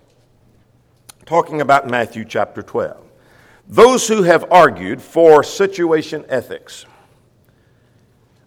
talking 1.26 1.62
about 1.62 1.88
Matthew 1.90 2.26
chapter 2.26 2.62
12. 2.62 2.98
Those 3.68 4.08
who 4.08 4.24
have 4.24 4.52
argued 4.52 5.02
for 5.02 5.44
situation 5.44 6.26
ethics 6.30 6.86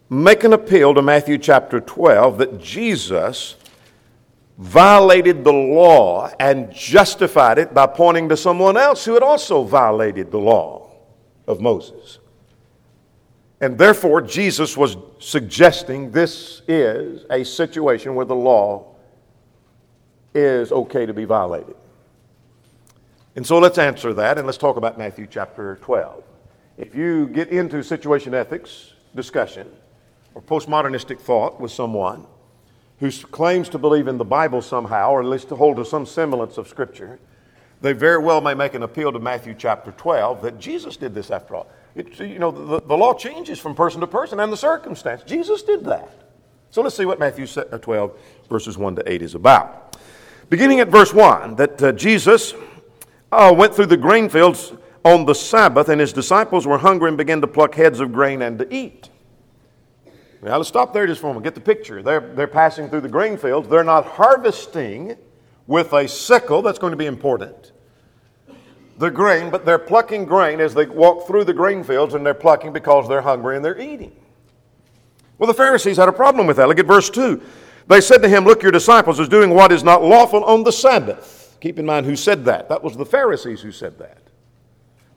make 0.09 0.43
an 0.43 0.53
appeal 0.53 0.93
to 0.93 1.01
Matthew 1.01 1.37
chapter 1.37 1.79
12 1.79 2.37
that 2.37 2.59
Jesus 2.59 3.55
violated 4.57 5.43
the 5.43 5.53
law 5.53 6.29
and 6.39 6.71
justified 6.73 7.57
it 7.57 7.73
by 7.73 7.85
pointing 7.85 8.27
to 8.29 8.35
someone 8.35 8.75
else 8.75 9.05
who 9.05 9.13
had 9.13 9.23
also 9.23 9.63
violated 9.63 10.31
the 10.31 10.37
law 10.37 10.89
of 11.47 11.61
Moses. 11.61 12.19
And 13.61 13.77
therefore, 13.77 14.21
Jesus 14.21 14.77
was 14.77 14.95
suggesting 15.19 16.11
this 16.11 16.61
is 16.67 17.25
a 17.29 17.43
situation 17.43 18.15
where 18.15 18.25
the 18.25 18.35
law 18.35 18.95
is 20.33 20.71
okay 20.71 21.05
to 21.05 21.13
be 21.13 21.25
violated. 21.25 21.75
And 23.35 23.45
so 23.45 23.59
let's 23.59 23.77
answer 23.77 24.13
that 24.13 24.37
and 24.37 24.45
let's 24.45 24.57
talk 24.57 24.77
about 24.77 24.97
Matthew 24.97 25.27
chapter 25.29 25.77
12. 25.81 26.23
If 26.77 26.95
you 26.95 27.27
get 27.27 27.49
into 27.49 27.83
situation 27.83 28.33
ethics 28.33 28.93
discussion, 29.15 29.67
or 30.35 30.41
postmodernistic 30.41 31.19
thought 31.19 31.59
with 31.59 31.71
someone 31.71 32.25
who 32.99 33.11
claims 33.11 33.69
to 33.69 33.77
believe 33.77 34.07
in 34.07 34.17
the 34.17 34.25
Bible 34.25 34.61
somehow, 34.61 35.11
or 35.11 35.21
at 35.21 35.25
least 35.25 35.49
to 35.49 35.55
hold 35.55 35.77
to 35.77 35.85
some 35.85 36.05
semblance 36.05 36.57
of 36.57 36.67
Scripture, 36.67 37.19
they 37.81 37.93
very 37.93 38.21
well 38.21 38.41
may 38.41 38.53
make 38.53 38.73
an 38.73 38.83
appeal 38.83 39.11
to 39.11 39.19
Matthew 39.19 39.55
chapter 39.57 39.91
12 39.91 40.41
that 40.41 40.59
Jesus 40.59 40.97
did 40.97 41.15
this 41.15 41.31
after 41.31 41.55
all. 41.55 41.67
It, 41.99 42.19
you 42.19 42.39
know, 42.39 42.49
the, 42.51 42.81
the 42.81 42.97
law 42.97 43.13
changes 43.13 43.59
from 43.59 43.75
person 43.75 43.99
to 44.01 44.07
person 44.07 44.39
and 44.39 44.51
the 44.51 44.57
circumstance. 44.57 45.21
Jesus 45.23 45.63
did 45.63 45.83
that. 45.85 46.09
So 46.69 46.81
let's 46.81 46.95
see 46.95 47.05
what 47.05 47.19
Matthew 47.19 47.45
uh, 47.57 47.77
12, 47.77 48.19
verses 48.49 48.77
1 48.77 48.95
to 48.95 49.11
8 49.11 49.21
is 49.21 49.35
about. 49.35 49.97
Beginning 50.49 50.79
at 50.79 50.87
verse 50.87 51.13
1, 51.13 51.55
that 51.55 51.81
uh, 51.81 51.91
Jesus 51.91 52.53
uh, 53.31 53.53
went 53.55 53.75
through 53.75 53.87
the 53.87 53.97
grain 53.97 54.29
fields 54.29 54.71
on 55.03 55.25
the 55.25 55.33
Sabbath, 55.35 55.89
and 55.89 55.99
his 55.99 56.13
disciples 56.13 56.65
were 56.65 56.77
hungry 56.77 57.09
and 57.09 57.17
began 57.17 57.41
to 57.41 57.47
pluck 57.47 57.75
heads 57.75 57.99
of 57.99 58.13
grain 58.13 58.41
and 58.41 58.59
to 58.59 58.73
eat. 58.73 59.09
Now 60.41 60.55
let's 60.55 60.69
stop 60.69 60.93
there 60.93 61.05
just 61.05 61.19
for 61.19 61.27
a 61.27 61.29
moment. 61.31 61.43
Get 61.43 61.55
the 61.55 61.61
picture. 61.61 62.01
They're, 62.01 62.21
they're 62.21 62.47
passing 62.47 62.89
through 62.89 63.01
the 63.01 63.09
grain 63.09 63.35
fields. 63.37 63.67
They're 63.67 63.83
not 63.83 64.05
harvesting 64.05 65.17
with 65.67 65.91
a 65.91 66.07
sickle. 66.07 66.61
That's 66.61 66.79
going 66.79 66.91
to 66.91 66.97
be 66.97 67.07
important. 67.07 67.73
The 68.99 69.09
grain, 69.09 69.49
but 69.49 69.65
they're 69.65 69.79
plucking 69.79 70.25
grain 70.25 70.59
as 70.59 70.73
they 70.73 70.85
walk 70.85 71.25
through 71.25 71.45
the 71.45 71.53
grain 71.53 71.85
fields, 71.85 72.15
and 72.15 72.25
they're 72.25 72.33
plucking 72.33 72.73
because 72.73 73.07
they're 73.07 73.21
hungry 73.21 73.55
and 73.55 73.63
they're 73.63 73.79
eating. 73.79 74.11
Well, 75.37 75.47
the 75.47 75.53
Pharisees 75.53 75.95
had 75.95 76.09
a 76.09 76.13
problem 76.13 76.47
with 76.47 76.57
that. 76.57 76.67
Look 76.67 76.79
at 76.79 76.85
verse 76.85 77.09
2. 77.09 77.41
They 77.87 78.01
said 78.01 78.21
to 78.21 78.27
him, 78.27 78.43
Look, 78.43 78.61
your 78.61 78.73
disciples 78.73 79.17
is 79.21 79.29
doing 79.29 79.51
what 79.51 79.71
is 79.71 79.85
not 79.85 80.03
lawful 80.03 80.43
on 80.43 80.65
the 80.65 80.71
Sabbath. 80.73 81.57
Keep 81.61 81.79
in 81.79 81.85
mind 81.85 82.07
who 82.07 82.17
said 82.17 82.43
that. 82.43 82.67
That 82.67 82.83
was 82.83 82.97
the 82.97 83.05
Pharisees 83.05 83.61
who 83.61 83.71
said 83.71 83.97
that. 83.99 84.17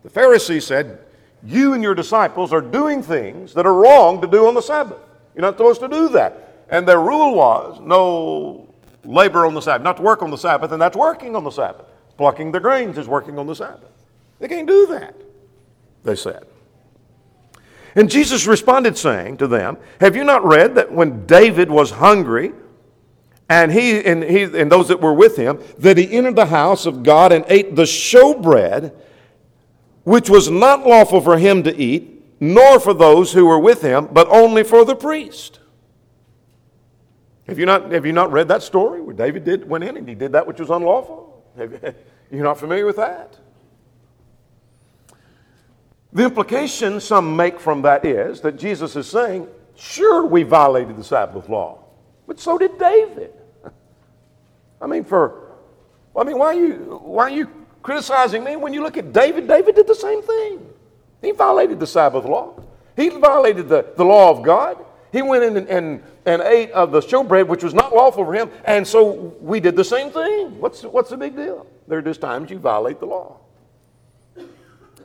The 0.05 0.11
Pharisees 0.11 0.65
said, 0.65 1.01
You 1.45 1.73
and 1.73 1.83
your 1.83 1.97
disciples 1.97 2.53
are 2.53 2.61
doing 2.61 3.03
things 3.03 3.53
that 3.55 3.67
are 3.67 3.75
wrong 3.75 4.21
to 4.21 4.29
do 4.29 4.47
on 4.47 4.55
the 4.55 4.63
Sabbath. 4.63 5.01
You're 5.35 5.43
not 5.43 5.55
supposed 5.55 5.81
to 5.81 5.89
do 5.89 6.09
that. 6.11 6.67
And 6.71 6.87
their 6.87 7.01
rule 7.01 7.35
was 7.35 7.81
no 7.81 8.73
labor 9.05 9.45
on 9.45 9.55
the 9.55 9.61
Sabbath, 9.61 9.83
not 9.83 9.97
to 9.97 10.03
work 10.05 10.23
on 10.23 10.31
the 10.31 10.39
Sabbath, 10.39 10.71
and 10.71 10.81
that's 10.81 10.97
working 10.97 11.35
on 11.35 11.43
the 11.43 11.51
Sabbath. 11.51 11.87
Plucking 12.17 12.53
the 12.53 12.61
grains 12.61 12.99
is 12.99 13.09
working 13.09 13.39
on 13.39 13.47
the 13.47 13.55
Sabbath. 13.55 13.91
They 14.39 14.49
can't 14.49 14.67
do 14.69 14.87
that, 14.89 15.15
they 16.05 16.17
said. 16.17 16.45
And 17.95 18.11
Jesus 18.11 18.47
responded, 18.47 18.97
saying 18.97 19.37
to 19.39 19.47
them, 19.47 19.77
Have 20.01 20.17
you 20.17 20.25
not 20.25 20.45
read 20.45 20.75
that 20.77 20.93
when 20.93 21.27
David 21.27 21.71
was 21.71 21.91
hungry, 21.91 22.53
and 23.49 23.71
he 23.71 24.03
and, 24.05 24.23
he 24.25 24.45
and 24.45 24.73
those 24.73 24.89
that 24.89 25.01
were 25.01 25.13
with 25.13 25.37
him, 25.37 25.61
that 25.79 25.99
he 25.99 26.11
entered 26.11 26.37
the 26.37 26.47
house 26.47 26.87
of 26.87 27.03
God 27.03 27.33
and 27.33 27.45
ate 27.49 27.77
the 27.77 27.83
showbread, 27.83 28.95
which 30.05 30.31
was 30.31 30.51
not 30.51 30.87
lawful 30.87 31.21
for 31.21 31.37
him 31.37 31.63
to 31.65 31.77
eat, 31.77 32.25
nor 32.41 32.81
for 32.81 32.95
those 32.95 33.33
who 33.33 33.47
were 33.47 33.59
with 33.59 33.83
him, 33.83 34.09
but 34.11 34.27
only 34.29 34.65
for 34.65 34.85
the 34.85 34.97
priest. 34.97 35.61
Have 37.47 37.59
you 37.59 37.67
not, 37.67 37.93
have 37.93 38.07
you 38.07 38.13
not 38.13 38.33
read 38.33 38.49
that 38.49 38.63
story 38.63 39.03
where 39.03 39.15
David 39.15 39.45
did, 39.45 39.69
went 39.69 39.85
in 39.85 39.97
and 39.97 40.09
he 40.09 40.15
did 40.15 40.33
that 40.33 40.47
which 40.47 40.59
was 40.59 40.71
unlawful? 40.71 41.32
You're 42.31 42.45
not 42.45 42.59
familiar 42.59 42.87
with 42.87 42.97
that? 42.97 43.37
The 46.13 46.25
implication 46.25 47.01
some 47.01 47.37
make 47.37 47.59
from 47.59 47.83
that 47.83 48.05
is 48.05 48.41
that 48.43 48.59
Jesus 48.59 48.97
is 48.97 49.07
saying, 49.07 49.49
sure, 49.77 50.25
we 50.27 50.43
violated 50.43 50.97
the 50.97 51.05
Sabbath 51.05 51.49
law, 51.49 51.85
but 52.27 52.39
so 52.39 52.59
did 52.59 52.79
David. 52.79 53.33
I 54.81 54.87
mean, 54.87 55.05
for, 55.05 55.53
I 56.15 56.25
mean, 56.25 56.39
why 56.39 56.47
are 56.47 56.55
you, 56.55 57.01
why 57.03 57.25
are 57.25 57.31
you 57.31 57.49
criticizing 57.83 58.45
me 58.45 58.57
when 58.57 58.75
you 58.75 58.83
look 58.83 58.99
at 58.99 59.13
David? 59.13 59.49
David 59.49 59.75
did 59.75 59.87
the 59.87 59.95
same 59.95 60.23
thing. 60.23 60.67
He 61.23 61.31
violated 61.31 61.81
the 61.81 61.87
Sabbath 61.87 62.25
law. 62.25 62.61
He 62.97 63.09
violated 63.09 63.69
the, 63.69 63.87
the 63.97 64.05
law 64.05 64.31
of 64.31 64.43
God. 64.43 64.85
He 65.13 65.21
went 65.21 65.45
in 65.45 65.59
and, 65.59 65.69
and, 65.69 66.03
and 66.25 66.43
ate 66.43 66.71
of 66.71 66.91
the 66.91 67.01
showbread, 67.01 67.47
which 67.47 67.63
was 67.63 67.75
not 67.75 67.95
lawful 67.95 68.25
for 68.25 68.33
him, 68.33 68.51
and 68.65 68.87
so 68.87 69.35
we 69.41 69.61
did 69.61 69.77
the 69.77 69.85
same 69.85 70.11
thing. 70.11 70.59
What's, 70.59 70.83
what's 70.83 71.11
the 71.11 71.19
big 71.19 71.37
deal? 71.37 71.67
There 71.87 71.99
are 71.99 72.03
just 72.03 72.23
times 72.23 72.51
you 72.51 72.59
violate 72.59 72.99
the 72.99 73.07
law. 73.07 73.39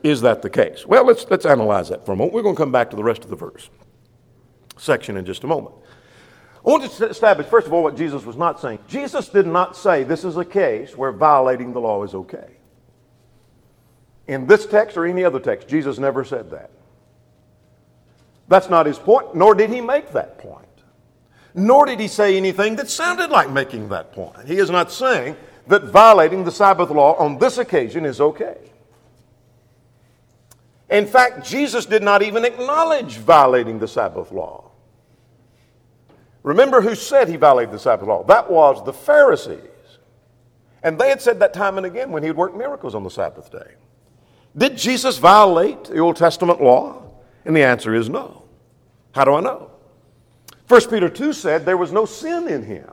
Is 0.03 0.21
that 0.21 0.41
the 0.41 0.49
case? 0.49 0.85
Well, 0.85 1.05
let's, 1.05 1.25
let's 1.29 1.45
analyze 1.45 1.89
that 1.89 2.05
for 2.05 2.13
a 2.13 2.15
moment. 2.15 2.33
We're 2.33 2.41
going 2.41 2.55
to 2.55 2.61
come 2.61 2.71
back 2.71 2.89
to 2.91 2.95
the 2.95 3.03
rest 3.03 3.25
of 3.25 3.29
the 3.29 3.35
verse 3.35 3.69
section 4.77 5.17
in 5.17 5.25
just 5.25 5.43
a 5.43 5.47
moment. 5.47 5.75
I 6.65 6.69
want 6.69 6.89
to 6.89 7.09
establish, 7.09 7.47
first 7.47 7.67
of 7.67 7.73
all, 7.73 7.83
what 7.83 7.97
Jesus 7.97 8.23
was 8.23 8.35
not 8.35 8.61
saying. 8.61 8.79
Jesus 8.87 9.27
did 9.27 9.47
not 9.47 9.75
say 9.75 10.03
this 10.03 10.23
is 10.23 10.37
a 10.37 10.45
case 10.45 10.95
where 10.95 11.11
violating 11.11 11.73
the 11.73 11.81
law 11.81 12.03
is 12.03 12.13
okay. 12.13 12.57
In 14.27 14.47
this 14.47 14.65
text 14.65 14.95
or 14.97 15.05
any 15.05 15.23
other 15.23 15.39
text, 15.39 15.67
Jesus 15.67 15.97
never 15.97 16.23
said 16.23 16.51
that. 16.51 16.71
That's 18.47 18.69
not 18.69 18.85
his 18.85 18.97
point, 18.97 19.35
nor 19.35 19.53
did 19.55 19.69
he 19.69 19.81
make 19.81 20.11
that 20.13 20.37
point. 20.37 20.65
Nor 21.53 21.85
did 21.85 21.99
he 21.99 22.07
say 22.07 22.37
anything 22.37 22.75
that 22.75 22.89
sounded 22.89 23.29
like 23.29 23.49
making 23.49 23.89
that 23.89 24.13
point. 24.13 24.47
He 24.47 24.57
is 24.57 24.69
not 24.69 24.91
saying 24.91 25.35
that 25.67 25.85
violating 25.85 26.43
the 26.43 26.51
Sabbath 26.51 26.89
law 26.89 27.15
on 27.15 27.39
this 27.39 27.57
occasion 27.57 28.05
is 28.05 28.21
okay. 28.21 28.57
In 30.89 31.05
fact, 31.05 31.45
Jesus 31.45 31.85
did 31.85 32.03
not 32.03 32.21
even 32.21 32.45
acknowledge 32.45 33.17
violating 33.17 33.79
the 33.79 33.87
Sabbath 33.87 34.31
law. 34.31 34.71
Remember 36.43 36.79
who 36.79 36.95
said 36.95 37.27
he 37.27 37.35
violated 37.35 37.73
the 37.73 37.79
Sabbath 37.79 38.07
law? 38.07 38.23
That 38.23 38.49
was 38.49 38.83
the 38.85 38.93
Pharisees. 38.93 39.59
And 40.83 40.97
they 40.97 41.09
had 41.09 41.21
said 41.21 41.39
that 41.41 41.53
time 41.53 41.75
and 41.77 41.85
again 41.85 42.11
when 42.11 42.23
he 42.23 42.27
had 42.27 42.37
worked 42.37 42.55
miracles 42.55 42.95
on 42.95 43.03
the 43.03 43.09
Sabbath 43.09 43.51
day. 43.51 43.73
Did 44.55 44.77
Jesus 44.77 45.17
violate 45.17 45.85
the 45.85 45.99
Old 45.99 46.15
Testament 46.15 46.61
law? 46.61 47.03
And 47.47 47.55
the 47.55 47.63
answer 47.63 47.95
is 47.95 48.09
no. 48.09 48.43
How 49.13 49.23
do 49.23 49.33
I 49.33 49.39
know? 49.39 49.71
1 50.67 50.89
Peter 50.89 51.07
2 51.07 51.31
said 51.31 51.65
there 51.65 51.77
was 51.77 51.93
no 51.93 52.05
sin 52.05 52.49
in 52.49 52.61
him. 52.61 52.91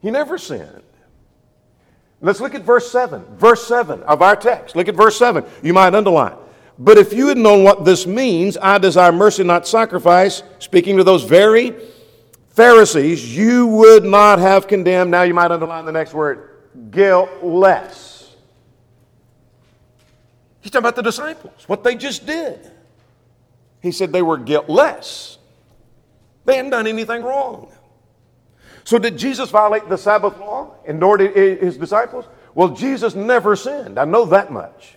He 0.00 0.10
never 0.10 0.38
sinned. 0.38 0.82
Let's 2.22 2.40
look 2.40 2.54
at 2.54 2.62
verse 2.62 2.90
7. 2.90 3.22
Verse 3.36 3.66
7 3.66 4.02
of 4.04 4.22
our 4.22 4.34
text. 4.34 4.76
Look 4.76 4.88
at 4.88 4.94
verse 4.94 5.18
7. 5.18 5.44
You 5.62 5.74
might 5.74 5.94
underline. 5.94 6.36
But 6.78 6.96
if 6.96 7.12
you 7.12 7.28
had 7.28 7.36
known 7.36 7.62
what 7.62 7.84
this 7.84 8.06
means, 8.06 8.56
I 8.56 8.78
desire 8.78 9.12
mercy, 9.12 9.44
not 9.44 9.68
sacrifice, 9.68 10.42
speaking 10.58 10.96
to 10.96 11.04
those 11.04 11.24
very 11.24 11.76
Pharisees, 12.48 13.36
you 13.36 13.66
would 13.66 14.04
not 14.04 14.38
have 14.38 14.66
condemned. 14.66 15.10
Now 15.10 15.22
you 15.22 15.34
might 15.34 15.50
underline 15.50 15.84
the 15.84 15.92
next 15.92 16.14
word 16.14 16.48
guiltless. 16.90 18.34
He's 20.62 20.70
talking 20.70 20.84
about 20.84 20.96
the 20.96 21.02
disciples, 21.02 21.64
what 21.66 21.84
they 21.84 21.94
just 21.94 22.24
did. 22.24 22.70
He 23.80 23.92
said 23.92 24.12
they 24.12 24.22
were 24.22 24.38
guiltless. 24.38 25.38
They 26.44 26.56
hadn't 26.56 26.70
done 26.70 26.86
anything 26.86 27.22
wrong. 27.22 27.72
So, 28.84 28.98
did 28.98 29.18
Jesus 29.18 29.50
violate 29.50 29.88
the 29.88 29.98
Sabbath 29.98 30.38
law 30.38 30.74
and 30.86 30.98
nor 30.98 31.16
did 31.16 31.60
his 31.60 31.76
disciples? 31.76 32.24
Well, 32.54 32.70
Jesus 32.70 33.14
never 33.14 33.54
sinned. 33.56 33.98
I 33.98 34.04
know 34.04 34.24
that 34.26 34.50
much. 34.50 34.96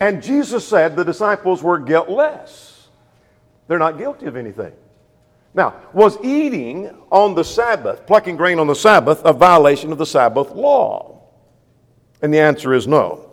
And 0.00 0.22
Jesus 0.22 0.66
said 0.66 0.96
the 0.96 1.04
disciples 1.04 1.62
were 1.62 1.78
guiltless. 1.78 2.88
They're 3.68 3.78
not 3.78 3.98
guilty 3.98 4.26
of 4.26 4.36
anything. 4.36 4.72
Now, 5.54 5.74
was 5.94 6.18
eating 6.22 6.90
on 7.10 7.34
the 7.34 7.42
Sabbath, 7.42 8.06
plucking 8.06 8.36
grain 8.36 8.58
on 8.58 8.66
the 8.66 8.74
Sabbath, 8.74 9.22
a 9.24 9.32
violation 9.32 9.90
of 9.90 9.98
the 9.98 10.04
Sabbath 10.04 10.50
law? 10.50 11.22
And 12.20 12.32
the 12.32 12.40
answer 12.40 12.74
is 12.74 12.86
no. 12.86 13.25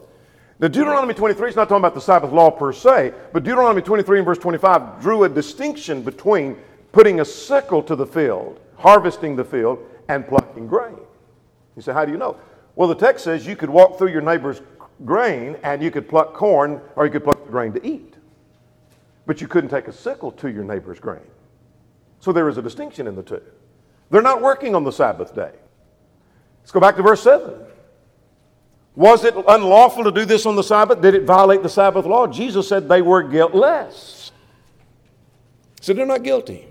Now, 0.59 0.67
Deuteronomy 0.67 1.13
23 1.13 1.49
is 1.49 1.55
not 1.55 1.67
talking 1.67 1.81
about 1.81 1.95
the 1.95 2.01
Sabbath 2.01 2.31
law 2.31 2.51
per 2.51 2.71
se, 2.71 3.13
but 3.33 3.43
Deuteronomy 3.43 3.81
23 3.81 4.19
and 4.19 4.25
verse 4.25 4.37
25 4.37 5.01
drew 5.01 5.23
a 5.23 5.29
distinction 5.29 6.03
between 6.03 6.57
putting 6.91 7.19
a 7.19 7.25
sickle 7.25 7.81
to 7.83 7.95
the 7.95 8.05
field, 8.05 8.59
harvesting 8.77 9.35
the 9.35 9.43
field, 9.43 9.79
and 10.07 10.27
plucking 10.27 10.67
grain. 10.67 10.97
You 11.75 11.81
say, 11.81 11.91
how 11.91 12.05
do 12.05 12.11
you 12.11 12.17
know? 12.17 12.37
Well, 12.75 12.87
the 12.87 12.95
text 12.95 13.23
says 13.23 13.45
you 13.45 13.55
could 13.55 13.69
walk 13.69 13.97
through 13.97 14.11
your 14.11 14.21
neighbor's 14.21 14.61
grain 15.05 15.57
and 15.63 15.81
you 15.81 15.91
could 15.91 16.07
pluck 16.07 16.33
corn 16.33 16.81
or 16.95 17.05
you 17.05 17.11
could 17.11 17.23
pluck 17.23 17.43
the 17.45 17.51
grain 17.51 17.73
to 17.73 17.85
eat. 17.85 18.15
But 19.25 19.41
you 19.41 19.47
couldn't 19.47 19.69
take 19.69 19.87
a 19.87 19.93
sickle 19.93 20.31
to 20.33 20.49
your 20.49 20.63
neighbor's 20.63 20.99
grain. 20.99 21.25
So 22.19 22.31
there 22.31 22.47
is 22.47 22.57
a 22.57 22.61
distinction 22.61 23.07
in 23.07 23.15
the 23.15 23.23
two. 23.23 23.41
They're 24.09 24.21
not 24.21 24.41
working 24.41 24.75
on 24.75 24.83
the 24.83 24.91
Sabbath 24.91 25.33
day. 25.33 25.51
Let's 26.61 26.71
go 26.71 26.79
back 26.79 26.95
to 26.97 27.01
verse 27.01 27.23
7. 27.23 27.53
Was 28.95 29.23
it 29.23 29.33
unlawful 29.47 30.03
to 30.03 30.11
do 30.11 30.25
this 30.25 30.45
on 30.45 30.55
the 30.55 30.63
Sabbath? 30.63 31.01
Did 31.01 31.15
it 31.15 31.23
violate 31.23 31.63
the 31.63 31.69
Sabbath 31.69 32.05
law? 32.05 32.27
Jesus 32.27 32.67
said 32.67 32.87
they 32.87 33.01
were 33.01 33.23
guiltless. 33.23 34.31
So 35.81 35.93
they're 35.93 36.05
not 36.05 36.23
guilty. 36.23 36.67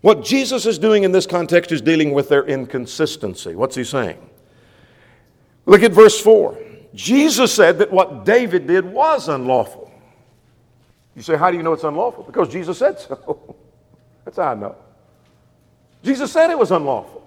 What 0.00 0.24
Jesus 0.24 0.66
is 0.66 0.78
doing 0.78 1.02
in 1.02 1.12
this 1.12 1.26
context 1.26 1.72
is 1.72 1.80
dealing 1.80 2.12
with 2.12 2.28
their 2.28 2.44
inconsistency. 2.44 3.54
What's 3.54 3.74
he 3.74 3.82
saying? 3.82 4.18
Look 5.66 5.82
at 5.82 5.92
verse 5.92 6.20
4. 6.20 6.58
Jesus 6.94 7.52
said 7.52 7.78
that 7.78 7.90
what 7.90 8.24
David 8.24 8.66
did 8.66 8.84
was 8.84 9.28
unlawful. 9.28 9.90
You 11.16 11.22
say, 11.22 11.36
How 11.36 11.50
do 11.50 11.56
you 11.56 11.62
know 11.62 11.72
it's 11.72 11.84
unlawful? 11.84 12.24
Because 12.24 12.48
Jesus 12.48 12.78
said 12.78 13.00
so. 13.00 13.56
That's 14.24 14.36
how 14.36 14.52
I 14.52 14.54
know. 14.54 14.76
Jesus 16.04 16.30
said 16.30 16.50
it 16.50 16.58
was 16.58 16.70
unlawful. 16.70 17.17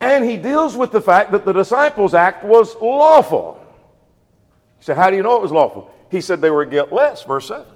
And 0.00 0.24
he 0.24 0.36
deals 0.36 0.76
with 0.76 0.92
the 0.92 1.00
fact 1.00 1.32
that 1.32 1.44
the 1.44 1.52
disciples' 1.52 2.14
act 2.14 2.44
was 2.44 2.74
lawful. 2.76 3.64
He 4.78 4.84
said, 4.84 4.96
How 4.96 5.10
do 5.10 5.16
you 5.16 5.22
know 5.22 5.36
it 5.36 5.42
was 5.42 5.52
lawful? 5.52 5.90
He 6.10 6.20
said 6.20 6.40
they 6.40 6.50
were 6.50 6.64
guiltless, 6.64 7.22
verse 7.22 7.48
7. 7.48 7.66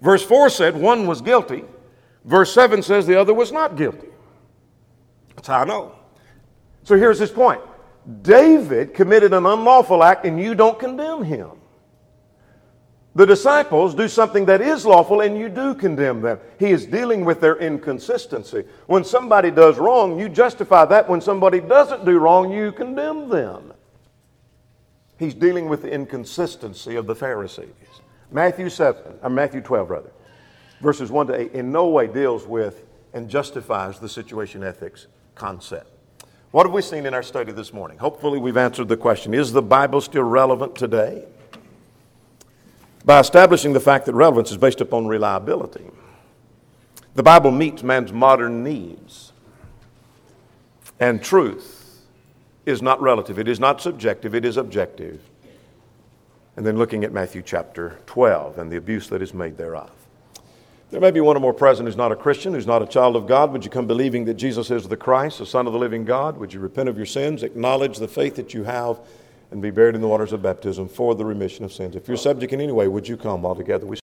Verse 0.00 0.22
4 0.22 0.50
said 0.50 0.76
one 0.76 1.06
was 1.06 1.22
guilty. 1.22 1.64
Verse 2.24 2.52
7 2.52 2.82
says 2.82 3.06
the 3.06 3.18
other 3.18 3.32
was 3.32 3.52
not 3.52 3.76
guilty. 3.76 4.08
That's 5.34 5.48
how 5.48 5.60
I 5.60 5.64
know. 5.64 5.92
So 6.82 6.96
here's 6.96 7.18
his 7.18 7.30
point 7.30 7.60
David 8.22 8.94
committed 8.94 9.32
an 9.32 9.46
unlawful 9.46 10.02
act, 10.02 10.26
and 10.26 10.40
you 10.40 10.54
don't 10.54 10.78
condemn 10.78 11.24
him. 11.24 11.50
The 13.16 13.26
disciples 13.26 13.94
do 13.94 14.08
something 14.08 14.46
that 14.46 14.60
is 14.60 14.84
lawful, 14.84 15.20
and 15.20 15.38
you 15.38 15.48
do 15.48 15.74
condemn 15.74 16.20
them. 16.20 16.40
He 16.58 16.70
is 16.72 16.84
dealing 16.84 17.24
with 17.24 17.40
their 17.40 17.56
inconsistency. 17.56 18.64
When 18.86 19.04
somebody 19.04 19.52
does 19.52 19.78
wrong, 19.78 20.18
you 20.18 20.28
justify 20.28 20.84
that. 20.86 21.08
When 21.08 21.20
somebody 21.20 21.60
doesn't 21.60 22.04
do 22.04 22.18
wrong, 22.18 22.52
you 22.52 22.72
condemn 22.72 23.28
them. 23.28 23.72
He's 25.16 25.34
dealing 25.34 25.68
with 25.68 25.82
the 25.82 25.92
inconsistency 25.92 26.96
of 26.96 27.06
the 27.06 27.14
Pharisees. 27.14 27.68
Matthew 28.32 28.68
7, 28.68 29.00
or 29.22 29.30
Matthew 29.30 29.60
12, 29.60 29.90
rather 29.90 30.10
verses 30.80 31.10
1 31.10 31.28
to 31.28 31.40
8, 31.40 31.52
in 31.52 31.70
no 31.70 31.88
way 31.88 32.06
deals 32.06 32.46
with 32.46 32.84
and 33.12 33.28
justifies 33.28 33.98
the 34.00 34.08
situation 34.08 34.64
ethics 34.64 35.06
concept. 35.34 35.90
What 36.50 36.66
have 36.66 36.74
we 36.74 36.82
seen 36.82 37.06
in 37.06 37.14
our 37.14 37.22
study 37.22 37.52
this 37.52 37.72
morning? 37.72 37.98
Hopefully, 37.98 38.38
we've 38.38 38.56
answered 38.56 38.88
the 38.88 38.96
question 38.96 39.34
Is 39.34 39.52
the 39.52 39.62
Bible 39.62 40.00
still 40.00 40.22
relevant 40.22 40.76
today? 40.76 41.24
By 43.04 43.20
establishing 43.20 43.72
the 43.72 43.80
fact 43.80 44.06
that 44.06 44.14
relevance 44.14 44.50
is 44.50 44.56
based 44.56 44.80
upon 44.80 45.06
reliability. 45.06 45.84
The 47.14 47.22
Bible 47.22 47.50
meets 47.50 47.82
man's 47.82 48.12
modern 48.12 48.64
needs. 48.64 49.32
And 50.98 51.22
truth 51.22 52.02
is 52.66 52.80
not 52.80 53.00
relative, 53.00 53.38
it 53.38 53.48
is 53.48 53.60
not 53.60 53.80
subjective, 53.80 54.34
it 54.34 54.44
is 54.44 54.56
objective. 54.56 55.20
And 56.56 56.64
then 56.64 56.78
looking 56.78 57.04
at 57.04 57.12
Matthew 57.12 57.42
chapter 57.42 57.98
12 58.06 58.58
and 58.58 58.70
the 58.70 58.76
abuse 58.76 59.08
that 59.08 59.20
is 59.20 59.34
made 59.34 59.58
thereof. 59.58 59.90
There 60.90 61.00
may 61.00 61.10
be 61.10 61.20
one 61.20 61.36
or 61.36 61.40
more 61.40 61.52
present 61.52 61.88
who's 61.88 61.96
not 61.96 62.12
a 62.12 62.16
Christian, 62.16 62.54
who's 62.54 62.66
not 62.66 62.80
a 62.80 62.86
child 62.86 63.16
of 63.16 63.26
God. 63.26 63.50
Would 63.50 63.64
you 63.64 63.70
come 63.70 63.86
believing 63.86 64.24
that 64.26 64.34
Jesus 64.34 64.70
is 64.70 64.86
the 64.86 64.96
Christ, 64.96 65.40
the 65.40 65.46
Son 65.46 65.66
of 65.66 65.72
the 65.72 65.78
living 65.78 66.04
God? 66.04 66.36
Would 66.36 66.54
you 66.54 66.60
repent 66.60 66.88
of 66.88 66.96
your 66.96 67.06
sins, 67.06 67.42
acknowledge 67.42 67.98
the 67.98 68.06
faith 68.06 68.36
that 68.36 68.54
you 68.54 68.62
have, 68.62 69.00
and 69.54 69.62
be 69.62 69.70
buried 69.70 69.94
in 69.94 70.00
the 70.00 70.08
waters 70.08 70.32
of 70.32 70.42
baptism 70.42 70.88
for 70.88 71.14
the 71.14 71.24
remission 71.24 71.64
of 71.64 71.72
sins? 71.72 71.94
If 71.96 72.08
you're 72.08 72.16
subject 72.16 72.52
in 72.52 72.60
any 72.60 72.72
way, 72.72 72.88
would 72.88 73.08
you 73.08 73.16
come 73.16 73.46
all 73.46 73.54
together? 73.54 73.86
We 73.86 73.96